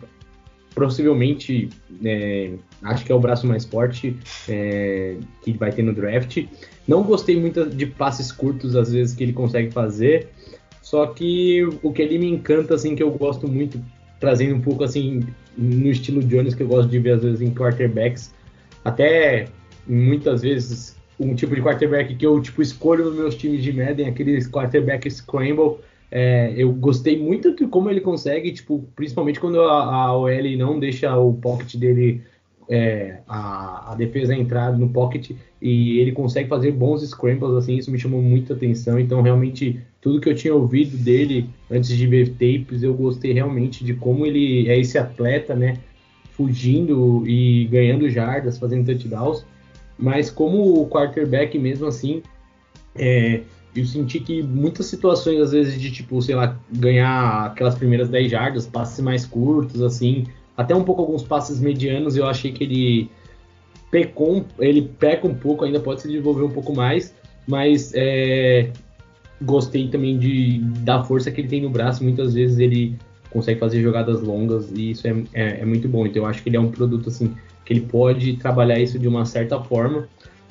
possivelmente 0.75 1.69
é, 2.05 2.53
acho 2.83 3.05
que 3.05 3.11
é 3.11 3.15
o 3.15 3.19
braço 3.19 3.47
mais 3.47 3.65
forte 3.65 4.17
é, 4.49 5.17
que 5.43 5.53
vai 5.53 5.73
ter 5.73 5.83
no 5.83 5.93
draft. 5.93 6.45
Não 6.87 7.03
gostei 7.03 7.39
muito 7.39 7.69
de 7.69 7.87
passes 7.87 8.31
curtos, 8.31 8.77
às 8.77 8.93
vezes, 8.93 9.15
que 9.15 9.25
ele 9.25 9.33
consegue 9.33 9.71
fazer. 9.71 10.29
Só 10.81 11.07
que 11.07 11.63
o 11.83 11.93
que 11.93 12.01
ele 12.01 12.19
me 12.19 12.29
encanta, 12.29 12.75
assim, 12.75 12.95
que 12.95 13.03
eu 13.03 13.11
gosto 13.11 13.47
muito 13.47 13.83
trazendo 14.19 14.57
um 14.57 14.61
pouco 14.61 14.85
assim 14.85 15.23
no 15.57 15.89
estilo 15.89 16.23
Jones 16.23 16.55
que 16.55 16.63
eu 16.63 16.69
gosto 16.69 16.89
de 16.89 16.99
ver 16.99 17.13
às 17.13 17.23
vezes 17.23 17.41
em 17.41 17.53
quarterbacks, 17.53 18.35
até 18.85 19.49
muitas 19.87 20.43
vezes 20.43 20.97
um 21.19 21.35
tipo 21.35 21.55
de 21.55 21.63
quarterback 21.63 22.15
que 22.15 22.27
eu 22.27 22.41
tipo 22.41 22.63
escolho 22.63 23.07
nos 23.07 23.17
meus 23.17 23.35
times 23.35 23.63
de 23.63 23.73
Madden, 23.73 24.09
aqueles 24.09 24.49
quarterback 24.49 25.11
scramble. 25.11 25.79
É, 26.11 26.55
eu 26.57 26.73
gostei 26.73 27.19
muito 27.19 27.55
de 27.55 27.67
como 27.67 27.91
ele 27.91 28.01
consegue, 28.01 28.51
tipo, 28.53 28.85
principalmente 28.97 29.39
quando 29.39 29.61
a, 29.61 29.95
a 29.95 30.17
OL 30.17 30.57
não 30.57 30.79
deixa 30.79 31.15
o 31.19 31.35
pocket 31.35 31.77
dele 31.77 32.23
é, 32.69 33.19
a, 33.27 33.93
a, 33.93 33.95
defesa 33.95 34.35
entrar 34.35 34.77
no 34.77 34.89
pocket 34.91 35.31
e 35.61 35.99
ele 35.99 36.13
consegue 36.13 36.49
fazer 36.49 36.73
bons 36.73 37.03
scrambles, 37.03 37.55
assim, 37.55 37.77
isso 37.77 37.91
me 37.91 37.99
chamou 37.99 38.23
muita 38.23 38.53
atenção. 38.55 38.99
Então, 38.99 39.23
realmente, 39.23 39.81
tudo 40.01 40.21
que 40.21 40.29
eu 40.29 40.35
tinha 40.35 40.55
ouvido 40.55 40.97
dele 40.97 41.49
antes 41.71 41.89
de 41.97 42.07
ver 42.07 42.31
tapes, 42.31 42.83
eu 42.83 42.95
gostei 42.95 43.33
realmente 43.33 43.85
de 43.85 43.95
como 43.95 44.27
ele 44.27 44.69
é 44.69 44.79
esse 44.79 44.99
atleta, 44.99 45.55
né? 45.55 45.79
Fugindo 46.33 47.27
e 47.27 47.65
ganhando 47.67 48.09
jardas, 48.09 48.59
fazendo 48.59 48.87
touchdowns. 48.87 49.45
Mas 49.99 50.31
como 50.31 50.81
o 50.81 50.89
quarterback, 50.89 51.59
mesmo 51.59 51.87
assim, 51.87 52.23
é, 52.95 53.43
eu 53.75 53.85
senti 53.85 54.21
que 54.21 54.43
muitas 54.43 54.87
situações, 54.87 55.41
às 55.41 55.53
vezes, 55.53 55.81
de 55.81 55.91
tipo, 55.91 56.21
sei 56.23 56.35
lá, 56.35 56.59
ganhar 56.73 57.47
aquelas 57.47 57.75
primeiras 57.75 58.09
10 58.09 58.31
jardas, 58.31 58.67
passes 58.67 59.01
mais 59.01 59.27
curtos, 59.27 59.83
assim, 59.83 60.27
até 60.57 60.75
um 60.75 60.85
pouco 60.85 61.03
alguns 61.03 61.23
passes 61.23 61.61
medianos, 61.61 62.17
eu 62.17 62.27
achei 62.27 62.53
que 62.53 62.65
ele 62.65 63.11
pecou, 63.91 64.45
ele 64.59 64.83
peca 64.83 65.27
um 65.27 65.35
pouco, 65.35 65.65
ainda 65.65 65.81
pode 65.81 66.03
se 66.03 66.09
desenvolver 66.09 66.45
um 66.45 66.51
pouco 66.51 66.75
mais, 66.75 67.15
mas 67.47 67.93
é, 67.95 68.71
gostei 69.43 69.89
também 69.89 70.19
de, 70.19 70.59
da 70.81 71.03
força 71.03 71.31
que 71.31 71.41
ele 71.41 71.49
tem 71.49 71.63
no 71.63 71.71
braço, 71.71 72.03
muitas 72.03 72.35
vezes 72.35 72.59
ele 72.59 72.97
consegue 73.31 73.61
fazer 73.61 73.81
jogadas 73.83 74.21
longas 74.21 74.71
e 74.73 74.91
isso 74.91 75.07
é, 75.07 75.15
é, 75.33 75.61
é 75.61 75.65
muito 75.65 75.89
bom, 75.89 76.07
então 76.07 76.23
eu 76.23 76.29
acho 76.29 76.43
que 76.43 76.49
ele 76.49 76.57
é 76.57 76.61
um 76.61 76.71
produto 76.71 77.09
assim, 77.09 77.35
que 77.65 77.73
ele 77.73 77.83
pode 77.83 78.37
trabalhar 78.37 78.79
isso 78.79 78.99
de 78.99 79.07
uma 79.07 79.25
certa 79.25 79.61
forma, 79.61 80.09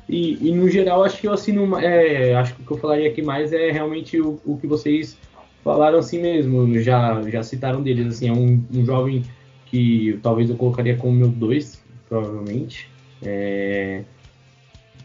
e, 0.10 0.38
e, 0.48 0.52
no 0.52 0.70
geral, 0.70 1.04
acho 1.04 1.20
que 1.20 1.28
eu 1.28 1.34
assino. 1.34 1.78
É, 1.78 2.34
acho 2.36 2.56
que 2.56 2.62
o 2.62 2.66
que 2.66 2.72
eu 2.72 2.78
falaria 2.78 3.10
aqui 3.10 3.22
mais 3.22 3.52
é 3.52 3.72
realmente 3.72 4.20
o, 4.20 4.40
o 4.46 4.58
que 4.58 4.66
vocês 4.66 5.18
falaram 5.64 6.00
assim 6.00 6.22
mesmo. 6.22 6.80
Já, 6.80 7.22
já 7.30 7.44
citaram 7.44 7.84
deles. 7.84 8.08
Assim, 8.08 8.30
é 8.30 8.34
um, 8.34 8.64
um 8.74 8.86
jovem 8.86 9.24
que 9.66 10.18
talvez 10.24 10.50
eu 10.50 10.56
colocaria 10.56 10.96
como 10.96 11.14
meu 11.14 11.28
2, 11.28 11.84
provavelmente. 12.08 12.90
É, 13.22 14.04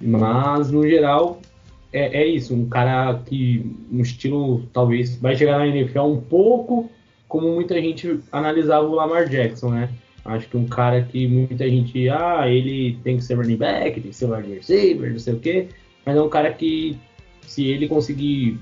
mas, 0.00 0.70
no 0.70 0.88
geral, 0.88 1.40
é, 1.92 2.22
é, 2.22 2.26
isso. 2.26 2.54
Um 2.54 2.68
cara 2.68 3.20
que, 3.26 3.74
um 3.90 4.02
estilo, 4.02 4.62
talvez, 4.72 5.16
vai 5.16 5.34
chegar 5.34 5.58
na 5.58 5.66
NFL 5.66 6.02
um 6.02 6.20
pouco 6.20 6.88
como 7.32 7.50
muita 7.50 7.80
gente 7.80 8.20
analisava 8.30 8.86
o 8.86 8.94
Lamar 8.94 9.26
Jackson, 9.26 9.70
né? 9.70 9.88
Acho 10.22 10.46
que 10.48 10.56
um 10.58 10.66
cara 10.66 11.00
que 11.00 11.26
muita 11.26 11.66
gente, 11.66 12.06
ah, 12.10 12.46
ele 12.46 12.98
tem 13.02 13.16
que 13.16 13.24
ser 13.24 13.36
running 13.36 13.56
back, 13.56 13.98
tem 13.98 14.10
que 14.10 14.14
ser 14.14 14.26
wide 14.26 14.52
receiver, 14.52 15.10
não 15.10 15.18
sei 15.18 15.32
o 15.32 15.38
quê. 15.38 15.68
Mas 16.04 16.14
é 16.14 16.20
um 16.20 16.28
cara 16.28 16.52
que, 16.52 16.94
se 17.46 17.64
ele 17.64 17.88
conseguir, 17.88 18.60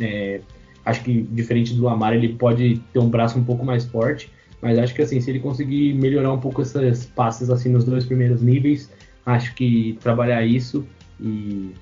é, 0.00 0.40
acho 0.84 1.02
que 1.02 1.22
diferente 1.22 1.74
do 1.74 1.82
Lamar, 1.82 2.14
ele 2.14 2.28
pode 2.34 2.80
ter 2.92 3.00
um 3.00 3.08
braço 3.08 3.36
um 3.36 3.42
pouco 3.42 3.64
mais 3.64 3.84
forte. 3.84 4.30
Mas 4.62 4.78
acho 4.78 4.94
que 4.94 5.02
assim, 5.02 5.20
se 5.20 5.28
ele 5.28 5.40
conseguir 5.40 5.92
melhorar 5.94 6.32
um 6.32 6.38
pouco 6.38 6.62
esses 6.62 7.06
passes 7.06 7.50
assim 7.50 7.68
nos 7.68 7.84
dois 7.84 8.06
primeiros 8.06 8.40
níveis, 8.40 8.92
acho 9.26 9.52
que 9.56 9.98
trabalhar 10.00 10.46
isso 10.46 10.86
e 11.20 11.72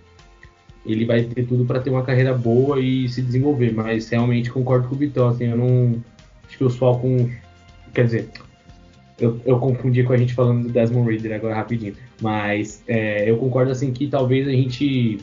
ele 0.87 1.05
vai 1.05 1.25
ter 1.25 1.47
tudo 1.47 1.67
para 1.67 1.79
ter 1.79 1.91
uma 1.91 2.03
carreira 2.03 2.33
boa 2.33 2.81
e 2.81 3.07
se 3.07 3.21
desenvolver. 3.21 3.71
Mas 3.75 4.09
realmente 4.09 4.51
concordo 4.51 4.89
com 4.89 4.95
o 4.95 4.99
Vitão, 4.99 5.29
assim, 5.29 5.45
eu 5.45 5.59
não 5.59 6.03
acho 6.53 6.59
que 6.59 6.65
os 6.65 6.77
Falcons, 6.77 7.31
quer 7.95 8.05
dizer, 8.05 8.29
eu, 9.19 9.41
eu 9.45 9.59
confundi 9.59 10.03
com 10.03 10.13
a 10.13 10.17
gente 10.17 10.35
falando 10.35 10.67
do 10.67 10.73
Desmond 10.73 11.11
Reader 11.11 11.37
agora 11.37 11.55
rapidinho, 11.55 11.95
mas 12.21 12.83
é, 12.87 13.29
eu 13.29 13.37
concordo 13.39 13.73
assim 13.73 13.93
que 13.93 14.07
talvez 14.07 14.47
a 14.47 14.53
gente 14.53 15.19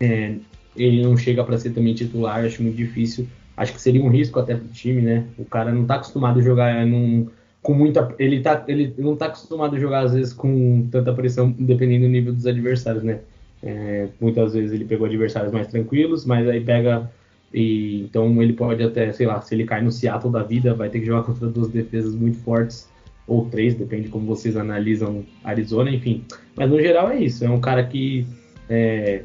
é, 0.00 0.34
ele 0.76 1.02
não 1.02 1.16
chega 1.16 1.42
para 1.42 1.58
ser 1.58 1.70
também 1.70 1.94
titular, 1.94 2.44
acho 2.44 2.62
muito 2.62 2.76
difícil 2.76 3.26
acho 3.56 3.72
que 3.72 3.80
seria 3.80 4.02
um 4.02 4.10
risco 4.10 4.38
até 4.38 4.54
pro 4.54 4.68
time, 4.68 5.00
né? 5.00 5.24
O 5.38 5.44
cara 5.44 5.72
não 5.72 5.84
tá 5.86 5.94
acostumado 5.94 6.38
a 6.38 6.42
jogar 6.42 6.84
num, 6.84 7.28
com 7.62 7.72
muita. 7.72 8.14
Ele, 8.18 8.40
tá, 8.40 8.64
ele 8.68 8.94
não 8.98 9.16
tá 9.16 9.26
acostumado 9.26 9.76
a 9.76 9.78
jogar, 9.78 10.00
às 10.00 10.12
vezes, 10.12 10.32
com 10.32 10.86
tanta 10.90 11.12
pressão, 11.12 11.50
dependendo 11.58 12.04
do 12.04 12.10
nível 12.10 12.34
dos 12.34 12.46
adversários, 12.46 13.02
né? 13.02 13.20
É, 13.62 14.08
muitas 14.20 14.52
vezes 14.52 14.72
ele 14.72 14.84
pegou 14.84 15.06
adversários 15.06 15.52
mais 15.52 15.68
tranquilos, 15.68 16.24
mas 16.26 16.46
aí 16.46 16.60
pega. 16.60 17.10
E, 17.52 18.02
então 18.02 18.42
ele 18.42 18.52
pode 18.52 18.82
até, 18.82 19.12
sei 19.12 19.26
lá, 19.26 19.40
se 19.40 19.54
ele 19.54 19.64
cai 19.64 19.82
no 19.82 19.92
Seattle 19.92 20.32
da 20.32 20.42
vida, 20.42 20.74
vai 20.74 20.88
ter 20.88 21.00
que 21.00 21.06
jogar 21.06 21.22
contra 21.24 21.48
duas 21.48 21.68
defesas 21.68 22.14
muito 22.14 22.38
fortes, 22.38 22.88
ou 23.26 23.46
três, 23.46 23.74
depende 23.74 24.04
de 24.04 24.08
como 24.08 24.26
vocês 24.26 24.56
analisam 24.56 25.24
Arizona, 25.42 25.90
enfim. 25.90 26.24
Mas 26.54 26.70
no 26.70 26.80
geral 26.80 27.10
é 27.10 27.18
isso, 27.18 27.44
é 27.44 27.50
um 27.50 27.60
cara 27.60 27.84
que 27.84 28.26
é, 28.68 29.22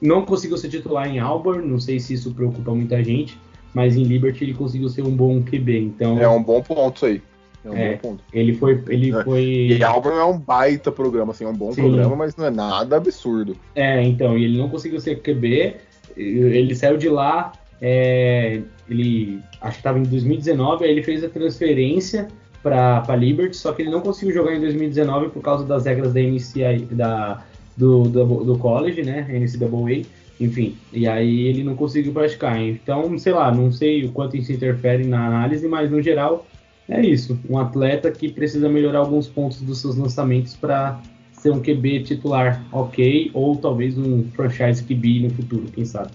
não 0.00 0.24
conseguiu 0.24 0.58
ser 0.58 0.68
titular 0.68 1.08
em 1.08 1.18
Auburn, 1.18 1.66
não 1.66 1.80
sei 1.80 1.98
se 1.98 2.14
isso 2.14 2.34
preocupa 2.34 2.74
muita 2.74 3.02
gente, 3.02 3.38
mas 3.72 3.96
em 3.96 4.04
Liberty 4.04 4.44
ele 4.44 4.54
conseguiu 4.54 4.88
ser 4.88 5.02
um 5.02 5.14
bom 5.14 5.42
QB. 5.42 5.78
Então 5.78 6.18
é 6.18 6.28
um 6.28 6.42
bom 6.42 6.62
ponto 6.62 6.96
isso 6.96 7.06
aí. 7.06 7.22
É 7.64 7.70
um 7.70 7.76
é, 7.76 7.92
bom 7.92 7.96
ponto. 7.96 8.24
Ele 8.32 8.52
foi, 8.54 8.82
ele 8.88 9.10
é. 9.10 9.24
foi. 9.24 9.42
E 9.42 9.82
Auburn 9.82 10.18
é 10.18 10.24
um 10.24 10.38
baita 10.38 10.92
programa, 10.92 11.32
assim, 11.32 11.44
é 11.44 11.48
um 11.48 11.56
bom 11.56 11.72
Sim. 11.72 11.82
programa, 11.82 12.14
mas 12.14 12.36
não 12.36 12.44
é 12.44 12.50
nada 12.50 12.96
absurdo. 12.96 13.56
É, 13.74 14.02
então 14.02 14.36
ele 14.36 14.58
não 14.58 14.68
conseguiu 14.68 15.00
ser 15.00 15.20
QB. 15.20 15.76
Ele 16.16 16.74
saiu 16.74 16.96
de 16.96 17.08
lá. 17.08 17.52
É, 17.80 18.60
ele 18.88 19.40
acho 19.60 19.72
que 19.72 19.80
estava 19.80 19.98
em 19.98 20.04
2019, 20.04 20.84
aí 20.84 20.90
ele 20.90 21.02
fez 21.02 21.22
a 21.24 21.28
transferência 21.28 22.28
para 22.62 23.16
Liberty, 23.16 23.56
só 23.56 23.72
que 23.72 23.82
ele 23.82 23.90
não 23.90 24.00
conseguiu 24.00 24.34
jogar 24.34 24.54
em 24.54 24.60
2019 24.60 25.30
por 25.30 25.42
causa 25.42 25.64
das 25.64 25.84
regras 25.84 26.14
da 26.14 26.20
NCAA, 26.20 26.86
da 26.92 27.44
do, 27.76 28.04
do, 28.04 28.44
do 28.44 28.58
college, 28.58 29.02
né? 29.02 29.26
NCAA. 29.28 30.06
Enfim, 30.40 30.76
e 30.92 31.06
aí 31.06 31.46
ele 31.46 31.62
não 31.62 31.76
conseguiu 31.76 32.12
praticar. 32.12 32.60
Então, 32.60 33.16
sei 33.18 33.32
lá, 33.32 33.54
não 33.54 33.70
sei 33.70 34.04
o 34.04 34.12
quanto 34.12 34.36
isso 34.36 34.52
interfere 34.52 35.04
na 35.04 35.26
análise, 35.26 35.66
mas 35.68 35.90
no 35.90 36.02
geral 36.02 36.46
é 36.88 37.00
isso. 37.00 37.38
Um 37.48 37.58
atleta 37.58 38.10
que 38.10 38.28
precisa 38.30 38.68
melhorar 38.68 38.98
alguns 38.98 39.28
pontos 39.28 39.60
dos 39.60 39.80
seus 39.80 39.96
lançamentos 39.96 40.54
para 40.54 41.00
ser 41.44 41.52
um 41.52 41.60
QB 41.60 42.04
titular 42.04 42.64
ok, 42.72 43.30
ou 43.34 43.54
talvez 43.54 43.98
um 43.98 44.30
franchise 44.30 44.82
QB 44.82 45.28
no 45.28 45.30
futuro, 45.34 45.70
quem 45.70 45.84
sabe. 45.84 46.10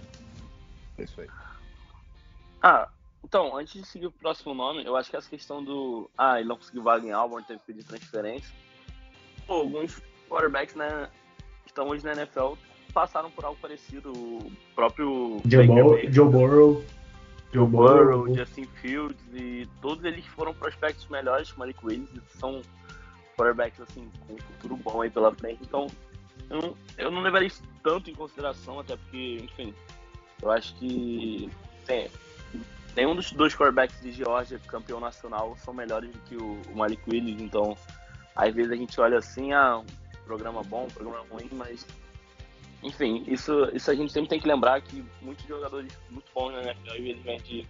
É 0.97 1.03
isso 1.03 1.21
aí. 1.21 1.27
Ah, 2.63 2.89
então, 3.23 3.55
antes 3.55 3.73
de 3.79 3.87
seguir 3.87 4.07
o 4.07 4.11
próximo 4.11 4.55
nome, 4.55 4.83
eu 4.83 4.95
acho 4.95 5.11
que 5.11 5.15
essa 5.15 5.29
questão 5.29 5.63
do. 5.63 6.09
Ah, 6.17 6.39
ele 6.39 6.49
não 6.49 6.57
conseguiu 6.57 6.81
vaga 6.81 7.05
em 7.05 7.11
Auburn, 7.11 7.45
teve 7.45 7.59
que 7.59 7.67
pedir 7.67 7.83
transferência. 7.83 8.51
Pô, 9.45 9.53
alguns 9.53 10.01
quarterbacks, 10.27 10.73
né, 10.73 11.07
que 11.63 11.69
estão 11.69 11.87
hoje 11.87 12.03
na 12.03 12.13
NFL 12.13 12.53
passaram 12.91 13.29
por 13.29 13.45
algo 13.45 13.59
parecido. 13.61 14.11
O 14.11 14.51
próprio 14.73 15.39
Joe, 15.45 15.67
Bo 15.67 16.11
Joe 16.11 16.27
Burrow. 16.27 16.83
Joe 17.53 17.67
Burrow, 17.67 18.35
Justin 18.35 18.65
Fields 18.81 19.21
e 19.33 19.67
todos 19.79 20.03
eles 20.03 20.25
foram 20.25 20.53
prospectos 20.55 21.07
melhores 21.07 21.51
que 21.51 21.55
o 21.55 21.59
Malik 21.59 21.83
Willis 21.83 22.09
são 22.39 22.61
quarterbacks 23.39 23.79
assim 23.79 24.11
com 24.27 24.33
um 24.33 24.37
futuro 24.37 24.75
bom 24.77 25.01
aí 25.01 25.09
pela 25.09 25.33
frente. 25.33 25.59
Então 25.63 25.87
eu 26.49 26.61
não, 26.61 26.77
eu 26.97 27.11
não 27.11 27.21
levaria 27.21 27.47
isso 27.47 27.63
tanto 27.83 28.09
em 28.09 28.15
consideração, 28.15 28.79
até 28.79 28.97
porque, 28.97 29.37
enfim, 29.43 29.73
eu 30.41 30.51
acho 30.51 30.75
que 30.75 31.49
tem, 31.85 32.09
nenhum 32.95 33.15
dos 33.15 33.31
dois 33.31 33.55
quarterbacks 33.55 34.01
de 34.01 34.11
Georgia 34.11 34.59
campeão 34.67 34.99
nacional 34.99 35.55
são 35.57 35.73
melhores 35.73 36.11
do 36.11 36.19
que 36.21 36.35
o, 36.35 36.61
o 36.71 36.77
Malik 36.77 37.01
Willis, 37.07 37.41
então 37.41 37.77
às 38.35 38.53
vezes 38.53 38.71
a 38.71 38.75
gente 38.75 38.99
olha 38.99 39.19
assim, 39.19 39.53
ah, 39.53 39.77
um 39.77 40.23
programa 40.25 40.63
bom, 40.63 40.85
um 40.85 40.89
programa 40.89 41.25
ruim, 41.29 41.49
mas 41.51 41.85
enfim, 42.81 43.23
isso, 43.27 43.69
isso 43.73 43.91
a 43.91 43.95
gente 43.95 44.11
sempre 44.11 44.29
tem 44.29 44.39
que 44.39 44.47
lembrar 44.47 44.81
que 44.81 45.03
muitos 45.21 45.45
jogadores 45.45 45.91
muito 46.09 46.31
bons 46.33 46.51
na 46.53 46.61
NFL, 46.61 46.95
eles 46.95 47.21
vêm 47.21 47.37
de 47.41 47.67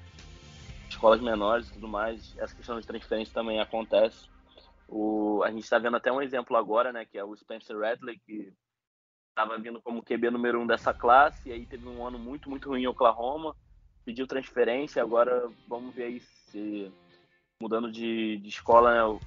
escolas 0.87 1.19
menores 1.19 1.67
e 1.67 1.73
tudo 1.73 1.87
mais. 1.87 2.35
Essa 2.37 2.55
questão 2.55 2.79
de 2.79 2.85
transferência 2.85 3.33
também 3.33 3.59
acontece. 3.59 4.27
O, 4.89 5.41
a 5.43 5.51
gente 5.51 5.63
está 5.63 5.77
vendo 5.77 5.97
até 5.97 6.11
um 6.11 6.21
exemplo 6.21 6.57
agora, 6.57 6.91
né, 6.91 7.05
que 7.05 7.17
é 7.17 7.23
o 7.23 7.35
Spencer 7.35 7.77
Radley, 7.77 8.19
que 8.25 8.51
estava 9.29 9.57
vindo 9.57 9.81
como 9.81 10.03
QB 10.03 10.31
número 10.31 10.59
um 10.59 10.67
dessa 10.67 10.93
classe, 10.93 11.49
e 11.49 11.51
aí 11.51 11.65
teve 11.65 11.87
um 11.87 12.05
ano 12.05 12.17
muito, 12.17 12.49
muito 12.49 12.69
ruim 12.69 12.83
em 12.83 12.87
Oklahoma, 12.87 13.55
pediu 14.03 14.25
transferência, 14.25 15.01
agora 15.01 15.47
vamos 15.67 15.93
ver 15.93 16.05
aí 16.05 16.19
se 16.19 16.91
mudando 17.61 17.91
de, 17.91 18.37
de 18.37 18.49
escola, 18.49 18.93
né, 18.93 19.19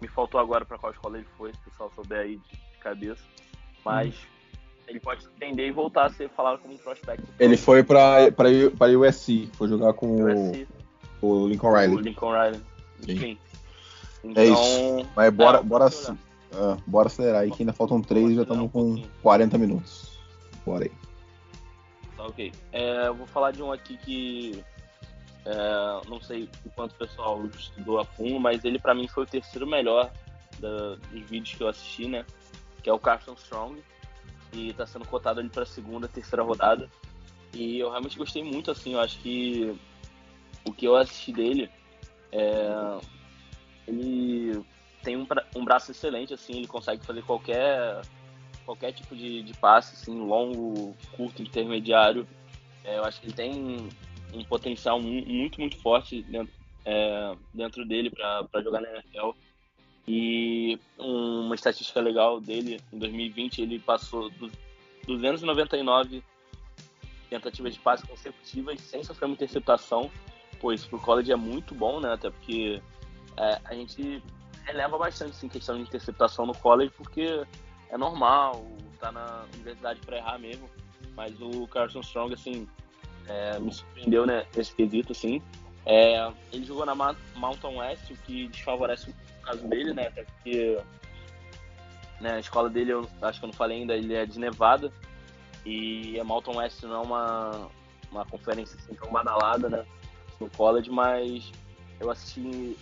me 0.00 0.08
faltou 0.08 0.40
agora 0.40 0.64
para 0.64 0.78
qual 0.78 0.92
escola 0.92 1.18
ele 1.18 1.26
foi, 1.36 1.52
se 1.52 1.60
o 1.60 1.64
pessoal 1.64 1.92
souber 1.94 2.20
aí 2.20 2.36
de, 2.36 2.70
cabeça, 2.80 3.22
mas... 3.84 4.14
Hum 4.14 4.40
ele 4.90 4.98
pode 4.98 5.22
estender 5.22 5.68
e 5.68 5.70
voltar 5.70 6.06
a 6.06 6.10
ser 6.10 6.28
falado 6.30 6.58
como 6.58 6.74
um 6.74 6.78
prospecto. 6.78 7.24
Ele 7.38 7.56
foi 7.56 7.82
para 7.82 8.32
para 8.32 8.88
USC, 8.88 9.48
foi 9.52 9.68
jogar 9.68 9.92
com 9.92 10.24
o, 10.24 10.66
o, 11.22 11.46
Lincoln 11.46 11.72
Riley. 11.72 11.96
O 11.96 12.00
Lincoln 12.00 12.32
Riley. 12.32 12.60
Enfim. 13.08 13.38
Então, 14.22 14.42
é 14.42 14.46
isso. 14.46 15.10
Mas 15.16 15.32
bora, 15.32 15.58
é, 15.58 15.62
bora, 15.62 15.90
bora 16.86 17.06
acelerar 17.06 17.42
aí, 17.42 17.50
que 17.50 17.62
ainda 17.62 17.72
faltam 17.72 18.02
três 18.02 18.30
e 18.30 18.34
já 18.34 18.42
estamos 18.42 18.64
um 18.64 18.68
com 18.68 18.84
pouquinho. 18.86 19.10
40 19.22 19.58
minutos. 19.58 20.18
Bora 20.64 20.84
aí. 20.84 20.92
Tá 22.16 22.24
ok. 22.26 22.52
É, 22.72 23.06
eu 23.06 23.14
vou 23.14 23.26
falar 23.26 23.52
de 23.52 23.62
um 23.62 23.72
aqui 23.72 23.96
que 23.96 24.64
É, 25.44 26.08
não 26.08 26.20
sei 26.20 26.48
o 26.66 26.70
quanto 26.70 26.92
o 26.92 26.96
pessoal 26.96 27.44
estudou 27.46 27.98
a 27.98 28.04
fundo, 28.04 28.38
mas 28.38 28.62
ele 28.64 28.78
para 28.78 28.94
mim 28.94 29.08
foi 29.08 29.24
o 29.24 29.26
terceiro 29.26 29.66
melhor 29.66 30.10
da, 30.58 30.96
dos 30.96 31.22
vídeos 31.30 31.54
que 31.54 31.62
eu 31.62 31.68
assisti, 31.68 32.06
né? 32.06 32.26
Que 32.82 32.90
é 32.90 32.92
o 32.92 32.98
Carson 32.98 33.32
Strong. 33.34 33.82
E 34.52 34.72
tá 34.74 34.86
sendo 34.86 35.06
cotado 35.06 35.40
ali 35.40 35.48
pra 35.48 35.64
segunda, 35.64 36.08
terceira 36.08 36.42
rodada. 36.42 36.90
E 37.54 37.78
eu 37.78 37.88
realmente 37.88 38.18
gostei 38.18 38.44
muito, 38.44 38.70
assim, 38.70 38.92
eu 38.94 39.00
acho 39.00 39.18
que 39.20 39.74
o 40.66 40.72
que 40.72 40.86
eu 40.86 40.96
assisti 40.96 41.32
dele 41.32 41.70
é, 42.30 42.98
ele 43.90 44.64
tem 45.02 45.16
um, 45.16 45.26
um 45.56 45.64
braço 45.64 45.90
excelente, 45.90 46.34
assim, 46.34 46.58
ele 46.58 46.66
consegue 46.66 47.04
fazer 47.04 47.22
qualquer 47.22 48.02
qualquer 48.64 48.92
tipo 48.92 49.16
de, 49.16 49.42
de 49.42 49.52
passe, 49.54 49.94
assim, 49.94 50.16
longo, 50.20 50.94
curto, 51.16 51.42
intermediário. 51.42 52.26
É, 52.84 52.98
eu 52.98 53.04
acho 53.04 53.20
que 53.20 53.26
ele 53.26 53.34
tem 53.34 53.88
um 54.32 54.44
potencial 54.44 55.00
muito, 55.00 55.58
muito 55.58 55.76
forte 55.78 56.22
dentro, 56.22 56.52
é, 56.84 57.34
dentro 57.52 57.84
dele 57.84 58.10
para 58.10 58.62
jogar 58.62 58.80
na 58.80 58.90
NFL. 58.90 59.30
E 60.06 60.78
uma 60.98 61.54
estatística 61.54 62.00
legal 62.00 62.40
dele, 62.40 62.80
em 62.92 62.98
2020, 62.98 63.62
ele 63.62 63.78
passou 63.78 64.30
dos 64.30 64.52
299 65.06 66.22
tentativas 67.28 67.74
de 67.74 67.80
passe 67.80 68.06
consecutivas 68.06 68.80
sem 68.80 69.02
sofrer 69.02 69.26
uma 69.26 69.34
interceptação. 69.34 70.10
Pô, 70.60 70.72
isso 70.72 70.88
pro 70.88 70.98
college 70.98 71.32
é 71.32 71.36
muito 71.36 71.74
bom, 71.74 72.00
né? 72.00 72.12
Até 72.12 72.30
porque 72.30 72.80
é, 73.36 73.60
a 73.64 73.74
gente 73.74 74.22
releva 74.64 74.98
bastante 74.98 75.32
assim, 75.32 75.48
questão 75.48 75.76
de 75.76 75.82
interceptação 75.82 76.46
no 76.46 76.54
college, 76.54 76.92
porque 76.96 77.44
é 77.90 77.96
normal, 77.98 78.64
tá 78.98 79.10
na 79.10 79.44
universidade 79.54 80.00
para 80.00 80.18
errar 80.18 80.38
mesmo. 80.38 80.68
Mas 81.16 81.34
o 81.40 81.66
Carson 81.66 82.00
Strong, 82.00 82.34
assim, 82.34 82.68
é, 83.26 83.58
me 83.58 83.72
surpreendeu 83.72 84.26
né, 84.26 84.46
nesse 84.56 84.74
quesito, 84.74 85.12
assim. 85.12 85.42
É, 85.86 86.30
ele 86.52 86.64
jogou 86.64 86.86
na 86.86 86.94
Mountain 86.94 87.78
West, 87.78 88.10
o 88.10 88.16
que 88.18 88.48
desfavorece 88.48 89.10
o 89.10 89.42
caso 89.42 89.66
dele, 89.66 89.92
né? 89.92 90.06
Até 90.08 90.24
porque 90.24 90.78
né, 92.20 92.34
a 92.34 92.38
escola 92.38 92.68
dele, 92.68 92.92
eu 92.92 93.08
acho 93.22 93.40
que 93.40 93.46
eu 93.46 93.48
não 93.48 93.54
falei 93.54 93.78
ainda, 93.78 93.96
ele 93.96 94.14
é 94.14 94.26
de 94.26 94.38
Nevada. 94.38 94.92
E 95.64 96.18
a 96.18 96.24
Mountain 96.24 96.56
West 96.56 96.82
não 96.82 96.94
é 96.94 96.98
uma, 96.98 97.68
uma 98.10 98.24
conferência 98.26 98.78
assim 98.78 98.94
tão 98.94 99.10
badalada, 99.10 99.68
né? 99.68 99.86
No 100.38 100.48
college, 100.50 100.90
mas 100.90 101.50
eu 101.98 102.10
assisti 102.10 102.76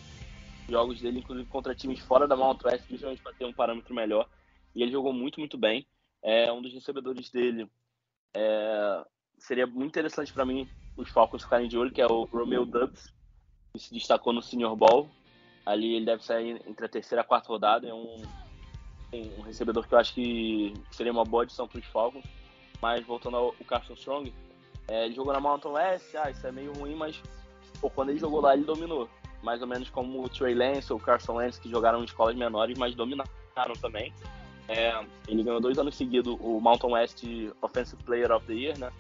jogos 0.68 1.00
dele, 1.00 1.20
inclusive 1.20 1.48
contra 1.48 1.74
times 1.74 2.00
fora 2.00 2.28
da 2.28 2.36
Mountain 2.36 2.70
West, 2.70 2.84
justamente 2.88 3.22
para 3.22 3.32
ter 3.32 3.44
um 3.44 3.52
parâmetro 3.52 3.94
melhor. 3.94 4.28
E 4.74 4.82
ele 4.82 4.92
jogou 4.92 5.12
muito, 5.12 5.40
muito 5.40 5.56
bem. 5.56 5.86
É, 6.22 6.52
um 6.52 6.60
dos 6.60 6.72
recebedores 6.72 7.30
dele 7.30 7.68
é, 8.34 9.04
seria 9.38 9.66
muito 9.66 9.86
interessante 9.86 10.32
para 10.32 10.44
mim 10.44 10.68
os 10.96 11.08
Falcons 11.10 11.44
ficarem 11.44 11.68
de 11.68 11.78
olho, 11.78 11.92
que 11.92 12.00
é 12.00 12.06
o 12.06 12.24
Romeo 12.24 12.66
Dubs, 12.66 13.12
que 13.72 13.78
se 13.78 13.94
destacou 13.94 14.32
no 14.32 14.42
Senior 14.42 14.74
Bowl. 14.76 15.08
Ali 15.64 15.94
ele 15.94 16.06
deve 16.06 16.24
sair 16.24 16.60
entre 16.66 16.86
a 16.86 16.88
terceira 16.88 17.22
e 17.22 17.24
a 17.24 17.26
quarta 17.26 17.48
rodada. 17.48 17.86
É 17.86 17.94
um, 17.94 18.22
um 19.12 19.42
recebedor 19.42 19.86
que 19.86 19.94
eu 19.94 19.98
acho 19.98 20.14
que 20.14 20.74
seria 20.90 21.12
uma 21.12 21.24
boa 21.24 21.44
adição 21.44 21.68
para 21.68 21.78
os 21.78 21.86
Falcons. 21.86 22.24
Mas 22.80 23.04
voltando 23.06 23.36
ao 23.36 23.52
Carson 23.66 23.94
Strong, 23.94 24.32
é, 24.88 25.04
ele 25.04 25.14
jogou 25.14 25.32
na 25.32 25.40
Mountain 25.40 25.72
West, 25.72 26.14
ah, 26.14 26.30
isso 26.30 26.46
é 26.46 26.52
meio 26.52 26.72
ruim, 26.72 26.94
mas 26.94 27.20
pô, 27.80 27.90
quando 27.90 28.10
ele 28.10 28.18
jogou 28.18 28.40
lá, 28.40 28.54
ele 28.54 28.64
dominou. 28.64 29.08
Mais 29.42 29.60
ou 29.62 29.68
menos 29.68 29.88
como 29.90 30.22
o 30.22 30.28
Trey 30.28 30.54
Lance 30.54 30.92
ou 30.92 30.98
o 30.98 31.02
Carson 31.02 31.34
Lance, 31.34 31.60
que 31.60 31.70
jogaram 31.70 32.00
em 32.00 32.04
escolas 32.04 32.34
menores, 32.34 32.76
mas 32.78 32.94
dominaram 32.94 33.28
também. 33.80 34.12
É, 34.68 35.00
ele 35.26 35.42
ganhou 35.42 35.60
dois 35.60 35.78
anos 35.78 35.96
seguidos 35.96 36.36
o 36.40 36.60
Mountain 36.60 36.92
West 36.92 37.24
Offensive 37.62 38.02
Player 38.02 38.30
of 38.30 38.46
the 38.46 38.52
Year, 38.52 38.78
né? 38.78 38.90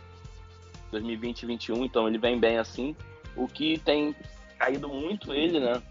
2020 0.90 1.42
e 1.42 1.46
2021, 1.46 1.84
então 1.84 2.08
ele 2.08 2.18
vem 2.18 2.38
bem 2.38 2.58
assim. 2.58 2.96
O 3.36 3.46
que 3.46 3.78
tem 3.78 4.16
caído 4.58 4.88
muito 4.88 5.34
ele, 5.34 5.60
né? 5.60 5.82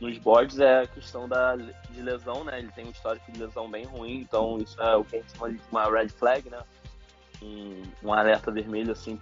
Nos 0.00 0.16
boards 0.18 0.58
é 0.58 0.82
a 0.82 0.86
questão 0.86 1.28
da, 1.28 1.56
de 1.56 2.02
lesão, 2.02 2.44
né? 2.44 2.58
Ele 2.58 2.70
tem 2.72 2.86
um 2.86 2.90
histórico 2.90 3.30
de 3.30 3.38
lesão 3.38 3.68
bem 3.68 3.84
ruim, 3.84 4.20
então 4.20 4.58
isso 4.58 4.80
é 4.80 4.96
o 4.96 5.04
que 5.04 5.16
a 5.16 5.18
gente 5.20 5.32
chama 5.36 5.52
de 5.52 5.60
uma 5.70 5.90
red 5.90 6.08
flag, 6.08 6.48
né? 6.48 6.60
Um, 7.42 7.82
um 8.02 8.12
alerta 8.12 8.50
vermelho, 8.50 8.92
assim, 8.92 9.20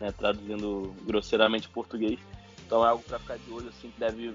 né? 0.00 0.12
traduzindo 0.12 0.94
grosseiramente 1.04 1.68
português. 1.68 2.18
Então 2.72 2.86
é 2.86 2.88
algo 2.88 3.04
para 3.04 3.18
ficar 3.18 3.36
de 3.36 3.50
olho, 3.50 3.68
assim, 3.68 3.90
que 3.90 4.00
deve. 4.00 4.34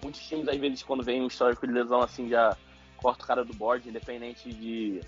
Muitos 0.00 0.20
times, 0.20 0.46
às 0.46 0.56
vezes, 0.56 0.84
quando 0.84 1.02
vem 1.02 1.20
um 1.20 1.26
histórico 1.26 1.66
de 1.66 1.72
lesão, 1.72 2.00
assim, 2.00 2.28
já 2.28 2.56
corta 2.96 3.24
o 3.24 3.26
cara 3.26 3.44
do 3.44 3.52
board, 3.54 3.88
independente 3.88 4.52
de 4.52 5.00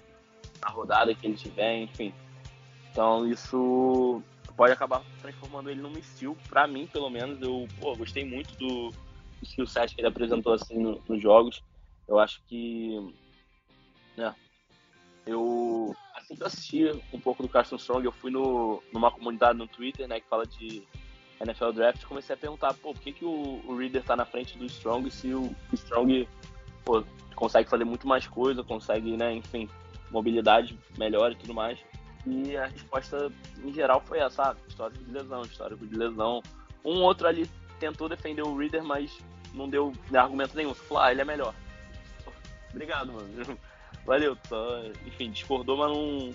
a 0.61 0.69
rodada 0.69 1.15
que 1.15 1.25
ele 1.25 1.37
tiver, 1.37 1.83
enfim. 1.83 2.13
Então 2.91 3.25
isso 3.31 4.21
pode 4.57 4.73
acabar 4.73 5.05
transformando 5.23 5.71
ele 5.71 5.81
num 5.81 5.93
estilo. 5.93 6.37
Pra 6.49 6.67
mim, 6.67 6.89
pelo 6.89 7.09
menos, 7.09 7.41
eu 7.41 7.69
pô, 7.81 7.95
gostei 7.95 8.25
muito 8.25 8.53
do 8.57 8.93
skill 9.41 9.65
set 9.65 9.95
que 9.95 10.01
ele 10.01 10.09
apresentou 10.09 10.53
assim 10.53 10.81
no, 10.81 11.01
nos 11.09 11.23
jogos. 11.23 11.63
Eu 12.09 12.19
acho 12.19 12.43
que. 12.49 13.15
Né, 14.17 14.35
eu. 15.25 15.95
Assim 16.13 16.35
que 16.35 16.43
eu 16.43 16.47
assisti 16.49 16.91
um 17.13 17.21
pouco 17.21 17.41
do 17.41 17.49
Carson 17.49 17.77
Strong, 17.77 18.05
eu 18.05 18.11
fui 18.11 18.33
no, 18.33 18.83
numa 18.93 19.13
comunidade 19.13 19.57
no 19.57 19.69
Twitter, 19.69 20.09
né, 20.09 20.19
que 20.19 20.27
fala 20.27 20.45
de 20.45 20.83
NFL 21.41 21.73
Draft, 21.73 22.05
comecei 22.05 22.35
a 22.35 22.37
perguntar, 22.37 22.75
pô, 22.75 22.93
por 22.93 23.01
que, 23.01 23.13
que 23.13 23.25
o, 23.25 23.61
o 23.67 23.77
Reader 23.77 24.03
tá 24.03 24.17
na 24.17 24.25
frente 24.25 24.59
do 24.59 24.67
Strong 24.67 25.11
se 25.11 25.33
o, 25.33 25.55
Strong 25.73 26.29
pô, 26.85 27.05
consegue 27.35 27.69
fazer 27.69 27.85
muito 27.85 28.07
mais 28.09 28.27
coisa, 28.27 28.65
consegue, 28.65 29.17
né, 29.17 29.35
enfim, 29.35 29.69
mobilidade 30.11 30.79
melhor 30.99 31.33
e 31.33 31.37
tudo 31.37 31.55
mais. 31.55 31.79
E 32.27 32.57
a 32.57 32.67
resposta, 32.67 33.33
em 33.65 33.73
geral, 33.73 34.03
foi 34.05 34.19
essa, 34.19 34.51
ah, 34.51 34.57
histórico 34.67 35.05
de 35.05 35.13
lesão, 35.13 35.43
histórico 35.43 35.87
de 35.87 35.97
lesão. 35.97 36.43
Um 36.85 37.03
outro 37.03 37.27
ali 37.27 37.49
tentou 37.79 38.09
defender 38.09 38.43
o 38.43 38.57
Reader, 38.57 38.83
mas 38.85 39.19
não 39.55 39.69
deu 39.69 39.93
argumento 40.13 40.57
nenhum. 40.57 40.75
Você 40.75 40.83
falou, 40.85 41.03
ah, 41.05 41.13
ele 41.13 41.21
é 41.21 41.25
melhor. 41.25 41.55
Obrigado, 42.71 43.13
mano. 43.13 43.59
Valeu. 44.05 44.37
Só, 44.49 44.83
enfim, 45.07 45.31
discordou, 45.31 45.77
mas 45.77 45.91
não, 45.91 46.35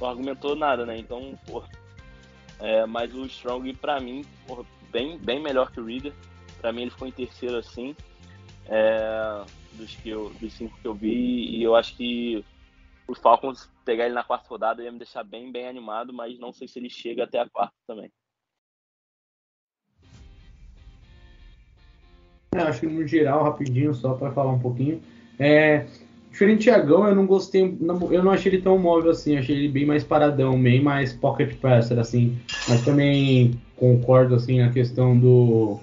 não 0.00 0.08
argumentou 0.08 0.56
nada, 0.56 0.84
né? 0.84 0.98
Então, 0.98 1.38
pô. 1.46 1.62
É, 2.62 2.86
mas 2.86 3.12
o 3.12 3.26
Strong, 3.26 3.74
pra 3.74 4.00
mim, 4.00 4.24
porra, 4.46 4.64
bem, 4.92 5.18
bem 5.18 5.42
melhor 5.42 5.70
que 5.72 5.80
o 5.80 5.84
Reader. 5.84 6.12
Pra 6.60 6.72
mim, 6.72 6.82
ele 6.82 6.90
ficou 6.92 7.08
em 7.08 7.12
terceiro 7.12 7.56
assim. 7.56 7.94
É, 8.66 9.44
dos, 9.72 9.96
que 9.96 10.10
eu, 10.10 10.30
dos 10.40 10.52
cinco 10.52 10.78
que 10.80 10.86
eu 10.86 10.94
vi. 10.94 11.56
E 11.56 11.62
eu 11.62 11.74
acho 11.74 11.96
que 11.96 12.44
os 13.08 13.18
Falcons 13.18 13.68
pegar 13.84 14.04
ele 14.04 14.14
na 14.14 14.22
quarta 14.22 14.48
rodada 14.48 14.82
ia 14.82 14.92
me 14.92 14.98
deixar 14.98 15.24
bem, 15.24 15.50
bem 15.50 15.66
animado, 15.66 16.12
mas 16.12 16.38
não 16.38 16.52
sei 16.52 16.68
se 16.68 16.78
ele 16.78 16.88
chega 16.88 17.24
até 17.24 17.40
a 17.40 17.50
quarta 17.50 17.74
também. 17.84 18.10
É, 22.54 22.60
acho 22.60 22.80
que 22.80 22.86
no 22.86 23.04
geral, 23.06 23.42
rapidinho, 23.42 23.92
só 23.92 24.14
para 24.14 24.30
falar 24.30 24.52
um 24.52 24.60
pouquinho. 24.60 25.02
É, 25.36 25.84
diferente 26.32 26.60
de 26.60 26.64
Thiagão, 26.64 27.06
eu 27.06 27.14
não 27.14 27.26
gostei, 27.26 27.62
eu 28.10 28.24
não 28.24 28.32
achei 28.32 28.50
ele 28.50 28.62
tão 28.62 28.78
móvel 28.78 29.10
assim, 29.10 29.36
achei 29.36 29.54
ele 29.54 29.68
bem 29.68 29.84
mais 29.84 30.02
paradão, 30.02 30.60
bem 30.60 30.82
mais 30.82 31.12
pocket 31.12 31.54
passer, 31.56 31.98
assim. 31.98 32.36
Mas 32.68 32.82
também 32.82 33.52
concordo, 33.76 34.34
assim, 34.34 34.62
a 34.62 34.70
questão 34.70 35.16
do, 35.16 35.78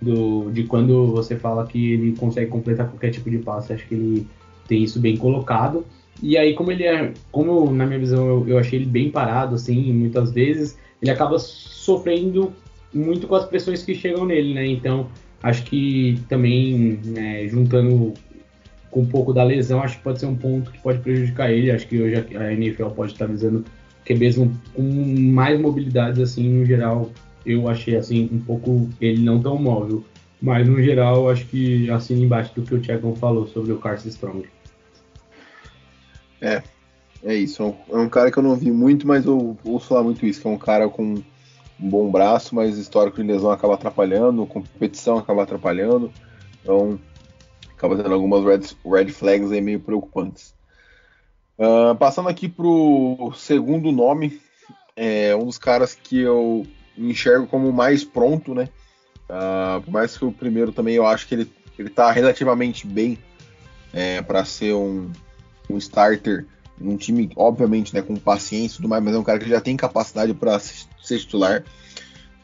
do 0.00 0.50
de 0.52 0.64
quando 0.64 1.06
você 1.12 1.34
fala 1.34 1.66
que 1.66 1.92
ele 1.92 2.14
consegue 2.16 2.50
completar 2.50 2.88
qualquer 2.88 3.10
tipo 3.10 3.30
de 3.30 3.38
passe, 3.38 3.72
acho 3.72 3.86
que 3.88 3.94
ele 3.94 4.26
tem 4.68 4.82
isso 4.82 5.00
bem 5.00 5.16
colocado. 5.16 5.84
E 6.22 6.36
aí, 6.36 6.54
como 6.54 6.70
ele 6.70 6.84
é, 6.84 7.12
como 7.32 7.70
na 7.72 7.86
minha 7.86 7.98
visão 7.98 8.26
eu, 8.26 8.48
eu 8.48 8.58
achei 8.58 8.78
ele 8.78 8.86
bem 8.86 9.10
parado, 9.10 9.54
assim, 9.54 9.92
muitas 9.92 10.30
vezes, 10.30 10.78
ele 11.00 11.10
acaba 11.10 11.38
sofrendo 11.38 12.52
muito 12.92 13.26
com 13.26 13.34
as 13.34 13.46
pressões 13.46 13.82
que 13.82 13.94
chegam 13.94 14.26
nele, 14.26 14.54
né? 14.54 14.66
Então, 14.66 15.08
acho 15.42 15.62
que 15.64 16.18
também, 16.28 16.98
né, 17.04 17.48
juntando 17.48 18.14
com 18.96 19.02
um 19.02 19.06
pouco 19.06 19.30
da 19.30 19.44
lesão, 19.44 19.82
acho 19.82 19.98
que 19.98 20.02
pode 20.02 20.20
ser 20.20 20.24
um 20.24 20.34
ponto 20.34 20.72
que 20.72 20.78
pode 20.78 21.00
prejudicar 21.00 21.50
ele. 21.50 21.70
Acho 21.70 21.86
que 21.86 22.00
hoje 22.00 22.16
a 22.34 22.50
NFL 22.50 22.86
pode 22.86 23.12
estar 23.12 23.26
visando 23.26 23.62
que 24.02 24.14
mesmo 24.14 24.50
com 24.72 24.82
mais 24.82 25.60
mobilidades, 25.60 26.18
assim, 26.18 26.48
no 26.48 26.64
geral, 26.64 27.10
eu 27.44 27.68
achei, 27.68 27.94
assim, 27.94 28.26
um 28.32 28.38
pouco 28.38 28.88
ele 28.98 29.22
não 29.22 29.38
tão 29.38 29.58
móvel. 29.58 30.02
Mas, 30.40 30.66
no 30.66 30.82
geral, 30.82 31.28
acho 31.28 31.44
que 31.44 31.90
assina 31.90 32.22
embaixo 32.22 32.54
do 32.54 32.62
que 32.62 32.74
o 32.74 32.80
Thiago 32.80 33.14
falou 33.16 33.46
sobre 33.48 33.70
o 33.72 33.78
Carson 33.78 34.08
Strong. 34.08 34.48
É, 36.40 36.62
é 37.22 37.34
isso. 37.34 37.74
É 37.90 37.96
um 37.96 38.06
é 38.06 38.08
cara 38.08 38.30
que 38.30 38.38
eu 38.38 38.42
não 38.42 38.56
vi 38.56 38.70
muito, 38.70 39.06
mas 39.06 39.26
eu 39.26 39.58
ouço 39.62 39.88
falar 39.88 40.04
muito 40.04 40.24
isso, 40.24 40.40
que 40.40 40.46
é 40.46 40.50
um 40.50 40.56
cara 40.56 40.88
com 40.88 41.16
um 41.78 41.90
bom 41.90 42.10
braço, 42.10 42.54
mas 42.54 42.78
histórico 42.78 43.20
de 43.20 43.28
lesão 43.30 43.50
acaba 43.50 43.74
atrapalhando, 43.74 44.46
competição 44.46 45.18
acaba 45.18 45.42
atrapalhando. 45.42 46.10
Então, 46.62 46.98
acaba 47.76 47.96
tendo 47.96 48.14
algumas 48.14 48.44
red, 48.44 48.76
red 48.84 49.10
flags 49.10 49.52
aí 49.52 49.60
meio 49.60 49.80
preocupantes. 49.80 50.54
Uh, 51.58 51.94
passando 51.96 52.28
aqui 52.28 52.48
pro 52.48 53.32
segundo 53.36 53.92
nome, 53.92 54.40
é 54.94 55.34
um 55.36 55.44
dos 55.46 55.58
caras 55.58 55.94
que 55.94 56.18
eu 56.18 56.66
enxergo 56.96 57.46
como 57.46 57.72
mais 57.72 58.04
pronto, 58.04 58.54
né? 58.54 58.68
Uh, 59.28 59.80
por 59.82 59.90
mais 59.90 60.16
que 60.16 60.24
o 60.24 60.32
primeiro 60.32 60.72
também 60.72 60.94
eu 60.94 61.06
acho 61.06 61.26
que 61.26 61.34
ele, 61.34 61.52
ele 61.78 61.90
tá 61.90 62.10
relativamente 62.10 62.86
bem 62.86 63.18
é, 63.92 64.22
para 64.22 64.44
ser 64.44 64.74
um, 64.74 65.10
um 65.68 65.76
starter 65.78 66.46
num 66.78 66.96
time, 66.96 67.30
obviamente, 67.34 67.94
né, 67.94 68.02
com 68.02 68.16
paciência 68.16 68.74
e 68.74 68.76
tudo 68.76 68.88
mais, 68.88 69.02
mas 69.02 69.14
é 69.14 69.18
um 69.18 69.24
cara 69.24 69.38
que 69.38 69.48
já 69.48 69.60
tem 69.60 69.76
capacidade 69.76 70.34
para 70.34 70.58
ser 70.58 71.18
titular. 71.18 71.64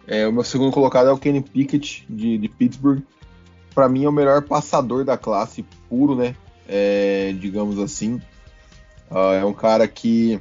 É, 0.07 0.27
o 0.27 0.33
meu 0.33 0.43
segundo 0.43 0.73
colocado 0.73 1.09
é 1.09 1.13
o 1.13 1.19
Kenny 1.19 1.43
Pickett, 1.43 2.05
de, 2.09 2.39
de 2.39 2.49
Pittsburgh. 2.49 3.03
Para 3.75 3.89
mim 3.89 4.05
é 4.05 4.09
o 4.09 4.13
melhor 4.13 4.43
passador 4.43 5.05
da 5.05 5.17
classe, 5.17 5.65
puro, 5.89 6.15
né? 6.15 6.35
É, 6.69 7.35
digamos 7.39 7.79
assim. 7.79 8.21
Uh, 9.11 9.35
é 9.41 9.45
um 9.45 9.53
cara 9.53 9.87
que 9.87 10.41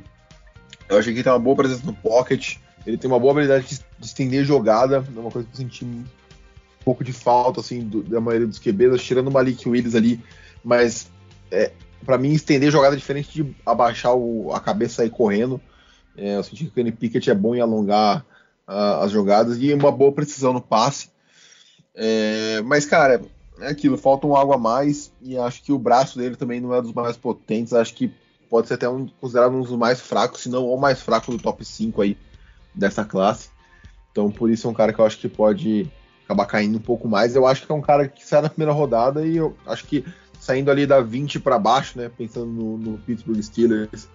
eu 0.90 0.98
achei 0.98 1.14
que 1.14 1.24
tem 1.24 1.32
uma 1.32 1.40
boa 1.40 1.56
presença 1.56 1.86
no 1.86 1.94
pocket. 1.94 2.58
Ele 2.86 2.98
tem 2.98 3.10
uma 3.10 3.20
boa 3.20 3.32
habilidade 3.32 3.68
de, 3.68 3.76
de 4.00 4.06
estender 4.06 4.44
jogada. 4.44 5.06
É 5.16 5.20
uma 5.20 5.32
coisa 5.32 5.48
que 5.48 5.54
eu 5.54 5.58
senti 5.58 5.86
um 5.86 6.04
pouco 6.84 7.04
de 7.04 7.14
falta 7.14 7.62
assim 7.62 7.82
do, 7.82 8.04
da 8.04 8.20
maioria 8.20 8.48
dos 8.48 8.60
QBs, 8.60 9.02
tirando 9.02 9.28
o 9.28 9.32
Malik 9.32 9.68
Willis 9.68 9.96
ali. 9.96 10.22
Mas 10.64 11.10
é, 11.50 11.72
para 12.06 12.18
mim 12.18 12.32
estender 12.32 12.72
jogada 12.72 12.96
é 12.96 12.98
diferente 12.98 13.32
de 13.32 13.56
abaixar 13.66 14.16
o, 14.16 14.52
a 14.54 14.60
cabeça 14.60 15.06
e 15.06 15.10
correndo. 15.10 15.62
É, 16.18 16.36
eu 16.36 16.44
senti 16.44 16.66
que 16.66 16.72
o 16.72 16.74
Kenny 16.74 16.92
Pickett 16.92 17.30
é 17.30 17.34
bom 17.34 17.56
em 17.56 17.62
alongar 17.62 18.26
uh, 18.68 19.02
as 19.02 19.12
jogadas 19.12 19.58
e 19.62 19.74
uma 19.74 19.92
boa 19.92 20.12
precisão 20.12 20.52
no 20.52 20.62
passe. 20.62 21.10
É, 21.96 22.62
mas, 22.64 22.86
cara, 22.86 23.22
é 23.60 23.68
aquilo, 23.68 23.98
falta 23.98 24.26
um 24.26 24.36
algo 24.36 24.54
a 24.54 24.58
mais 24.58 25.12
e 25.22 25.38
acho 25.38 25.62
que 25.64 25.72
o 25.72 25.80
braço 25.80 26.18
dele 26.18 26.36
também 26.36 26.60
não 26.60 26.74
é 26.74 26.82
dos 26.82 26.94
mais 26.94 27.18
potentes. 27.18 27.74
Acho 27.74 27.94
que 27.94 28.14
pode 28.50 28.68
ser 28.68 28.76
até 28.76 28.90
um, 28.90 29.08
considerado 29.20 29.54
um 29.54 29.62
dos 29.62 29.72
mais 29.72 30.02
fracos, 30.02 30.42
se 30.42 30.50
não 30.50 30.68
o 30.68 30.78
mais 30.78 31.02
fraco 31.02 31.32
do 31.32 31.42
top 31.42 31.64
5 31.64 32.02
aí 32.02 32.18
dessa 32.74 33.06
classe. 33.06 33.50
Então, 34.12 34.30
por 34.30 34.50
isso 34.50 34.68
é 34.68 34.70
um 34.70 34.74
cara 34.74 34.92
que 34.92 35.00
eu 35.00 35.06
acho 35.06 35.18
que 35.18 35.30
pode 35.30 35.90
acabar 36.26 36.46
caindo 36.46 36.78
um 36.78 36.82
pouco 36.82 37.08
mais. 37.08 37.36
Eu 37.36 37.46
acho 37.46 37.66
que 37.66 37.72
é 37.72 37.76
um 37.76 37.82
cara 37.82 38.08
que 38.08 38.26
sai 38.26 38.42
na 38.42 38.50
primeira 38.50 38.74
rodada 38.74 39.26
e 39.26 39.38
eu 39.38 39.56
acho 39.66 39.86
que 39.86 40.06
saindo 40.40 40.72
ali 40.72 40.88
da 40.88 41.02
20 41.02 41.40
para 41.40 41.60
baixo, 41.60 41.98
né, 41.98 42.10
pensando 42.18 42.48
no, 42.48 42.78
no 42.78 42.98
Pittsburgh 42.98 43.42
Steelers, 43.42 44.10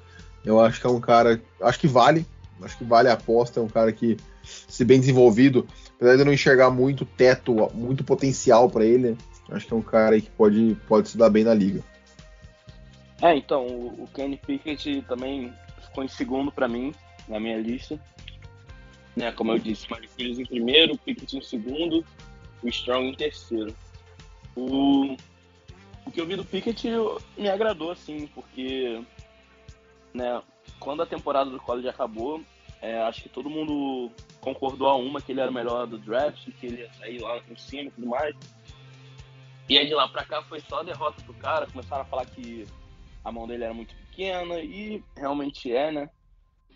eu 0.44 0.60
acho 0.60 0.80
que 0.80 0.86
é 0.86 0.90
um 0.90 1.00
cara, 1.00 1.40
acho 1.62 1.78
que 1.78 1.86
vale, 1.86 2.26
acho 2.62 2.78
que 2.78 2.84
vale 2.84 3.08
a 3.08 3.14
aposta, 3.14 3.60
é 3.60 3.62
um 3.62 3.68
cara 3.68 3.92
que, 3.92 4.16
se 4.42 4.84
bem 4.84 5.00
desenvolvido, 5.00 5.66
apesar 5.96 6.14
de 6.14 6.22
eu 6.22 6.26
não 6.26 6.32
enxergar 6.32 6.70
muito 6.70 7.04
teto, 7.04 7.54
muito 7.74 8.04
potencial 8.04 8.70
para 8.70 8.84
ele, 8.84 9.16
acho 9.50 9.66
que 9.66 9.72
é 9.72 9.76
um 9.76 9.82
cara 9.82 10.20
que 10.20 10.30
pode, 10.30 10.76
pode 10.88 11.08
se 11.08 11.18
dar 11.18 11.30
bem 11.30 11.44
na 11.44 11.54
liga. 11.54 11.82
É, 13.22 13.34
então, 13.34 13.66
o, 13.66 14.08
Kenny 14.14 14.36
Pickett 14.36 15.02
também 15.02 15.52
ficou 15.80 16.04
em 16.04 16.08
segundo 16.08 16.52
para 16.52 16.68
mim, 16.68 16.94
na 17.28 17.40
minha 17.40 17.58
lista. 17.58 17.98
Né, 19.14 19.32
como 19.32 19.52
eu 19.52 19.58
disse, 19.58 19.86
Mike 19.90 20.10
Williams 20.18 20.38
em 20.38 20.44
primeiro, 20.44 20.94
o 20.94 20.98
Pickett 20.98 21.38
em 21.38 21.40
segundo, 21.40 22.04
o 22.62 22.68
Strong 22.68 23.08
em 23.08 23.14
terceiro. 23.14 23.74
O, 24.54 25.16
o 26.04 26.10
que 26.12 26.20
eu 26.20 26.26
vi 26.26 26.36
do 26.36 26.44
Pickett 26.44 26.86
me 27.38 27.48
agradou, 27.48 27.90
assim, 27.90 28.28
porque 28.34 29.02
né, 30.12 30.42
quando 30.78 31.02
a 31.02 31.06
temporada 31.06 31.50
do 31.50 31.60
college 31.60 31.88
acabou, 31.88 32.42
é, 32.80 33.00
acho 33.02 33.22
que 33.22 33.28
todo 33.28 33.50
mundo 33.50 34.10
concordou 34.40 34.88
a 34.88 34.96
uma 34.96 35.20
que 35.20 35.32
ele 35.32 35.40
era 35.40 35.50
o 35.50 35.54
melhor 35.54 35.86
do 35.86 35.98
draft, 35.98 36.48
que 36.60 36.66
ele 36.66 36.82
ia 36.82 36.92
sair 36.94 37.20
lá 37.20 37.40
em 37.50 37.56
cima 37.56 37.84
e 37.84 37.90
tudo 37.90 38.06
mais. 38.06 38.34
E 39.68 39.76
aí 39.76 39.86
de 39.86 39.94
lá 39.94 40.08
pra 40.08 40.24
cá 40.24 40.42
foi 40.42 40.60
só 40.60 40.82
derrota 40.82 41.22
pro 41.22 41.34
cara, 41.34 41.66
começaram 41.66 42.02
a 42.02 42.06
falar 42.06 42.26
que 42.26 42.64
a 43.24 43.32
mão 43.32 43.46
dele 43.46 43.64
era 43.64 43.74
muito 43.74 43.94
pequena, 43.96 44.60
e 44.60 45.02
realmente 45.16 45.72
é, 45.72 45.90
né? 45.90 46.10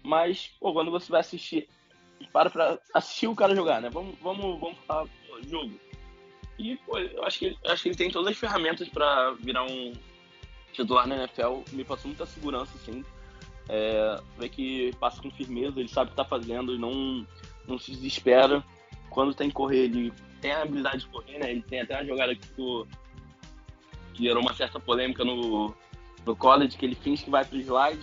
Mas, 0.03 0.49
pô, 0.59 0.73
quando 0.73 0.91
você 0.91 1.11
vai 1.11 1.21
assistir, 1.21 1.69
para 2.33 2.51
pra 2.51 2.79
assistir 2.93 3.29
o 3.29 3.37
cara 3.37 3.55
jogar, 3.55 3.81
né? 3.81 3.89
Vamos, 3.91 4.19
vamos, 4.21 4.59
vamos 4.59 4.79
falar, 4.87 5.07
pô, 5.29 5.43
jogo. 5.49 5.79
E, 6.59 6.77
pô, 6.79 6.99
eu 6.99 7.25
acho 7.25 7.39
que, 7.39 7.45
ele, 7.47 7.59
acho 7.67 7.83
que 7.83 7.89
ele 7.91 7.97
tem 7.97 8.11
todas 8.11 8.33
as 8.33 8.39
ferramentas 8.39 8.89
para 8.89 9.31
virar 9.33 9.65
um 9.65 9.93
titular 10.73 11.07
na 11.07 11.17
NFL. 11.17 11.63
Me 11.73 11.85
passou 11.85 12.09
muita 12.09 12.27
segurança, 12.27 12.73
assim. 12.77 13.05
É, 13.73 14.21
vê 14.37 14.49
que 14.49 14.93
passa 14.99 15.23
com 15.23 15.31
firmeza, 15.31 15.79
ele 15.79 15.89
sabe 15.89 16.09
o 16.09 16.11
que 16.11 16.17
tá 16.17 16.25
fazendo, 16.25 16.77
não, 16.77 17.25
não 17.69 17.79
se 17.79 17.93
desespera. 17.93 18.65
Quando 19.09 19.33
tem 19.33 19.49
que 19.49 19.55
correr, 19.55 19.85
ele 19.85 20.13
tem 20.41 20.51
a 20.51 20.63
habilidade 20.63 20.99
de 20.99 21.07
correr, 21.07 21.39
né? 21.39 21.53
Ele 21.53 21.63
tem 21.63 21.81
até 21.81 21.95
uma 21.95 22.05
jogada 22.05 22.35
que, 22.35 22.49
que 24.15 24.25
gerou 24.25 24.43
uma 24.43 24.55
certa 24.55 24.81
polêmica 24.81 25.25
no, 25.25 25.73
no 26.27 26.37
college, 26.37 26.77
que 26.77 26.85
ele 26.85 26.97
finge 26.97 27.23
que 27.23 27.31
vai 27.31 27.45
pro 27.45 27.59
slide. 27.59 28.03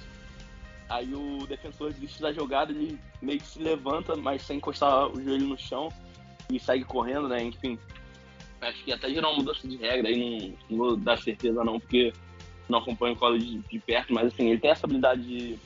Aí 0.88 1.14
o 1.14 1.46
defensor 1.46 1.92
desiste 1.92 2.22
da 2.22 2.32
jogada, 2.32 2.72
ele 2.72 2.98
meio 3.22 3.40
que 3.40 3.48
se 3.48 3.60
levanta, 3.60 4.16
mas 4.16 4.44
sem 4.44 4.58
encostar 4.58 5.12
o 5.12 5.22
joelho 5.22 5.48
no 5.48 5.58
chão 5.58 5.90
e 6.50 6.58
segue 6.58 6.86
correndo, 6.86 7.28
né? 7.28 7.44
Enfim, 7.44 7.78
acho 8.62 8.82
que 8.86 8.94
até 8.94 9.10
gerou 9.10 9.32
uma 9.32 9.40
mudança 9.40 9.68
de 9.68 9.76
regra 9.76 10.08
aí, 10.08 10.18
não, 10.18 10.58
não 10.70 10.78
vou 10.78 10.96
dar 10.96 11.18
certeza 11.18 11.62
não, 11.62 11.78
porque 11.78 12.14
não 12.72 12.80
acompanho 12.80 13.16
o 13.16 13.18
college 13.18 13.60
de, 13.60 13.80
perto, 13.80 14.14
mas 14.14 14.28
assim, 14.28 14.50
ele 14.50 14.60
tem 14.60 14.72
essa 14.72 14.86
habilidade 14.86 15.22
de 15.22 15.60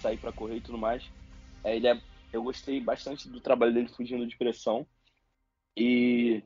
sair 0.00 0.16
para 0.16 0.32
correr 0.32 0.56
e 0.56 0.60
tudo 0.60 0.78
mais. 0.78 1.08
É, 1.64 1.76
ele 1.76 1.88
é, 1.88 2.00
eu 2.32 2.42
gostei 2.42 2.80
bastante 2.80 3.28
do 3.28 3.40
trabalho 3.40 3.74
dele 3.74 3.88
fugindo 3.88 4.26
de 4.26 4.36
pressão. 4.36 4.86
E 5.76 6.42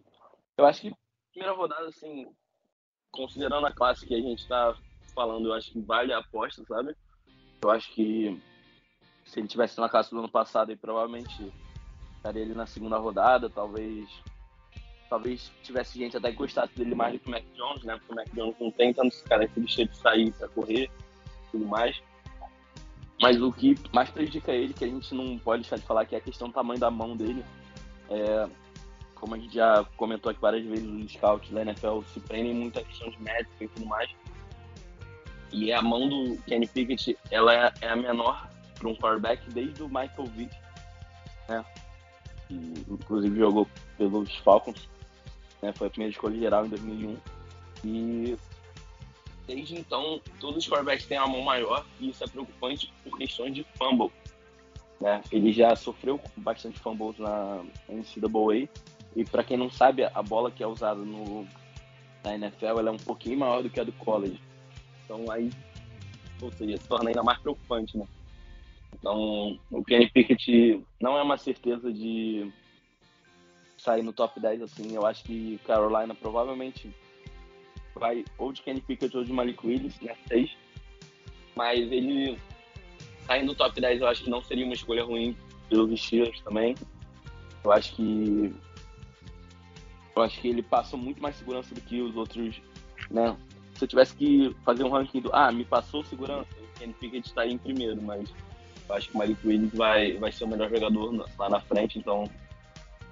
eu 0.56 0.66
acho 0.66 0.82
que 0.82 0.94
primeira 1.32 1.54
rodada, 1.54 1.86
assim, 1.88 2.26
considerando 3.10 3.66
a 3.66 3.72
classe 3.72 4.06
que 4.06 4.14
a 4.14 4.20
gente 4.20 4.40
está 4.40 4.76
falando, 5.14 5.48
eu 5.48 5.54
acho 5.54 5.70
que 5.72 5.80
vale 5.80 6.12
a 6.12 6.18
aposta, 6.18 6.64
sabe? 6.64 6.94
Eu 7.62 7.70
acho 7.70 7.92
que 7.92 8.40
se 9.24 9.38
ele 9.38 9.48
tivesse 9.48 9.78
na 9.78 9.88
classe 9.88 10.10
do 10.10 10.18
ano 10.18 10.30
passado, 10.30 10.76
provavelmente 10.76 11.52
estaria 12.16 12.42
ele 12.42 12.54
na 12.54 12.66
segunda 12.66 12.98
rodada, 12.98 13.48
talvez 13.48 14.08
talvez 15.10 15.50
tivesse 15.64 15.98
gente 15.98 16.16
até 16.16 16.30
que 16.30 16.36
gostasse 16.36 16.72
dele 16.76 16.94
mais 16.94 17.12
do 17.12 17.18
que 17.18 17.28
o 17.28 17.30
Mac 17.32 17.42
Jones, 17.54 17.82
né? 17.82 17.96
Porque 17.96 18.12
o 18.12 18.16
Mac 18.16 18.28
Jones 18.32 18.54
não 18.60 18.70
tem 18.70 18.94
tanto 18.94 19.22
característica 19.24 19.84
de 19.84 19.96
sair 19.96 20.32
para 20.32 20.48
correr 20.48 20.88
tudo 21.50 21.66
mais. 21.66 22.00
Mas 23.20 23.42
o 23.42 23.52
que 23.52 23.74
mais 23.92 24.08
prejudica 24.08 24.52
ele, 24.52 24.72
que 24.72 24.84
a 24.84 24.88
gente 24.88 25.14
não 25.14 25.36
pode 25.38 25.62
deixar 25.62 25.76
de 25.76 25.82
falar, 25.82 26.06
que 26.06 26.14
é 26.14 26.18
a 26.18 26.22
questão 26.22 26.48
do 26.48 26.54
tamanho 26.54 26.78
da 26.78 26.90
mão 26.90 27.16
dele. 27.16 27.44
É, 28.08 28.48
como 29.16 29.34
a 29.34 29.38
gente 29.38 29.54
já 29.54 29.84
comentou 29.96 30.30
aqui 30.30 30.40
várias 30.40 30.64
vezes, 30.64 30.86
os 30.86 31.12
scouts 31.12 31.50
da 31.50 31.60
NFL 31.62 32.00
se 32.06 32.20
prendem 32.20 32.54
muito 32.54 32.78
à 32.78 32.82
questão 32.82 33.10
de 33.10 33.20
médico 33.20 33.52
e 33.60 33.68
tudo 33.68 33.86
mais. 33.86 34.08
E 35.52 35.72
a 35.72 35.82
mão 35.82 36.08
do 36.08 36.40
Kenny 36.44 36.66
Pickett, 36.66 37.18
ela 37.30 37.52
é, 37.52 37.72
é 37.82 37.88
a 37.88 37.96
menor 37.96 38.48
para 38.78 38.88
um 38.88 38.94
quarterback 38.94 39.50
desde 39.50 39.82
o 39.82 39.88
Michael 39.88 40.24
Vick, 40.36 40.56
né? 41.48 41.64
Que, 42.46 42.54
inclusive 42.88 43.38
jogou 43.38 43.68
pelos 43.98 44.34
Falcons 44.36 44.88
né? 45.62 45.72
Foi 45.72 45.86
a 45.86 45.90
primeira 45.90 46.12
escolha 46.12 46.38
geral 46.38 46.66
em 46.66 46.68
2001. 46.68 47.16
E 47.84 48.36
desde 49.46 49.78
então, 49.78 50.20
todos 50.38 50.58
os 50.58 50.68
quarterbacks 50.70 51.06
têm 51.06 51.18
uma 51.18 51.28
mão 51.28 51.42
maior 51.42 51.84
e 51.98 52.10
isso 52.10 52.22
é 52.22 52.26
preocupante 52.26 52.92
por 53.02 53.18
questões 53.18 53.54
de 53.54 53.64
fumble. 53.76 54.10
Né? 55.00 55.22
Ele 55.32 55.52
já 55.52 55.74
sofreu 55.74 56.20
bastante 56.36 56.78
fumbles 56.78 57.18
na 57.18 57.62
NCAA 57.88 58.68
e 59.16 59.24
para 59.24 59.42
quem 59.42 59.56
não 59.56 59.70
sabe, 59.70 60.04
a 60.04 60.22
bola 60.22 60.50
que 60.50 60.62
é 60.62 60.66
usada 60.66 61.00
no, 61.00 61.46
na 62.22 62.34
NFL 62.34 62.66
ela 62.66 62.90
é 62.90 62.92
um 62.92 62.98
pouquinho 62.98 63.38
maior 63.38 63.62
do 63.62 63.70
que 63.70 63.80
a 63.80 63.84
do 63.84 63.92
college. 63.92 64.40
Então 65.04 65.30
aí, 65.30 65.50
ou 66.40 66.52
seja, 66.52 66.76
se 66.76 66.86
torna 66.86 67.10
ainda 67.10 67.22
mais 67.22 67.38
preocupante, 67.38 67.96
né? 67.98 68.06
Então, 68.94 69.58
o 69.70 69.84
Kenny 69.84 70.10
Pickett 70.10 70.84
não 71.00 71.16
é 71.16 71.22
uma 71.22 71.38
certeza 71.38 71.92
de 71.92 72.52
sair 73.80 74.02
no 74.02 74.12
top 74.12 74.38
10 74.38 74.62
assim, 74.62 74.94
eu 74.94 75.06
acho 75.06 75.24
que 75.24 75.58
Carolina 75.64 76.14
provavelmente 76.14 76.94
vai 77.94 78.24
ou 78.38 78.52
de 78.52 78.62
Kenny 78.62 78.80
Pickett 78.80 79.16
ou 79.16 79.24
de 79.24 79.32
Malik 79.32 79.66
Willis, 79.66 79.98
né, 80.00 80.14
6. 80.28 80.50
Mas 81.56 81.90
ele 81.90 82.38
saindo 83.26 83.46
no 83.46 83.54
top 83.54 83.80
10 83.80 84.00
eu 84.00 84.08
acho 84.08 84.24
que 84.24 84.30
não 84.30 84.42
seria 84.42 84.64
uma 84.64 84.74
escolha 84.74 85.04
ruim 85.04 85.36
pelos 85.68 86.00
Steelers 86.00 86.40
também. 86.40 86.74
Eu 87.64 87.72
acho 87.72 87.94
que 87.94 88.54
eu 90.14 90.22
acho 90.22 90.40
que 90.40 90.48
ele 90.48 90.62
passa 90.62 90.96
muito 90.96 91.22
mais 91.22 91.36
segurança 91.36 91.74
do 91.74 91.80
que 91.80 92.00
os 92.02 92.14
outros, 92.16 92.60
né? 93.10 93.36
Se 93.74 93.84
eu 93.84 93.88
tivesse 93.88 94.14
que 94.14 94.54
fazer 94.64 94.84
um 94.84 94.90
ranking 94.90 95.20
do, 95.20 95.30
ah, 95.32 95.50
me 95.50 95.64
passou 95.64 96.04
segurança, 96.04 96.48
o 96.60 96.78
Kenny 96.78 96.92
Pickett 96.92 97.26
estaria 97.26 97.52
em 97.52 97.58
primeiro, 97.58 98.02
mas 98.02 98.30
eu 98.88 98.94
acho 98.94 99.08
que 99.08 99.14
o 99.14 99.18
Malik 99.18 99.46
Willis 99.46 99.72
vai, 99.72 100.18
vai 100.18 100.30
ser 100.32 100.44
o 100.44 100.48
melhor 100.48 100.68
jogador 100.68 101.26
lá 101.38 101.48
na 101.48 101.60
frente, 101.60 101.98
então 101.98 102.24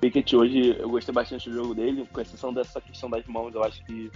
Pickett 0.00 0.36
hoje 0.36 0.78
eu 0.78 0.88
gostei 0.88 1.12
bastante 1.12 1.50
do 1.50 1.56
jogo 1.56 1.74
dele, 1.74 2.06
com 2.12 2.20
exceção 2.20 2.52
dessa 2.52 2.80
questão 2.80 3.10
das 3.10 3.26
mãos, 3.26 3.54
eu 3.54 3.64
acho 3.64 3.84
que 3.84 4.10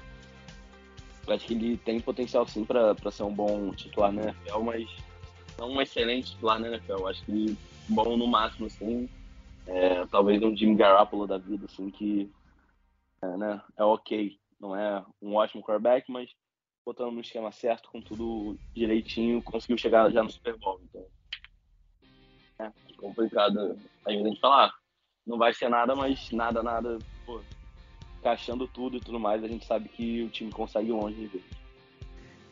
eu 1.26 1.35
acho 1.35 1.47
que 1.47 1.55
ele 1.55 1.76
tem 1.76 2.01
potencial 2.01 2.47
sim 2.47 2.64
para 2.64 3.11
ser 3.11 3.22
um 3.22 3.35
bom 3.35 3.70
titular 3.72 4.12
na 4.12 4.22
NFL, 4.22 4.61
mas 4.61 4.89
não 5.59 5.70
um 5.70 5.80
excelente 5.80 6.33
titular 6.33 6.59
na 6.59 6.68
NFL. 6.68 6.93
Eu 6.93 7.09
acho 7.09 7.24
que 7.24 7.57
bom 7.89 8.16
no 8.16 8.26
máximo, 8.26 8.66
assim. 8.66 9.09
É, 9.66 10.05
talvez 10.07 10.43
um 10.43 10.57
Jimmy 10.57 10.74
Garoppolo 10.74 11.26
da 11.26 11.39
vida, 11.39 11.66
assim, 11.66 11.91
que 11.91 12.30
é, 13.22 13.37
né, 13.37 13.62
é 13.76 13.85
ok. 13.85 14.37
Não 14.59 14.76
é 14.76 15.05
um 15.20 15.35
ótimo 15.35 15.62
quarterback, 15.62 16.11
mas 16.11 16.30
botando 16.85 17.12
no 17.12 17.20
esquema 17.20 17.53
certo, 17.53 17.89
com 17.91 18.01
tudo 18.01 18.59
direitinho, 18.74 19.43
conseguiu 19.43 19.78
chegar 19.78 20.11
já 20.11 20.22
no 20.22 20.30
Super 20.30 20.57
Bowl. 20.59 20.80
Então, 20.83 21.07
é 22.59 22.72
complicado 22.97 23.78
a 24.05 24.11
gente 24.11 24.41
falar 24.41 24.72
não 25.26 25.38
vai 25.38 25.52
ser 25.54 25.68
nada, 25.68 25.94
mas 25.94 26.30
nada, 26.32 26.62
nada, 26.62 26.98
pô, 27.24 27.40
encaixando 28.18 28.66
tudo 28.66 28.96
e 28.96 29.00
tudo 29.00 29.18
mais, 29.18 29.42
a 29.42 29.48
gente 29.48 29.66
sabe 29.66 29.88
que 29.88 30.22
o 30.22 30.28
time 30.28 30.50
consegue 30.50 30.90
longe 30.90 31.28
de. 31.28 31.40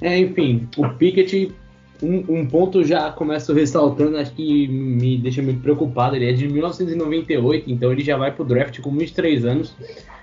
É, 0.00 0.18
enfim, 0.18 0.68
o 0.76 0.88
Pickett 0.90 1.54
um, 2.02 2.40
um 2.40 2.46
ponto 2.46 2.82
já 2.82 3.10
começo 3.10 3.52
ressaltando, 3.52 4.16
acho 4.16 4.32
que 4.32 4.66
me 4.68 5.18
deixa 5.18 5.42
muito 5.42 5.60
preocupado. 5.60 6.16
Ele 6.16 6.30
é 6.30 6.32
de 6.32 6.48
1998, 6.48 7.70
então 7.70 7.92
ele 7.92 8.02
já 8.02 8.16
vai 8.16 8.32
pro 8.32 8.44
draft 8.44 8.80
com 8.80 8.90
23 8.90 9.44
anos. 9.44 9.76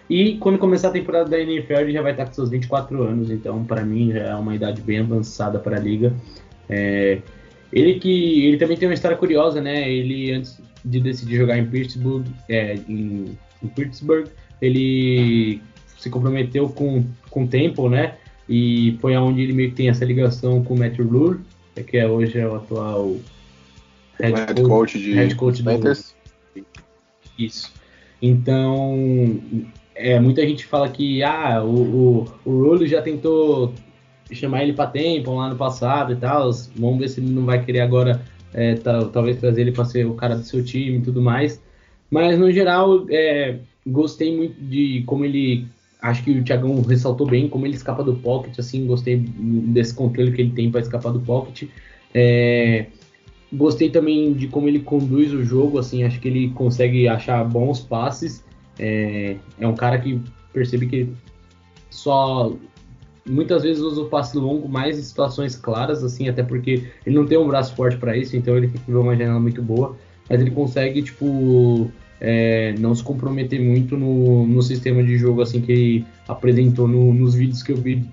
E 0.10 0.38
quando 0.38 0.58
começar 0.58 0.88
a 0.88 0.92
temporada 0.92 1.30
da 1.30 1.40
NFL, 1.40 1.74
ele 1.74 1.92
já 1.92 2.02
vai 2.02 2.12
estar 2.12 2.26
com 2.26 2.34
seus 2.34 2.50
24 2.50 3.04
anos. 3.04 3.30
Então, 3.30 3.64
para 3.64 3.84
mim, 3.84 4.12
já 4.12 4.22
é 4.22 4.36
uma 4.36 4.56
idade 4.56 4.82
bem 4.82 5.00
avançada 5.00 5.60
para 5.60 5.78
a 5.78 5.80
liga. 5.80 6.14
É, 6.70 7.22
ele 7.72 8.00
que 8.00 8.46
ele 8.46 8.58
também 8.58 8.78
tem 8.78 8.88
uma 8.88 8.94
história 8.94 9.18
curiosa, 9.18 9.62
né? 9.62 9.90
Ele 9.92 10.32
antes 10.32 10.60
de 10.90 11.00
decidir 11.00 11.38
jogar 11.38 11.58
em 11.58 11.66
Pittsburgh, 11.66 12.26
é, 12.50 12.76
em, 12.76 13.38
em 13.64 13.68
Pittsburgh, 13.68 14.28
ele 14.62 15.62
se 15.98 16.10
comprometeu 16.10 16.70
com 16.70 17.04
com 17.30 17.46
Temple, 17.46 17.90
né? 17.90 18.16
E 18.50 18.98
foi 19.02 19.14
aonde 19.14 19.42
ele 19.42 19.54
meio 19.54 19.70
que 19.70 19.76
tem 19.76 19.90
essa 19.90 20.06
ligação 20.06 20.64
com 20.64 20.74
o 20.74 20.80
Matt 20.80 20.98
Rule, 20.98 21.40
que 21.86 21.98
é 21.98 22.08
hoje 22.08 22.40
é 22.40 22.48
o 22.48 22.56
atual 22.56 23.18
head, 24.20 24.34
head 24.34 24.62
coach, 24.62 24.68
coach, 24.68 25.00
de 25.00 25.14
head 25.14 25.36
coach 25.36 25.62
do 25.62 25.72
isso. 27.38 27.72
Então, 28.22 29.40
é, 29.94 30.20
muita 30.20 30.42
gente 30.48 30.66
fala 30.66 30.90
que 30.90 31.22
ah, 31.22 31.64
o, 31.64 32.28
o, 32.46 32.50
o 32.50 32.88
já 32.88 33.02
tentou 33.02 33.74
chamar 34.32 34.64
ele 34.64 34.74
para 34.74 34.90
tempo 34.90 35.36
lá 35.36 35.50
no 35.50 35.56
passado 35.56 36.14
e 36.14 36.16
tal. 36.16 36.52
Vamos 36.76 37.00
ver 37.00 37.10
se 37.10 37.20
ele 37.20 37.30
não 37.30 37.46
vai 37.46 37.64
querer 37.64 37.82
agora, 37.82 38.22
é, 38.54 38.76
talvez 38.76 39.38
trazer 39.38 39.62
ele 39.62 39.72
para 39.72 39.86
ser 39.86 40.06
o 40.06 40.14
cara 40.14 40.36
do 40.36 40.44
seu 40.44 40.64
time 40.64 40.98
e 40.98 41.02
tudo 41.02 41.22
mais. 41.22 41.62
Mas 42.10 42.40
no 42.40 42.52
geral, 42.52 43.06
é, 43.10 43.60
gostei 43.86 44.36
muito 44.36 44.60
de 44.62 45.04
como 45.06 45.26
ele. 45.26 45.68
Acho 46.02 46.24
que 46.24 46.32
o 46.32 46.44
Thiagão 46.44 46.80
ressaltou 46.82 47.28
bem 47.28 47.50
como 47.50 47.66
ele 47.66 47.76
escapa 47.76 48.04
do 48.04 48.16
pocket. 48.16 48.58
Assim, 48.60 48.86
gostei 48.86 49.18
desse 49.18 49.94
controle 49.94 50.32
que 50.32 50.42
ele 50.42 50.52
tem 50.52 50.72
para 50.72 50.82
escapar 50.82 51.12
do 51.12 51.20
pocket. 51.20 51.70
É, 52.14 52.86
gostei 53.52 53.90
também 53.90 54.34
de 54.34 54.48
como 54.48 54.68
ele 54.68 54.80
conduz 54.80 55.34
o 55.34 55.44
jogo. 55.44 55.80
Assim, 55.80 56.04
acho 56.04 56.20
que 56.20 56.28
ele 56.28 56.50
consegue 56.52 57.08
achar 57.08 57.44
bons 57.44 57.80
passes. 57.80 58.44
É, 58.80 59.38
é 59.60 59.68
um 59.68 59.76
cara 59.76 59.98
que 59.98 60.22
percebe 60.54 60.86
que 60.86 61.10
só 61.90 62.56
muitas 63.28 63.64
vezes 63.64 63.82
usa 63.82 64.02
o 64.02 64.06
passe 64.06 64.38
longo 64.38 64.68
mais 64.68 64.98
em 64.98 65.02
situações 65.02 65.56
claras, 65.56 66.04
assim, 66.04 66.30
até 66.30 66.44
porque 66.44 66.86
ele 67.06 67.16
não 67.16 67.26
tem 67.26 67.38
um 67.38 67.48
braço 67.48 67.76
forte 67.76 67.98
para 67.98 68.16
isso, 68.16 68.36
então 68.36 68.56
ele 68.56 68.68
tem 68.68 68.82
que 68.82 68.92
ver 68.92 68.98
uma 68.98 69.16
janela 69.16 69.40
muito 69.40 69.62
boa, 69.62 69.98
mas 70.30 70.42
ele 70.42 70.52
consegue, 70.52 71.02
tipo, 71.02 71.92
é, 72.20 72.74
não 72.80 72.96
se 72.96 73.04
comprometer 73.04 73.60
muito 73.62 73.98
no, 73.98 74.48
no 74.48 74.62
sistema 74.62 75.04
de 75.04 75.18
jogo, 75.18 75.42
assim, 75.42 75.62
que 75.62 75.72
ele 75.72 76.06
apresentou 76.28 76.88
no, 76.88 77.14
nos 77.14 77.36
vídeos 77.36 77.62
que 77.62 77.72
eu 77.72 77.78
vi 77.78 78.04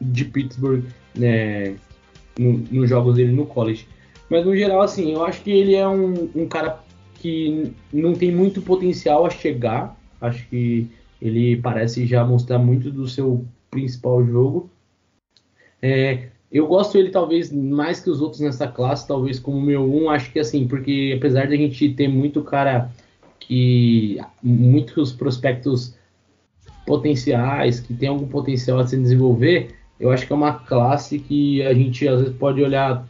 de 0.00 0.24
Pittsburgh, 0.24 0.84
né, 1.14 1.74
no, 2.38 2.58
nos 2.70 2.88
jogos 2.88 3.16
dele 3.16 3.32
no 3.32 3.46
college. 3.46 3.86
Mas 4.28 4.44
no 4.44 4.56
geral, 4.56 4.82
assim, 4.82 5.12
eu 5.12 5.24
acho 5.24 5.42
que 5.42 5.50
ele 5.50 5.74
é 5.74 5.86
um, 5.86 6.28
um 6.34 6.46
cara 6.46 6.80
que 7.14 7.72
não 7.92 8.12
tem 8.14 8.30
muito 8.30 8.60
potencial 8.60 9.24
a 9.24 9.30
chegar, 9.30 9.96
acho 10.20 10.46
que 10.48 10.88
ele 11.20 11.56
parece 11.56 12.06
já 12.06 12.24
mostrar 12.24 12.58
muito 12.58 12.90
do 12.90 13.08
seu 13.08 13.44
principal 13.76 14.24
jogo. 14.24 14.70
É, 15.82 16.28
eu 16.50 16.66
gosto 16.66 16.96
ele 16.96 17.10
talvez 17.10 17.52
mais 17.52 18.00
que 18.00 18.08
os 18.08 18.22
outros 18.22 18.40
nessa 18.40 18.66
classe, 18.66 19.06
talvez 19.06 19.38
como 19.38 19.60
meu 19.60 19.82
um, 19.84 20.08
acho 20.08 20.32
que 20.32 20.38
assim, 20.38 20.66
porque 20.66 21.14
apesar 21.16 21.46
de 21.46 21.54
a 21.54 21.58
gente 21.58 21.90
ter 21.90 22.08
muito 22.08 22.42
cara 22.42 22.90
que 23.38 24.18
muitos 24.42 25.12
prospectos 25.12 25.94
potenciais, 26.86 27.80
que 27.80 27.92
tem 27.92 28.08
algum 28.08 28.26
potencial 28.26 28.78
a 28.78 28.86
se 28.86 28.96
desenvolver, 28.96 29.74
eu 30.00 30.10
acho 30.10 30.26
que 30.26 30.32
é 30.32 30.36
uma 30.36 30.54
classe 30.54 31.18
que 31.18 31.62
a 31.62 31.74
gente 31.74 32.08
às 32.08 32.20
vezes 32.20 32.36
pode 32.36 32.62
olhar, 32.62 33.06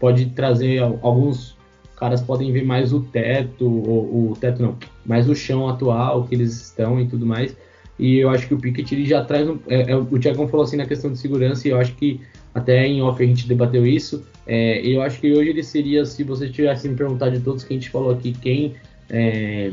pode 0.00 0.26
trazer 0.30 0.78
alguns 1.02 1.54
caras 1.96 2.22
podem 2.22 2.50
ver 2.50 2.64
mais 2.64 2.92
o 2.92 3.00
teto, 3.00 3.66
o, 3.66 4.30
o 4.30 4.36
teto 4.36 4.62
não, 4.62 4.76
mais 5.04 5.28
o 5.28 5.34
chão 5.34 5.68
atual 5.68 6.24
que 6.24 6.34
eles 6.34 6.52
estão 6.52 6.98
e 6.98 7.06
tudo 7.06 7.26
mais. 7.26 7.54
E 8.02 8.18
eu 8.18 8.30
acho 8.30 8.48
que 8.48 8.54
o 8.54 8.58
Pickett 8.58 8.92
ele 8.92 9.06
já 9.06 9.24
traz. 9.24 9.48
Um, 9.48 9.60
é, 9.68 9.92
é, 9.92 9.96
o 9.96 10.18
Tiagão 10.18 10.48
falou 10.48 10.64
assim 10.64 10.76
na 10.76 10.86
questão 10.86 11.12
de 11.12 11.18
segurança, 11.18 11.68
e 11.68 11.70
eu 11.70 11.78
acho 11.78 11.94
que 11.94 12.20
até 12.52 12.84
em 12.84 13.00
off 13.00 13.22
a 13.22 13.26
gente 13.26 13.46
debateu 13.46 13.86
isso. 13.86 14.26
É, 14.44 14.84
eu 14.84 15.00
acho 15.02 15.20
que 15.20 15.32
hoje 15.32 15.50
ele 15.50 15.62
seria, 15.62 16.04
se 16.04 16.24
você 16.24 16.48
tivesse 16.48 16.88
me 16.88 16.96
perguntar 16.96 17.28
de 17.28 17.38
todos 17.38 17.62
que 17.62 17.72
a 17.72 17.76
gente 17.76 17.90
falou 17.90 18.10
aqui, 18.10 18.32
quem 18.32 18.74
é, 19.08 19.70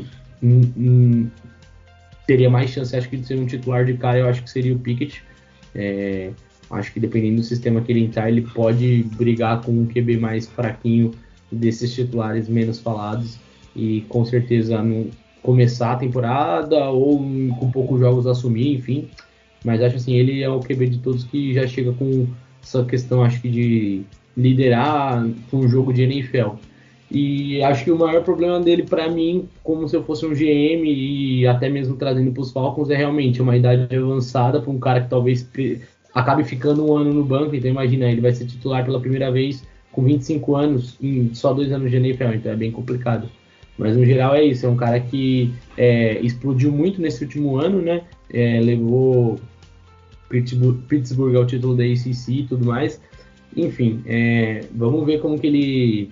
teria 2.24 2.48
mais 2.48 2.70
chance, 2.70 2.96
acho 2.96 3.08
que 3.08 3.16
de 3.16 3.26
ser 3.26 3.36
um 3.36 3.46
titular 3.46 3.84
de 3.84 3.94
cara, 3.94 4.18
eu 4.18 4.28
acho 4.28 4.44
que 4.44 4.50
seria 4.50 4.76
o 4.76 4.78
Pickett. 4.78 5.24
É, 5.74 6.30
acho 6.70 6.92
que 6.92 7.00
dependendo 7.00 7.38
do 7.38 7.42
sistema 7.42 7.80
que 7.80 7.90
ele 7.90 8.04
entrar, 8.04 8.30
ele 8.30 8.42
pode 8.42 9.02
brigar 9.16 9.60
com 9.60 9.72
um 9.72 9.86
QB 9.86 10.18
mais 10.18 10.46
fraquinho 10.46 11.10
desses 11.50 11.92
titulares 11.92 12.48
menos 12.48 12.78
falados. 12.78 13.40
E 13.74 14.02
com 14.08 14.24
certeza 14.24 14.80
não, 14.80 15.08
começar 15.42 15.92
a 15.92 15.96
temporada 15.96 16.90
ou 16.90 17.18
com 17.18 17.70
poucos 17.70 18.00
jogos 18.00 18.26
assumir, 18.26 18.74
enfim. 18.74 19.08
Mas 19.64 19.82
acho 19.82 19.96
assim, 19.96 20.14
ele 20.14 20.42
é 20.42 20.48
o 20.48 20.60
QB 20.60 20.88
de 20.88 20.98
todos 20.98 21.24
que 21.24 21.54
já 21.54 21.66
chega 21.66 21.92
com 21.92 22.26
essa 22.62 22.84
questão, 22.84 23.22
acho 23.22 23.40
que 23.40 23.48
de 23.48 24.02
liderar 24.36 25.26
um 25.52 25.68
jogo 25.68 25.92
de 25.92 26.02
NFL. 26.02 26.56
E 27.10 27.60
acho 27.62 27.84
que 27.84 27.90
o 27.90 27.98
maior 27.98 28.22
problema 28.22 28.60
dele 28.60 28.84
para 28.84 29.10
mim, 29.10 29.48
como 29.64 29.88
se 29.88 29.96
eu 29.96 30.04
fosse 30.04 30.24
um 30.24 30.30
GM 30.30 30.84
e 30.86 31.46
até 31.46 31.68
mesmo 31.68 31.96
trazendo 31.96 32.30
para 32.30 32.40
os 32.40 32.52
Falcons, 32.52 32.88
é 32.88 32.96
realmente 32.96 33.42
uma 33.42 33.56
idade 33.56 33.94
avançada 33.96 34.60
para 34.60 34.70
um 34.70 34.78
cara 34.78 35.00
que 35.00 35.10
talvez 35.10 35.48
acabe 36.14 36.44
ficando 36.44 36.86
um 36.86 36.96
ano 36.96 37.12
no 37.12 37.24
banco. 37.24 37.54
Então 37.54 37.68
imagina, 37.68 38.08
ele 38.08 38.20
vai 38.20 38.32
ser 38.32 38.46
titular 38.46 38.84
pela 38.84 39.00
primeira 39.00 39.30
vez 39.30 39.66
com 39.90 40.04
25 40.04 40.54
anos 40.54 40.96
em 41.02 41.34
só 41.34 41.52
dois 41.52 41.72
anos 41.72 41.90
de 41.90 41.96
NFL, 41.96 42.34
então 42.34 42.52
é 42.52 42.56
bem 42.56 42.70
complicado. 42.70 43.28
Mas 43.78 43.96
no 43.96 44.04
geral 44.04 44.34
é 44.34 44.44
isso, 44.44 44.66
é 44.66 44.68
um 44.68 44.76
cara 44.76 45.00
que 45.00 45.52
é, 45.76 46.20
explodiu 46.20 46.70
muito 46.70 47.00
nesse 47.00 47.24
último 47.24 47.56
ano, 47.56 47.80
né? 47.80 48.02
É, 48.32 48.60
levou 48.60 49.40
Pittsburgh, 50.28 50.78
Pittsburgh, 50.86 51.36
ao 51.36 51.46
título 51.46 51.76
da 51.76 51.84
ACC 51.84 52.28
e 52.28 52.46
tudo 52.46 52.66
mais. 52.66 53.00
Enfim, 53.56 54.02
é, 54.06 54.64
vamos 54.72 55.04
ver 55.04 55.20
como 55.20 55.38
que 55.38 55.46
ele. 55.46 56.10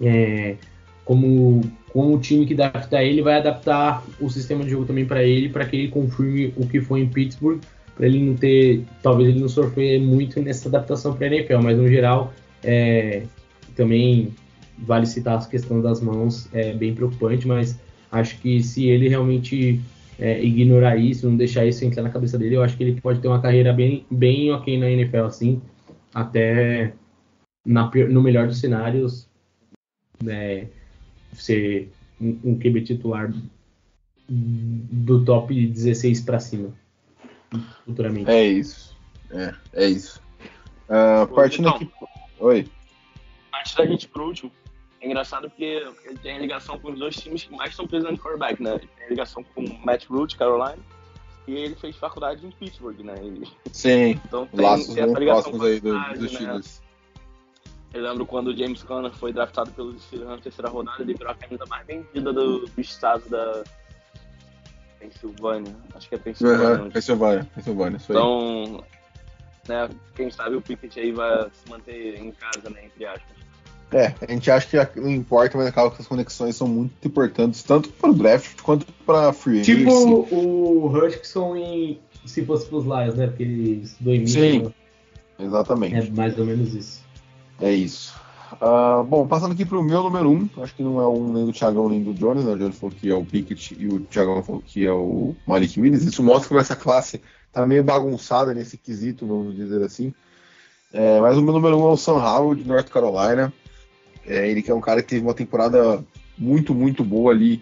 É, 0.00 0.56
como, 1.04 1.60
como 1.92 2.16
o 2.16 2.20
time 2.20 2.46
que 2.46 2.54
adaptar 2.54 3.04
ele 3.04 3.22
vai 3.22 3.34
adaptar 3.34 4.04
o 4.20 4.30
sistema 4.30 4.64
de 4.64 4.70
jogo 4.70 4.84
também 4.84 5.04
para 5.04 5.22
ele, 5.22 5.48
para 5.48 5.64
que 5.64 5.76
ele 5.76 5.88
confirme 5.88 6.54
o 6.56 6.66
que 6.66 6.80
foi 6.80 7.00
em 7.00 7.08
Pittsburgh, 7.08 7.60
para 7.96 8.06
ele 8.06 8.20
não 8.20 8.34
ter. 8.34 8.84
Talvez 9.02 9.28
ele 9.28 9.40
não 9.40 9.48
sofrer 9.48 10.00
muito 10.00 10.40
nessa 10.40 10.68
adaptação 10.68 11.14
para 11.14 11.26
a 11.26 11.34
NFL, 11.34 11.58
mas 11.62 11.76
no 11.76 11.88
geral 11.88 12.32
é, 12.64 13.22
também 13.76 14.32
vale 14.80 15.06
citar 15.06 15.38
a 15.38 15.44
questão 15.44 15.80
das 15.80 16.00
mãos, 16.00 16.48
é 16.52 16.72
bem 16.72 16.94
preocupante, 16.94 17.46
mas 17.46 17.78
acho 18.10 18.38
que 18.38 18.62
se 18.62 18.86
ele 18.86 19.08
realmente 19.08 19.80
é, 20.18 20.42
ignorar 20.42 20.96
isso, 20.96 21.28
não 21.28 21.36
deixar 21.36 21.64
isso 21.66 21.84
entrar 21.84 22.02
na 22.02 22.10
cabeça 22.10 22.38
dele, 22.38 22.56
eu 22.56 22.62
acho 22.62 22.76
que 22.76 22.82
ele 22.82 23.00
pode 23.00 23.20
ter 23.20 23.28
uma 23.28 23.40
carreira 23.40 23.72
bem, 23.72 24.04
bem 24.10 24.52
ok 24.52 24.78
na 24.78 24.90
NFL, 24.90 25.24
assim, 25.24 25.62
até 26.14 26.92
na, 27.64 27.90
no 28.08 28.22
melhor 28.22 28.46
dos 28.46 28.58
cenários, 28.58 29.28
né, 30.22 30.68
ser 31.32 31.90
um, 32.20 32.38
um 32.44 32.58
QB 32.58 32.82
titular 32.82 33.32
do 34.28 35.24
top 35.24 35.54
16 35.54 36.20
para 36.20 36.38
cima, 36.38 36.68
futuramente. 37.84 38.30
É 38.30 38.46
isso, 38.46 38.96
é, 39.30 39.54
é 39.72 39.86
isso. 39.88 40.20
Uh, 40.88 41.26
partindo 41.34 41.68
então, 41.68 41.76
aqui... 41.76 41.90
Oi. 42.40 42.68
Antes 43.54 43.74
da 43.74 43.86
gente 43.86 44.08
pro 44.08 44.26
último, 44.26 44.50
é 45.00 45.06
engraçado 45.06 45.48
porque 45.48 45.82
ele 46.04 46.18
tem 46.18 46.38
ligação 46.38 46.78
com 46.78 46.92
os 46.92 46.98
dois 46.98 47.16
times 47.16 47.44
que 47.44 47.54
mais 47.54 47.70
estão 47.70 47.86
precisando 47.86 48.16
de 48.16 48.20
quarterback, 48.20 48.62
né? 48.62 48.74
Ele 48.74 48.88
tem 48.98 49.08
ligação 49.08 49.42
com 49.42 49.64
o 49.64 49.86
Matt 49.86 50.04
Rule, 50.06 50.34
Carolina, 50.34 50.78
e 51.46 51.54
ele 51.54 51.74
fez 51.74 51.96
faculdade 51.96 52.46
em 52.46 52.50
Pittsburgh, 52.50 53.00
né? 53.00 53.14
E... 53.22 53.42
Sim, 53.72 54.20
então 54.24 54.46
tem, 54.46 54.60
laços 54.60 54.94
tem 54.94 55.02
essa 55.02 55.18
ligação 55.18 55.52
com 55.52 55.62
aí 55.62 55.80
do, 55.80 55.98
dos 56.14 56.40
né? 56.40 56.60
Eu 57.92 58.02
lembro 58.02 58.24
quando 58.24 58.48
o 58.48 58.56
James 58.56 58.82
Conner 58.84 59.12
foi 59.12 59.32
draftado 59.32 59.72
pelos 59.72 60.00
Steelers 60.02 60.30
na 60.30 60.38
terceira 60.38 60.70
rodada, 60.70 61.02
ele 61.02 61.14
virou 61.14 61.32
a 61.32 61.34
camisa 61.34 61.64
mais 61.66 61.84
vendida 61.86 62.32
do, 62.32 62.66
do 62.66 62.80
estado 62.80 63.28
da 63.28 63.64
Pensilvânia. 65.00 65.74
Acho 65.94 66.08
que 66.08 66.14
é 66.14 66.18
Pensilvânia. 66.18 66.82
Uhum, 66.84 66.90
Pensilvânia, 66.90 67.50
Pensilvânia. 67.52 67.98
Então, 68.08 68.84
né, 69.66 69.88
quem 70.14 70.30
sabe 70.30 70.54
o 70.54 70.62
Pickett 70.62 71.00
aí 71.00 71.10
vai 71.10 71.50
se 71.52 71.68
manter 71.68 72.16
em 72.16 72.30
casa, 72.30 72.70
né, 72.70 72.84
entre 72.84 73.06
aspas. 73.06 73.40
É, 73.92 74.14
a 74.26 74.30
gente 74.30 74.50
acha 74.50 74.86
que 74.86 75.00
não 75.00 75.10
importa, 75.10 75.58
mas 75.58 75.66
acaba 75.66 75.90
que 75.90 76.00
as 76.00 76.06
conexões 76.06 76.54
são 76.54 76.68
muito 76.68 76.92
importantes, 77.06 77.62
tanto 77.62 77.88
para 77.88 78.10
o 78.10 78.14
draft 78.14 78.60
quanto 78.62 78.86
para 79.04 79.32
free 79.32 79.62
Tipo 79.62 79.90
o 79.90 80.86
Hutchinson 80.86 81.56
em 81.56 82.00
se 82.24 82.44
fosse 82.44 82.66
para 82.66 82.76
os 82.76 82.84
Lions, 82.84 83.14
né? 83.16 83.26
Porque 83.26 83.42
ele 83.42 83.82
estudou 83.82 84.14
em 84.14 84.26
Sim, 84.26 84.72
exatamente. 85.38 85.96
É 85.96 86.10
mais 86.10 86.38
ou 86.38 86.44
menos 86.44 86.74
isso. 86.74 87.02
É 87.60 87.72
isso. 87.72 88.14
Uh, 88.52 89.02
bom, 89.04 89.26
passando 89.26 89.52
aqui 89.52 89.64
para 89.64 89.78
o 89.78 89.82
meu 89.82 90.02
número 90.02 90.28
1, 90.28 90.32
um, 90.32 90.62
acho 90.62 90.74
que 90.74 90.82
não 90.82 91.00
é 91.00 91.08
um 91.08 91.32
nem 91.32 91.46
do 91.46 91.52
Thiagão 91.52 91.88
nem 91.88 92.02
do 92.02 92.12
Jones, 92.12 92.44
né? 92.44 92.52
o 92.52 92.58
Jones 92.58 92.76
falou 92.76 92.94
que 92.94 93.08
é 93.08 93.14
o 93.14 93.24
Pickett 93.24 93.76
e 93.78 93.86
o 93.86 94.00
Thiagão 94.00 94.42
falou 94.42 94.62
que 94.64 94.84
é 94.84 94.92
o 94.92 95.34
Malik 95.46 95.80
Willis. 95.80 96.04
Isso 96.04 96.22
mostra 96.22 96.48
como 96.48 96.60
essa 96.60 96.76
classe 96.76 97.20
tá 97.52 97.66
meio 97.66 97.82
bagunçada 97.82 98.52
nesse 98.52 98.76
quesito, 98.76 99.26
vamos 99.26 99.54
dizer 99.54 99.82
assim. 99.82 100.12
É, 100.92 101.20
mas 101.20 101.38
o 101.38 101.42
meu 101.42 101.52
número 101.52 101.78
um 101.78 101.88
é 101.88 101.92
o 101.92 101.96
Sam 101.96 102.14
Howell, 102.14 102.56
de 102.56 102.66
North 102.66 102.88
Carolina. 102.88 103.52
É, 104.30 104.48
ele 104.48 104.62
que 104.62 104.70
é 104.70 104.74
um 104.74 104.80
cara 104.80 105.02
que 105.02 105.08
teve 105.08 105.22
uma 105.22 105.34
temporada 105.34 106.04
muito, 106.38 106.72
muito 106.72 107.02
boa 107.02 107.32
ali 107.32 107.60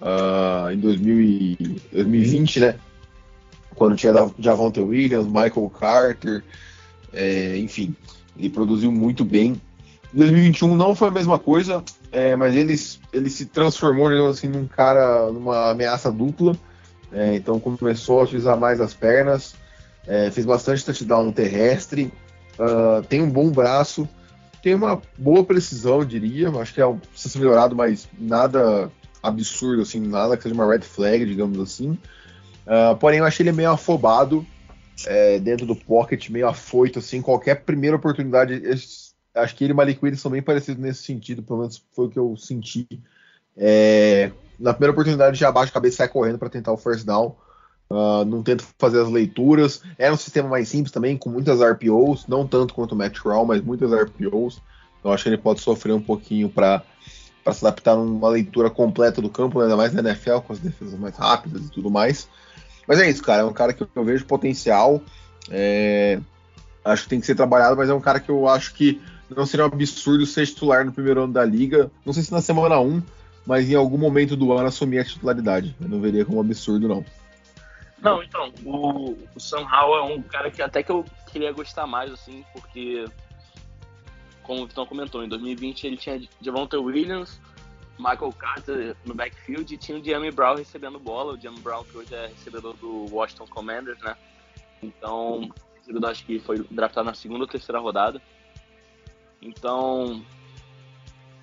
uh, 0.00 0.68
em 0.72 0.76
2000 0.76 1.20
e 1.20 1.80
2020, 1.92 2.58
né? 2.58 2.74
Quando 3.76 3.94
tinha 3.94 4.12
Javonte 4.36 4.80
Williams, 4.80 5.28
Michael 5.28 5.70
Carter, 5.78 6.42
é, 7.12 7.56
enfim, 7.58 7.94
ele 8.36 8.50
produziu 8.50 8.90
muito 8.90 9.24
bem. 9.24 9.60
Em 10.12 10.18
2021 10.18 10.74
não 10.74 10.92
foi 10.92 11.06
a 11.06 11.12
mesma 11.12 11.38
coisa, 11.38 11.84
é, 12.10 12.34
mas 12.34 12.56
ele, 12.56 12.74
ele 13.12 13.30
se 13.30 13.46
transformou 13.46 14.08
assim, 14.26 14.48
num 14.48 14.66
cara, 14.66 15.30
numa 15.30 15.70
ameaça 15.70 16.10
dupla. 16.10 16.56
É, 17.12 17.36
então 17.36 17.60
começou 17.60 18.18
a 18.18 18.24
utilizar 18.24 18.58
mais 18.58 18.80
as 18.80 18.92
pernas, 18.92 19.54
é, 20.04 20.32
fez 20.32 20.44
bastante 20.44 20.84
touchdown 20.84 21.30
terrestre, 21.30 22.12
uh, 22.58 23.02
tem 23.06 23.22
um 23.22 23.30
bom 23.30 23.50
braço, 23.50 24.06
tem 24.62 24.74
uma 24.74 25.00
boa 25.16 25.44
precisão, 25.44 26.00
eu 26.00 26.04
diria. 26.04 26.50
Acho 26.50 26.74
que 26.74 26.80
é 26.80 26.86
um, 26.86 26.98
precisa 26.98 27.38
melhorado, 27.38 27.74
mas 27.74 28.08
nada 28.18 28.90
absurdo, 29.22 29.82
assim, 29.82 30.00
nada 30.00 30.36
que 30.36 30.42
seja 30.42 30.54
uma 30.54 30.70
red 30.70 30.80
flag, 30.80 31.24
digamos 31.24 31.58
assim. 31.58 31.98
Uh, 32.66 32.96
porém, 32.98 33.18
eu 33.18 33.24
achei 33.24 33.44
ele 33.44 33.52
meio 33.52 33.70
afobado 33.70 34.46
é, 35.06 35.38
dentro 35.38 35.66
do 35.66 35.76
pocket, 35.76 36.28
meio 36.28 36.48
afoito, 36.48 36.98
assim. 36.98 37.22
Qualquer 37.22 37.62
primeira 37.64 37.96
oportunidade, 37.96 38.62
acho 39.34 39.56
que 39.56 39.64
ele 39.64 39.72
e 39.72 39.76
Malik 39.76 40.00
Willis 40.02 40.20
são 40.20 40.30
bem 40.30 40.42
parecidos 40.42 40.80
nesse 40.80 41.02
sentido, 41.02 41.42
pelo 41.42 41.60
menos 41.60 41.82
foi 41.92 42.06
o 42.06 42.10
que 42.10 42.18
eu 42.18 42.36
senti. 42.36 42.86
É, 43.56 44.30
na 44.58 44.72
primeira 44.72 44.92
oportunidade, 44.92 45.38
já 45.38 45.48
abaixa 45.48 45.70
a 45.70 45.74
cabeça 45.74 45.94
e 45.94 45.98
sai 45.98 46.08
correndo 46.08 46.38
para 46.38 46.48
tentar 46.48 46.72
o 46.72 46.76
first 46.76 47.04
down. 47.04 47.34
Uh, 47.90 48.22
não 48.26 48.42
tenta 48.42 48.64
fazer 48.78 49.00
as 49.00 49.08
leituras. 49.08 49.82
Era 49.96 50.12
um 50.12 50.16
sistema 50.16 50.48
mais 50.48 50.68
simples 50.68 50.92
também, 50.92 51.16
com 51.16 51.30
muitas 51.30 51.60
RPOs, 51.60 52.26
não 52.26 52.46
tanto 52.46 52.74
quanto 52.74 52.92
o 52.92 52.96
Matt 52.96 53.18
Raw, 53.18 53.44
mas 53.46 53.62
muitas 53.62 53.90
RPOs. 53.92 54.60
Então 54.98 55.12
acho 55.12 55.22
que 55.22 55.28
ele 55.30 55.38
pode 55.38 55.60
sofrer 55.60 55.94
um 55.94 56.00
pouquinho 56.00 56.48
para 56.48 56.82
se 57.52 57.64
adaptar 57.64 57.96
numa 57.96 58.28
leitura 58.28 58.68
completa 58.68 59.22
do 59.22 59.30
campo, 59.30 59.60
ainda 59.60 59.76
mais 59.76 59.92
na 59.94 60.00
NFL, 60.00 60.40
com 60.40 60.52
as 60.52 60.58
defesas 60.58 60.98
mais 60.98 61.16
rápidas 61.16 61.64
e 61.64 61.70
tudo 61.70 61.90
mais. 61.90 62.28
Mas 62.86 63.00
é 63.00 63.08
isso, 63.08 63.22
cara. 63.22 63.42
É 63.42 63.44
um 63.44 63.52
cara 63.52 63.72
que 63.72 63.82
eu 63.82 64.04
vejo 64.04 64.24
potencial. 64.26 65.00
É... 65.50 66.20
Acho 66.84 67.04
que 67.04 67.08
tem 67.08 67.20
que 67.20 67.26
ser 67.26 67.34
trabalhado, 67.34 67.76
mas 67.76 67.88
é 67.88 67.94
um 67.94 68.00
cara 68.00 68.20
que 68.20 68.30
eu 68.30 68.48
acho 68.48 68.74
que 68.74 69.00
não 69.34 69.44
seria 69.44 69.66
um 69.66 69.68
absurdo 69.68 70.24
ser 70.24 70.46
titular 70.46 70.84
no 70.84 70.92
primeiro 70.92 71.24
ano 71.24 71.32
da 71.32 71.44
liga. 71.44 71.90
Não 72.04 72.12
sei 72.12 72.22
se 72.22 72.32
na 72.32 72.40
semana 72.40 72.80
1, 72.80 73.02
mas 73.46 73.70
em 73.70 73.74
algum 73.74 73.98
momento 73.98 74.36
do 74.36 74.52
ano 74.52 74.68
assumir 74.68 74.98
a 74.98 75.04
titularidade. 75.04 75.76
Eu 75.80 75.88
não 75.88 76.00
veria 76.00 76.24
como 76.24 76.38
um 76.38 76.40
absurdo, 76.40 76.88
não. 76.88 77.04
Não, 78.00 78.22
então, 78.22 78.52
o, 78.64 79.12
o 79.34 79.40
Sam 79.40 79.66
Howell 79.68 80.04
é 80.04 80.14
um 80.14 80.22
cara 80.22 80.50
que 80.50 80.62
até 80.62 80.82
que 80.82 80.90
eu 80.90 81.04
queria 81.30 81.52
gostar 81.52 81.86
mais, 81.86 82.12
assim, 82.12 82.44
porque, 82.52 83.04
como 84.42 84.62
o 84.62 84.66
Vitão 84.66 84.86
comentou, 84.86 85.24
em 85.24 85.28
2020 85.28 85.86
ele 85.86 85.96
tinha 85.96 86.20
Javonte 86.40 86.76
Williams, 86.76 87.40
Michael 87.98 88.32
Carter 88.38 88.96
no 89.04 89.14
backfield 89.14 89.74
e 89.74 89.76
tinha 89.76 89.98
o 89.98 90.04
Jamie 90.04 90.30
Brown 90.30 90.56
recebendo 90.56 90.98
bola. 91.00 91.34
O 91.34 91.40
Jamie 91.40 91.60
Brown, 91.60 91.82
que 91.84 91.98
hoje 91.98 92.14
é 92.14 92.28
recebedor 92.28 92.74
do 92.74 93.06
Washington 93.12 93.46
Commanders, 93.48 93.98
né? 94.00 94.16
Então, 94.80 95.50
acho 96.08 96.24
que 96.24 96.38
foi 96.38 96.64
draftado 96.70 97.06
na 97.06 97.14
segunda 97.14 97.40
ou 97.40 97.48
terceira 97.48 97.80
rodada. 97.80 98.22
Então, 99.42 100.24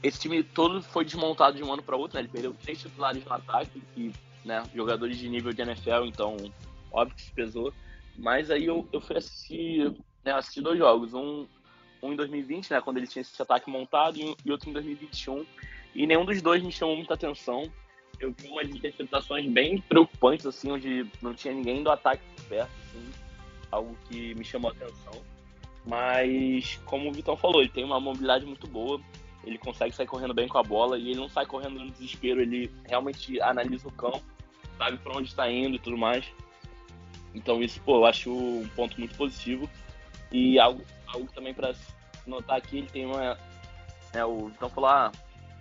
esse 0.02 0.20
time 0.20 0.44
todo 0.44 0.82
foi 0.82 1.04
desmontado 1.04 1.58
de 1.58 1.64
um 1.64 1.74
ano 1.74 1.84
para 1.84 1.98
outro, 1.98 2.16
né? 2.16 2.22
Ele 2.22 2.30
perdeu 2.30 2.54
três 2.54 2.80
titulares 2.80 3.24
no 3.26 3.34
ataque, 3.34 3.84
e 3.98 4.12
né? 4.46 4.64
Jogadores 4.74 5.18
de 5.18 5.28
nível 5.28 5.52
de 5.52 5.62
NFL, 5.62 6.06
então 6.06 6.38
óbvio 6.92 7.16
que 7.16 7.24
se 7.24 7.32
pesou. 7.32 7.74
Mas 8.18 8.50
aí 8.50 8.66
eu, 8.66 8.88
eu 8.94 9.02
fui 9.02 9.18
assistir, 9.18 9.92
né, 10.24 10.32
assistir 10.32 10.62
dois 10.62 10.78
jogos, 10.78 11.14
um, 11.14 11.46
um 12.02 12.14
em 12.14 12.16
2020, 12.16 12.72
né, 12.72 12.82
quando 12.82 12.98
ele 12.98 13.08
tinha 13.08 13.22
esse 13.22 13.42
ataque 13.42 13.70
montado, 13.70 14.18
e, 14.18 14.36
e 14.46 14.52
outro 14.52 14.70
em 14.70 14.74
2021. 14.74 15.46
E 15.94 16.08
nenhum 16.08 16.24
dos 16.24 16.42
dois 16.42 16.64
me 16.64 16.72
chamou 16.72 16.96
muita 16.96 17.16
atenção. 17.16 17.70
Eu 18.20 18.34
vi 18.38 18.48
umas 18.48 18.70
interpretações 18.70 19.46
bem 19.52 19.82
preocupantes, 19.82 20.46
assim, 20.46 20.72
onde 20.72 21.06
não 21.22 21.34
tinha 21.34 21.54
ninguém 21.54 21.84
do 21.84 21.92
ataque 21.92 22.24
perto, 22.48 22.72
assim, 22.90 23.12
algo 23.72 23.98
que 24.08 24.34
me 24.36 24.46
chamou 24.46 24.72
atenção. 24.72 25.22
Mas, 25.86 26.80
como 26.86 27.10
o 27.10 27.14
Vitão 27.14 27.36
falou, 27.36 27.62
ele 27.62 27.70
tem 27.70 27.84
uma 27.84 28.00
mobilidade 28.00 28.46
muito 28.46 28.68
boa, 28.68 29.00
ele 29.44 29.58
consegue 29.58 29.94
sair 29.94 30.08
correndo 30.08 30.34
bem 30.34 30.48
com 30.48 30.58
a 30.58 30.64
bola 30.64 30.98
e 30.98 31.10
ele 31.10 31.20
não 31.20 31.30
sai 31.30 31.46
correndo 31.46 31.78
no 31.78 31.92
desespero, 31.92 32.42
ele 32.42 32.72
realmente 32.88 33.40
analisa 33.42 33.88
o 33.88 33.92
campo 33.92 34.24
sabe 34.78 34.98
para 34.98 35.18
onde 35.18 35.30
está 35.30 35.50
indo 35.50 35.76
e 35.76 35.80
tudo 35.80 35.98
mais. 35.98 36.26
Então 37.34 37.62
isso, 37.62 37.82
pô, 37.82 37.98
eu 37.98 38.06
acho 38.06 38.32
um 38.32 38.68
ponto 38.70 38.98
muito 38.98 39.16
positivo. 39.16 39.70
E 40.32 40.58
algo, 40.60 40.84
algo 41.08 41.30
também 41.34 41.54
para 41.54 41.74
notar 42.26 42.58
aqui, 42.58 42.80
ele 42.80 42.88
tem 42.88 43.06
uma. 43.06 43.38
É, 44.14 44.26
o 44.26 44.50
então 44.50 44.70
falar, 44.70 45.08
ah, 45.08 45.12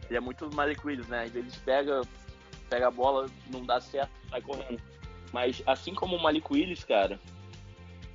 ele 0.09 0.17
é 0.17 0.21
muito 0.21 0.49
Malik 0.55 0.87
Willis, 0.87 1.09
né? 1.09 1.27
Vezes 1.27 1.57
pega, 1.57 2.03
pega 2.71 2.89
a 2.89 2.91
bola, 2.91 3.29
não 3.51 3.65
dá 3.65 3.81
certo, 3.81 4.13
sai 4.31 4.41
correndo. 4.41 4.81
Mas 5.33 5.63
assim 5.67 5.95
como 5.95 6.17
o 6.17 6.23
Malik 6.23 6.47
Willis, 6.53 6.85
cara, 6.85 7.19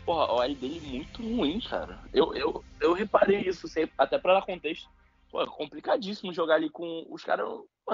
porra, 0.05 0.23
a 0.23 0.33
OL 0.35 0.55
dele 0.55 0.81
é 0.83 0.89
muito 0.89 1.21
ruim, 1.21 1.59
cara. 1.59 1.99
Eu, 2.13 2.33
eu, 2.33 2.63
eu 2.79 2.93
reparei 2.93 3.41
isso 3.41 3.67
sempre, 3.67 3.93
até 3.97 4.17
para 4.17 4.35
dar 4.35 4.45
contexto. 4.45 4.89
Pô, 5.29 5.43
é 5.43 5.45
complicadíssimo 5.45 6.33
jogar 6.33 6.55
ali 6.55 6.69
com 6.69 7.05
os 7.09 7.23
caras. 7.23 7.47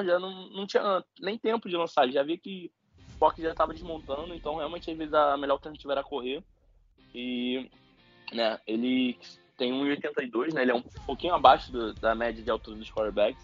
Já 0.06 0.20
não, 0.20 0.50
não 0.50 0.66
tinha 0.68 1.04
nem 1.20 1.38
tempo 1.38 1.68
de 1.68 1.76
lançar. 1.76 2.10
Já 2.10 2.24
vi 2.24 2.38
que 2.38 2.72
o 3.16 3.18
Pocket 3.18 3.44
já 3.44 3.52
estava 3.52 3.74
desmontando, 3.74 4.34
então 4.36 4.58
realmente 4.58 4.92
às 4.92 4.98
vezes 4.98 5.14
a 5.14 5.38
melhor 5.38 5.56
alternativa 5.56 5.94
era 5.94 6.04
correr. 6.04 6.44
E 7.14 7.70
né, 8.34 8.60
ele 8.68 9.18
tem 9.58 9.72
1,82, 9.72 10.54
né? 10.54 10.64
Ele 10.64 10.72
é 10.72 10.76
um 10.76 10.82
pouquinho 11.06 11.34
abaixo 11.34 11.72
do, 11.72 11.94
da 11.94 12.14
média 12.14 12.44
de 12.44 12.52
altura 12.52 12.78
dos 12.78 12.92
quarterbacks. 12.92 13.44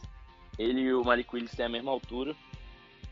Ele 0.59 0.81
e 0.81 0.93
o 0.93 1.03
Malik 1.03 1.33
Willis 1.33 1.51
têm 1.51 1.65
a 1.65 1.69
mesma 1.69 1.91
altura. 1.91 2.35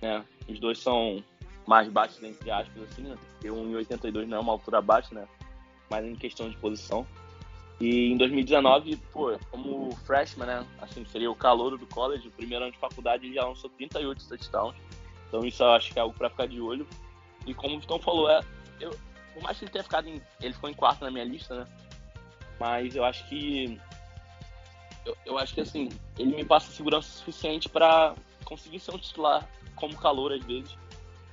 Né? 0.01 0.25
Os 0.47 0.59
dois 0.59 0.79
são 0.79 1.23
mais 1.65 1.87
baixos, 1.87 2.21
entre 2.23 2.51
aspas, 2.51 2.83
assim, 2.83 3.03
né? 3.03 3.15
Porque 3.33 3.47
1,82 3.47 4.25
não 4.25 4.37
é 4.37 4.41
uma 4.41 4.51
altura 4.51 4.81
baixa, 4.81 5.15
né? 5.15 5.27
Mas 5.89 6.05
em 6.05 6.15
questão 6.15 6.49
de 6.49 6.57
posição. 6.57 7.07
E 7.79 8.11
em 8.11 8.17
2019, 8.17 8.97
pô, 9.13 9.37
como 9.49 9.95
freshman, 10.05 10.47
né? 10.47 10.67
Assim, 10.81 11.05
seria 11.05 11.31
o 11.31 11.35
calor 11.35 11.77
do 11.77 11.87
college, 11.87 12.27
o 12.27 12.31
primeiro 12.31 12.65
ano 12.65 12.73
de 12.73 12.79
faculdade, 12.79 13.25
ele 13.25 13.35
já 13.35 13.45
lançou 13.45 13.69
38 13.69 14.27
touchdowns. 14.27 14.75
Então 15.29 15.45
isso 15.45 15.63
eu 15.63 15.71
acho 15.71 15.93
que 15.93 15.99
é 15.99 16.01
algo 16.01 16.17
para 16.17 16.29
ficar 16.29 16.47
de 16.47 16.59
olho. 16.59 16.85
E 17.45 17.53
como 17.53 17.77
o 17.77 17.79
Vitão 17.79 17.99
falou, 17.99 18.29
é, 18.29 18.41
eu, 18.81 18.91
por 19.33 19.43
mais 19.43 19.57
que 19.57 19.63
ele 19.63 19.71
tenha 19.71 19.83
ficado 19.83 20.09
em. 20.09 20.21
Ele 20.41 20.53
ficou 20.53 20.69
em 20.69 20.73
quarto 20.73 21.05
na 21.05 21.11
minha 21.11 21.23
lista, 21.23 21.55
né? 21.55 21.67
Mas 22.59 22.95
eu 22.95 23.05
acho 23.05 23.25
que. 23.29 23.79
Eu, 25.05 25.15
eu 25.25 25.37
acho 25.37 25.53
que 25.53 25.61
assim, 25.61 25.89
ele 26.17 26.35
me 26.35 26.43
passa 26.43 26.71
segurança 26.71 27.07
suficiente 27.07 27.69
para 27.69 28.15
conseguir 28.43 28.79
ser 28.79 28.93
um 28.93 28.97
titular 28.97 29.47
como 29.75 29.95
calor 29.97 30.33
às 30.33 30.43
vezes. 30.43 30.77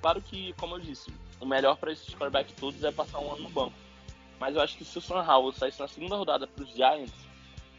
Claro 0.00 0.20
que, 0.20 0.52
como 0.52 0.76
eu 0.76 0.80
disse, 0.80 1.12
o 1.40 1.46
melhor 1.46 1.76
para 1.76 1.90
esses 1.90 2.14
quarterbacks 2.14 2.54
todos 2.54 2.82
é 2.84 2.92
passar 2.92 3.18
um 3.18 3.32
ano 3.32 3.42
no 3.42 3.50
banco. 3.50 3.74
Mas 4.38 4.54
eu 4.54 4.60
acho 4.60 4.76
que 4.76 4.84
se 4.84 4.98
o 4.98 5.00
Sam 5.00 5.22
Howell 5.22 5.52
saísse 5.52 5.80
na 5.80 5.88
segunda 5.88 6.14
rodada 6.14 6.46
para 6.46 6.62
os 6.62 6.70
Giants, 6.70 7.26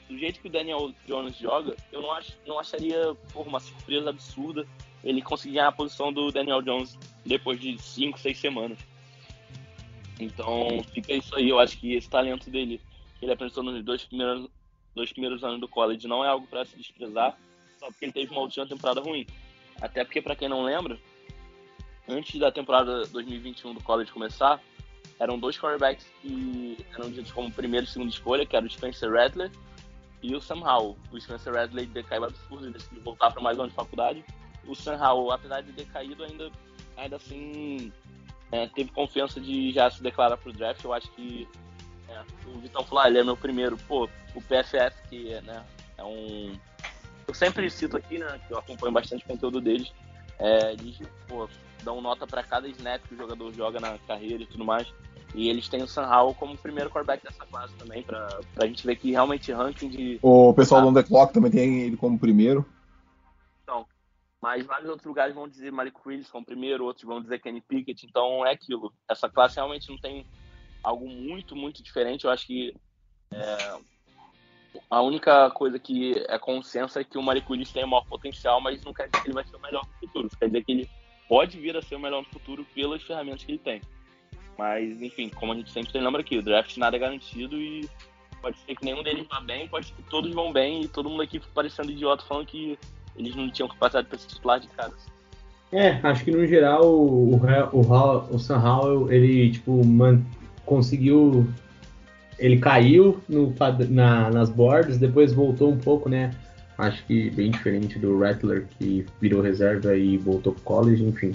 do 0.09 0.17
jeito 0.17 0.41
que 0.41 0.47
o 0.47 0.51
Daniel 0.51 0.91
Jones 1.05 1.37
joga, 1.37 1.75
eu 1.91 2.01
não, 2.01 2.11
ach, 2.11 2.33
não 2.45 2.59
acharia 2.59 3.15
por 3.31 3.45
uma 3.45 3.59
surpresa 3.59 4.09
absurda 4.09 4.67
ele 5.07 5.21
conseguir 5.21 5.59
a 5.59 5.71
posição 5.71 6.11
do 6.11 6.31
Daniel 6.31 6.61
Jones 6.61 6.99
depois 7.25 7.57
de 7.59 7.81
5, 7.81 8.19
6 8.19 8.37
semanas. 8.37 8.77
Então 10.19 10.83
fica 10.93 11.13
isso 11.13 11.33
aí, 11.33 11.47
eu 11.47 11.59
acho 11.59 11.79
que 11.79 11.93
esse 11.93 12.09
talento 12.09 12.49
dele, 12.49 12.81
que 13.17 13.23
ele 13.23 13.31
apresentou 13.31 13.63
nos 13.63 13.81
dois 13.85 14.03
primeiros, 14.03 14.49
dois 14.93 15.11
primeiros 15.13 15.43
anos 15.45 15.61
do 15.61 15.67
college, 15.67 16.07
não 16.07 16.25
é 16.25 16.27
algo 16.27 16.45
para 16.47 16.65
se 16.65 16.75
desprezar, 16.75 17.37
só 17.79 17.85
porque 17.85 18.03
ele 18.03 18.11
teve 18.11 18.31
uma 18.31 18.41
última 18.41 18.67
temporada 18.67 18.99
ruim. 18.99 19.25
Até 19.79 20.03
porque, 20.03 20.21
para 20.21 20.35
quem 20.35 20.49
não 20.49 20.63
lembra, 20.63 20.99
antes 22.09 22.37
da 22.37 22.51
temporada 22.51 23.05
2021 23.05 23.75
do 23.75 23.83
college 23.83 24.11
começar, 24.11 24.61
eram 25.19 25.39
dois 25.39 25.57
quarterbacks 25.57 26.05
que 26.21 26.77
eram 26.93 27.09
ditos 27.09 27.31
como 27.31 27.49
primeira 27.51 27.85
e 27.85 27.89
segunda 27.89 28.11
escolha, 28.11 28.45
que 28.45 28.57
era 28.57 28.65
o 28.65 28.69
Spencer 28.69 29.09
Rattler 29.09 29.51
e 30.21 30.35
o 30.35 30.41
Sam 30.41 30.59
Howell. 30.59 30.97
O 31.11 31.21
Spencer 31.21 31.53
Rattler 31.53 31.85
decaiu 31.87 32.25
absurdo 32.25 32.67
e 32.67 32.71
decidiu 32.71 33.01
voltar 33.03 33.31
para 33.31 33.41
mais 33.41 33.57
uma 33.57 33.67
de 33.67 33.73
faculdade 33.73 34.25
o 34.67 34.75
Sam 34.75 34.97
Howell, 34.97 35.31
apesar 35.31 35.61
de 35.61 35.71
ter 35.71 35.85
caído, 35.87 36.23
ainda, 36.23 36.51
ainda 36.95 37.15
assim 37.15 37.91
é, 38.51 38.67
teve 38.67 38.91
confiança 38.91 39.39
de 39.39 39.71
já 39.71 39.89
se 39.89 40.01
declarar 40.01 40.37
pro 40.37 40.53
draft. 40.53 40.83
Eu 40.83 40.93
acho 40.93 41.09
que 41.11 41.47
é, 42.09 42.21
o 42.47 42.59
Vitão 42.59 42.83
falou, 42.83 43.03
ah, 43.03 43.07
ele 43.07 43.19
é 43.19 43.23
meu 43.23 43.37
primeiro. 43.37 43.77
Pô, 43.87 44.09
o 44.35 44.41
PFF, 44.41 45.09
que 45.09 45.33
é, 45.33 45.41
né, 45.41 45.63
é 45.97 46.03
um. 46.03 46.53
Eu 47.27 47.33
sempre 47.33 47.69
cito 47.69 47.97
aqui, 47.97 48.17
né, 48.17 48.39
que 48.47 48.53
eu 48.53 48.57
acompanho 48.57 48.93
bastante 48.93 49.23
o 49.25 49.27
conteúdo 49.27 49.59
deles. 49.59 49.91
É, 50.39 50.73
eles, 50.73 50.99
pô, 51.27 51.49
dão 51.83 51.99
nota 51.99 52.25
para 52.25 52.43
cada 52.43 52.67
snap 52.69 53.01
que 53.07 53.15
o 53.15 53.17
jogador 53.17 53.53
joga 53.53 53.79
na 53.79 53.97
carreira 53.99 54.43
e 54.43 54.47
tudo 54.47 54.63
mais. 54.63 54.87
E 55.35 55.49
eles 55.49 55.67
têm 55.67 55.83
o 55.83 55.87
Sam 55.87 56.07
Howell 56.07 56.33
como 56.35 56.57
primeiro 56.57 56.89
quarterback 56.89 57.23
dessa 57.23 57.45
classe 57.45 57.73
também, 57.73 58.01
pra, 58.01 58.39
pra 58.55 58.65
gente 58.65 58.85
ver 58.85 58.95
que 58.95 59.11
realmente 59.11 59.51
ranking 59.51 59.89
de. 59.89 60.19
O 60.21 60.53
pessoal 60.53 60.81
do 60.81 60.87
On 60.87 60.93
The 60.93 61.03
Clock 61.03 61.33
também 61.33 61.51
tem 61.51 61.81
ele 61.81 61.97
como 61.97 62.17
primeiro. 62.17 62.65
Mas 64.41 64.65
vários 64.65 64.89
outros 64.89 65.07
lugares 65.07 65.33
vão 65.33 65.47
dizer 65.47 65.71
Malik 65.71 65.97
Willis 66.05 66.29
como 66.29 66.45
primeiro, 66.45 66.85
outros 66.85 67.05
vão 67.05 67.21
dizer 67.21 67.39
Kenny 67.39 67.61
Pickett, 67.61 68.05
então 68.05 68.45
é 68.45 68.51
aquilo. 68.51 68.93
Essa 69.09 69.29
classe 69.29 69.55
realmente 69.55 69.89
não 69.89 69.97
tem 69.97 70.25
algo 70.83 71.07
muito, 71.07 71.55
muito 71.55 71.81
diferente. 71.81 72.25
Eu 72.25 72.31
acho 72.31 72.45
que 72.45 72.73
É, 73.31 73.79
a 74.89 75.01
única 75.01 75.49
coisa 75.51 75.79
que 75.79 76.13
é 76.29 76.37
consenso 76.39 76.99
é 76.99 77.03
que 77.03 77.17
o 77.17 77.21
Malik 77.21 77.51
Willis 77.51 77.71
tem 77.71 77.83
o 77.83 77.87
maior 77.87 78.05
potencial, 78.05 78.61
mas 78.61 78.83
não 78.83 78.93
quer 78.93 79.07
dizer 79.07 79.21
que 79.21 79.27
ele 79.27 79.33
vai 79.33 79.43
ser 79.43 79.55
o 79.55 79.59
melhor 79.59 79.85
no 79.85 80.07
futuro. 80.07 80.27
Isso 80.27 80.37
quer 80.37 80.45
dizer 80.47 80.63
que 80.63 80.71
ele 80.71 80.89
pode 81.27 81.59
vir 81.59 81.75
a 81.75 81.81
ser 81.81 81.95
o 81.95 81.99
melhor 81.99 82.21
no 82.21 82.29
futuro 82.29 82.65
pelas 82.73 83.03
ferramentas 83.03 83.43
que 83.43 83.51
ele 83.51 83.59
tem. 83.59 83.81
Mas, 84.57 85.01
enfim, 85.01 85.29
como 85.29 85.51
a 85.51 85.55
gente 85.55 85.71
sempre 85.71 85.99
lembra 85.99 86.21
aqui, 86.21 86.37
o 86.37 86.41
draft 86.41 86.77
nada 86.77 86.95
é 86.95 86.99
garantido 86.99 87.57
e 87.57 87.87
pode 88.41 88.57
ser 88.59 88.75
que 88.75 88.85
nenhum 88.85 89.03
deles 89.03 89.27
vá 89.27 89.39
bem, 89.41 89.67
pode 89.67 89.87
ser 89.87 89.95
que 89.95 90.03
todos 90.03 90.33
vão 90.33 90.53
bem 90.53 90.83
e 90.83 90.87
todo 90.87 91.09
mundo 91.09 91.21
aqui 91.21 91.39
parecendo 91.53 91.91
idiota 91.91 92.23
falando 92.25 92.47
que 92.47 92.79
eles 93.17 93.35
não 93.35 93.49
tinham 93.49 93.67
capacidade 93.67 94.07
para 94.07 94.17
ser 94.17 94.27
titular 94.27 94.59
de 94.59 94.67
cara. 94.67 94.91
É, 95.71 95.99
acho 96.03 96.23
que 96.23 96.31
no 96.31 96.47
geral 96.47 96.85
o, 96.85 97.35
o, 97.35 98.35
o, 98.35 98.39
Sam 98.39 98.59
Howell, 98.59 99.11
ele, 99.11 99.51
tipo, 99.51 99.85
man, 99.85 100.21
conseguiu. 100.65 101.47
Ele 102.39 102.57
caiu 102.57 103.19
no, 103.27 103.53
na, 103.89 104.29
nas 104.29 104.49
boards, 104.49 104.97
depois 104.97 105.33
voltou 105.33 105.71
um 105.71 105.77
pouco, 105.77 106.07
né? 106.07 106.31
Acho 106.77 107.03
que 107.05 107.31
bem 107.31 107.49
diferente 107.49 107.97
do 107.97 108.19
Rattler, 108.19 108.67
que 108.77 109.03
virou 109.19 109.41
reserva 109.41 109.97
e 109.97 110.17
voltou 110.17 110.53
pro 110.53 110.61
college, 110.61 111.03
enfim. 111.03 111.33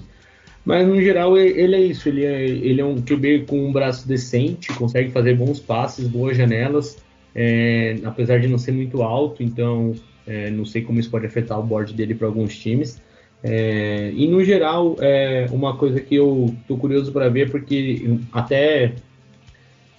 Mas 0.64 0.86
no 0.86 1.02
geral 1.02 1.36
ele 1.36 1.74
é 1.74 1.80
isso, 1.80 2.08
ele 2.08 2.24
é, 2.24 2.44
ele 2.44 2.80
é 2.80 2.84
um 2.84 3.02
QB 3.02 3.46
com 3.48 3.66
um 3.66 3.72
braço 3.72 4.06
decente, 4.06 4.72
consegue 4.74 5.10
fazer 5.10 5.36
bons 5.36 5.58
passes, 5.58 6.06
boas 6.06 6.36
janelas, 6.36 6.96
é, 7.34 7.96
apesar 8.04 8.38
de 8.38 8.46
não 8.46 8.58
ser 8.58 8.70
muito 8.70 9.02
alto, 9.02 9.42
então 9.42 9.92
é, 10.26 10.50
não 10.50 10.64
sei 10.64 10.82
como 10.82 11.00
isso 11.00 11.10
pode 11.10 11.26
afetar 11.26 11.58
o 11.58 11.62
board 11.62 11.92
dele 11.94 12.14
para 12.14 12.26
alguns 12.26 12.56
times. 12.56 13.00
É, 13.42 14.12
e 14.14 14.28
no 14.28 14.44
geral, 14.44 14.96
é 15.00 15.46
uma 15.50 15.76
coisa 15.76 16.00
que 16.00 16.14
eu 16.14 16.54
tô 16.68 16.76
curioso 16.76 17.10
para 17.12 17.28
ver, 17.28 17.50
porque 17.50 18.18
até 18.32 18.94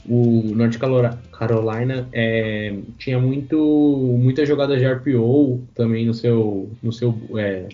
o 0.08 0.54
North 0.56 0.78
Carolina 1.32 2.08
é, 2.12 2.76
tinha 2.98 3.20
muito, 3.20 3.58
muitas 4.20 4.48
jogadas 4.48 4.80
de 4.80 4.88
RPO 4.88 5.62
também 5.76 6.06
no 6.06 6.14
seu, 6.14 6.70
no 6.82 6.92
seu, 6.92 7.18
é, 7.38 7.68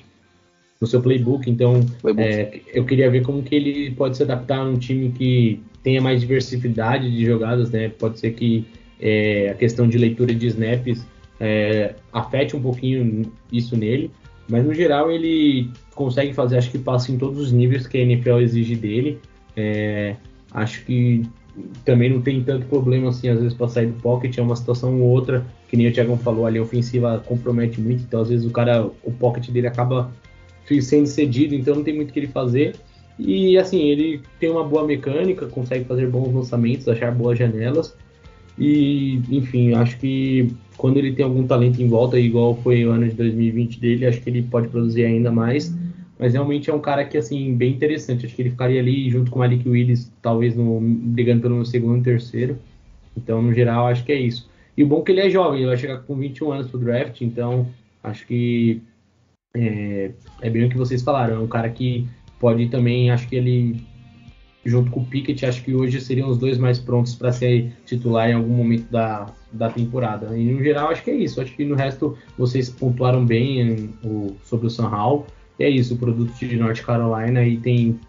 no 0.82 0.88
seu 0.88 1.02
playbook. 1.02 1.50
Então, 1.50 1.86
playbook. 2.02 2.28
É, 2.28 2.62
eu 2.74 2.86
queria 2.86 3.10
ver 3.10 3.24
como 3.24 3.44
que 3.44 3.56
ele 3.56 3.92
pode 3.92 4.18
se 4.18 4.24
adaptar 4.24 4.60
a 4.60 4.64
um 4.64 4.78
time 4.78 5.12
que 5.12 5.62
tenha 5.84 6.02
mais 6.02 6.22
diversidade 6.22 7.10
de 7.12 7.26
jogadas, 7.26 7.70
né? 7.72 7.90
Pode 7.90 8.20
ser 8.20 8.32
que 8.32 8.66
é, 9.00 9.50
a 9.50 9.54
questão 9.54 9.88
de 9.88 9.98
leitura 9.98 10.34
de 10.34 10.48
snaps 10.48 11.06
é, 11.40 11.96
afete 12.12 12.56
um 12.56 12.62
pouquinho 12.62 13.32
isso 13.52 13.76
nele. 13.78 14.12
Mas 14.48 14.66
no 14.66 14.74
geral 14.74 15.12
ele 15.12 15.70
consegue 15.94 16.34
fazer, 16.34 16.58
acho 16.58 16.72
que 16.72 16.80
passa 16.80 17.12
em 17.12 17.18
todos 17.18 17.40
os 17.40 17.52
níveis 17.52 17.86
que 17.86 17.98
a 17.98 18.02
NFL 18.02 18.40
exige 18.40 18.76
dele. 18.76 19.20
É, 19.56 20.16
acho 20.52 20.84
que 20.86 21.24
também 21.86 22.10
não 22.10 22.22
tem 22.22 22.42
tanto 22.44 22.66
problema 22.66 23.10
assim, 23.10 23.30
às 23.30 23.40
vezes, 23.40 23.54
para 23.54 23.68
sair 23.68 23.88
do 23.88 24.02
pocket, 24.02 24.38
é 24.38 24.42
uma 24.42 24.56
situação 24.56 25.00
ou 25.02 25.10
outra, 25.10 25.46
que 25.68 25.76
nem 25.76 25.88
o 25.88 25.94
Thiago 25.94 26.16
falou, 26.18 26.46
ali 26.46 26.58
a 26.58 26.62
ofensiva 26.62 27.22
compromete 27.26 27.82
muito, 27.82 28.04
então 28.04 28.22
às 28.22 28.30
vezes 28.30 28.46
o 28.46 28.50
cara, 28.50 28.86
o 29.04 29.12
pocket 29.12 29.50
dele 29.50 29.68
acaba 29.68 30.12
sendo 30.82 31.08
cedido, 31.08 31.56
então 31.56 31.76
não 31.76 31.84
tem 31.84 31.96
muito 31.96 32.12
o 32.12 32.14
que 32.14 32.20
ele 32.20 32.28
fazer. 32.28 32.76
E 33.18 33.58
assim, 33.58 33.82
ele 33.82 34.22
tem 34.40 34.50
uma 34.50 34.64
boa 34.64 34.86
mecânica, 34.86 35.48
consegue 35.48 35.84
fazer 35.86 36.08
bons 36.08 36.34
lançamentos, 36.34 36.88
achar 36.88 37.12
boas 37.12 37.38
janelas. 37.38 37.98
E, 38.58 39.22
enfim, 39.30 39.74
acho 39.74 39.98
que 39.98 40.54
quando 40.80 40.96
ele 40.96 41.12
tem 41.12 41.26
algum 41.26 41.46
talento 41.46 41.82
em 41.82 41.90
volta, 41.90 42.18
igual 42.18 42.56
foi 42.56 42.86
o 42.86 42.92
ano 42.92 43.10
de 43.10 43.14
2020 43.14 43.82
dele, 43.82 44.06
acho 44.06 44.22
que 44.22 44.30
ele 44.30 44.42
pode 44.44 44.70
produzir 44.70 45.04
ainda 45.04 45.30
mais. 45.30 45.76
Mas 46.18 46.32
realmente 46.32 46.70
é 46.70 46.74
um 46.74 46.80
cara 46.80 47.04
que, 47.04 47.18
assim, 47.18 47.54
bem 47.54 47.74
interessante. 47.74 48.26
Acho 48.26 48.34
que 48.34 48.42
ele 48.42 48.52
ficaria 48.52 48.80
ali 48.80 49.10
junto 49.10 49.30
com 49.30 49.40
o 49.40 49.40
Malik 49.40 49.68
Willis, 49.68 50.10
talvez 50.22 50.56
no, 50.56 50.80
brigando 50.80 51.42
pelo 51.42 51.66
segundo 51.66 52.00
e 52.00 52.04
terceiro. 52.04 52.58
Então, 53.16 53.42
no 53.42 53.54
geral, 53.54 53.88
acho 53.88 54.06
que 54.06 54.14
é 54.14 54.22
isso. 54.22 54.50
E 54.78 54.84
o 54.84 54.88
bom 54.88 55.02
é 55.02 55.04
que 55.04 55.12
ele 55.12 55.20
é 55.20 55.30
jovem, 55.30 55.60
ele 55.60 55.68
vai 55.68 55.78
chegar 55.78 55.98
com 56.00 56.16
21 56.16 56.52
anos 56.54 56.68
pro 56.68 56.80
draft, 56.80 57.20
então 57.20 57.68
acho 58.02 58.26
que 58.26 58.82
é, 59.54 60.12
é 60.42 60.50
bem 60.50 60.64
o 60.64 60.70
que 60.70 60.78
vocês 60.78 61.02
falaram. 61.02 61.36
É 61.36 61.40
um 61.40 61.48
cara 61.48 61.70
que 61.70 62.08
pode 62.40 62.70
também, 62.70 63.12
acho 63.12 63.28
que 63.28 63.36
ele, 63.36 63.82
junto 64.70 64.92
com 64.92 65.02
o 65.02 65.06
Pickett, 65.06 65.46
acho 65.46 65.64
que 65.64 65.74
hoje 65.74 66.00
seriam 66.00 66.30
os 66.30 66.38
dois 66.38 66.58
mais 66.58 66.80
prontos 66.80 67.16
para 67.16 67.32
ser 67.32 67.74
titular 67.86 68.30
em 68.30 68.34
algum 68.34 68.54
momento 68.54 68.90
da, 68.90 69.26
da 69.52 69.70
temporada. 69.70 70.38
E 70.38 70.52
no 70.52 70.64
geral, 70.64 70.90
acho 70.90 71.04
que 71.04 71.12
é 71.12 71.16
isso. 71.16 71.42
Acho 71.42 71.54
que 71.56 71.66
no 71.66 71.76
resto 71.76 72.18
vocês 72.38 72.70
pontuaram 72.70 73.26
bem 73.26 73.90
o, 74.04 74.36
sobre 74.44 74.68
o 74.68 74.70
San 74.70 74.88
Hall 74.88 75.26
é 75.60 75.70
isso, 75.70 75.94
o 75.94 75.98
produto 75.98 76.34
de 76.34 76.56
North 76.56 76.82
Carolina 76.82 77.44
e 77.44 77.58
tem, 77.58 78.00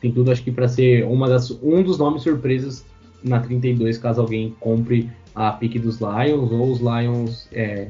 tem 0.00 0.12
tudo 0.12 0.30
acho 0.30 0.42
que 0.42 0.50
para 0.50 0.68
ser 0.68 1.04
uma 1.04 1.28
das, 1.28 1.50
um 1.62 1.82
dos 1.82 1.98
nomes 1.98 2.22
surpresas 2.22 2.84
na 3.22 3.40
32, 3.40 3.98
caso 3.98 4.20
alguém 4.20 4.54
compre 4.60 5.10
a 5.34 5.50
pique 5.52 5.78
dos 5.78 5.98
Lions 6.00 6.52
ou 6.52 6.70
os 6.70 6.80
Lions. 6.80 7.48
É, 7.52 7.88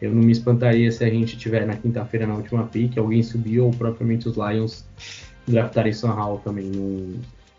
eu 0.00 0.12
não 0.12 0.22
me 0.22 0.32
espantaria 0.32 0.90
se 0.90 1.04
a 1.04 1.10
gente 1.10 1.36
tiver 1.36 1.66
na 1.66 1.76
quinta-feira 1.76 2.26
na 2.26 2.34
última 2.34 2.64
pique, 2.64 2.98
alguém 2.98 3.22
subiu 3.22 3.66
ou 3.66 3.70
propriamente 3.72 4.28
os 4.28 4.36
Lions 4.36 4.84
draftarem 5.46 5.92
Sam 5.92 6.12
Hall 6.12 6.38
também. 6.38 6.66
No, 6.66 7.14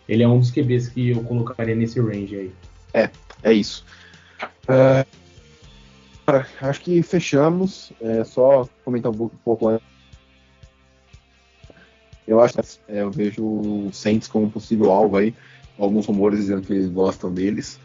ele 0.08 0.24
é 0.24 0.28
um 0.28 0.40
dos 0.40 0.52
QBs 0.52 0.90
que 0.90 1.10
eu 1.10 1.24
colocaria 1.24 1.76
nesse 1.76 2.00
range 2.00 2.36
aí. 2.36 2.52
É, 2.94 3.10
é 3.44 3.54
isso. 3.54 3.86
É, 4.68 5.06
acho 6.62 6.82
que 6.82 7.02
fechamos. 7.02 7.92
É, 8.02 8.24
só 8.24 8.68
comentar 8.84 9.12
um 9.12 9.16
pouco, 9.16 9.36
um 9.36 9.44
pouco 9.44 9.68
antes 9.68 9.96
eu 12.28 12.42
acho 12.42 12.60
é, 12.88 13.02
eu 13.02 13.12
vejo 13.12 13.44
o 13.44 13.90
Saints 13.94 14.28
como 14.28 14.50
possível 14.50 14.92
alvo 14.92 15.18
aí. 15.18 15.34
Alguns 15.78 16.06
rumores 16.06 16.40
dizendo 16.40 16.66
que 16.66 16.74
eles 16.74 16.90
gostam 16.90 17.32
deles. 17.32 17.80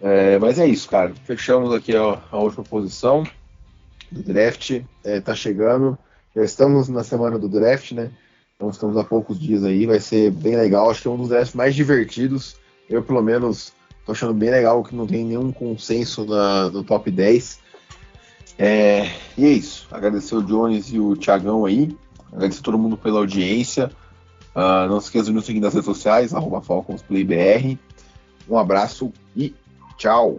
É, 0.00 0.38
mas 0.38 0.58
é 0.58 0.66
isso, 0.66 0.88
cara. 0.88 1.12
Fechamos 1.24 1.72
aqui 1.74 1.94
a, 1.94 2.20
a 2.30 2.38
última 2.38 2.64
posição 2.64 3.24
do 4.10 4.22
draft. 4.22 4.82
É, 5.04 5.20
tá 5.20 5.34
chegando. 5.34 5.98
Já 6.34 6.44
estamos 6.44 6.88
na 6.88 7.04
semana 7.04 7.38
do 7.38 7.48
draft, 7.48 7.92
né? 7.92 8.10
Então 8.62 8.70
estamos 8.70 8.96
há 8.96 9.02
poucos 9.02 9.40
dias 9.40 9.64
aí. 9.64 9.86
Vai 9.86 9.98
ser 9.98 10.30
bem 10.30 10.54
legal. 10.54 10.88
Acho 10.88 11.02
que 11.02 11.08
é 11.08 11.10
um 11.10 11.16
dos 11.16 11.30
drafts 11.30 11.52
mais 11.52 11.74
divertidos. 11.74 12.54
Eu, 12.88 13.02
pelo 13.02 13.20
menos, 13.20 13.72
tô 14.06 14.12
achando 14.12 14.32
bem 14.32 14.50
legal 14.50 14.84
que 14.84 14.94
não 14.94 15.04
tem 15.04 15.24
nenhum 15.24 15.50
consenso 15.50 16.24
na, 16.24 16.70
no 16.70 16.84
top 16.84 17.10
10. 17.10 17.58
É, 18.56 19.10
e 19.36 19.44
é 19.44 19.48
isso. 19.48 19.88
Agradecer 19.90 20.36
o 20.36 20.42
Jones 20.44 20.92
e 20.92 21.00
o 21.00 21.16
Thiagão 21.16 21.64
aí. 21.64 21.90
Agradecer 22.32 22.62
todo 22.62 22.78
mundo 22.78 22.96
pela 22.96 23.18
audiência. 23.18 23.90
Uh, 24.54 24.88
não 24.88 25.00
se 25.00 25.06
esqueça 25.06 25.24
de 25.24 25.32
nos 25.32 25.44
seguir 25.44 25.58
nas 25.58 25.74
redes 25.74 25.86
sociais, 25.86 26.32
arroba 26.32 26.62
FalconsPlayBR. 26.62 27.76
Um 28.48 28.56
abraço 28.56 29.12
e 29.34 29.52
tchau! 29.98 30.38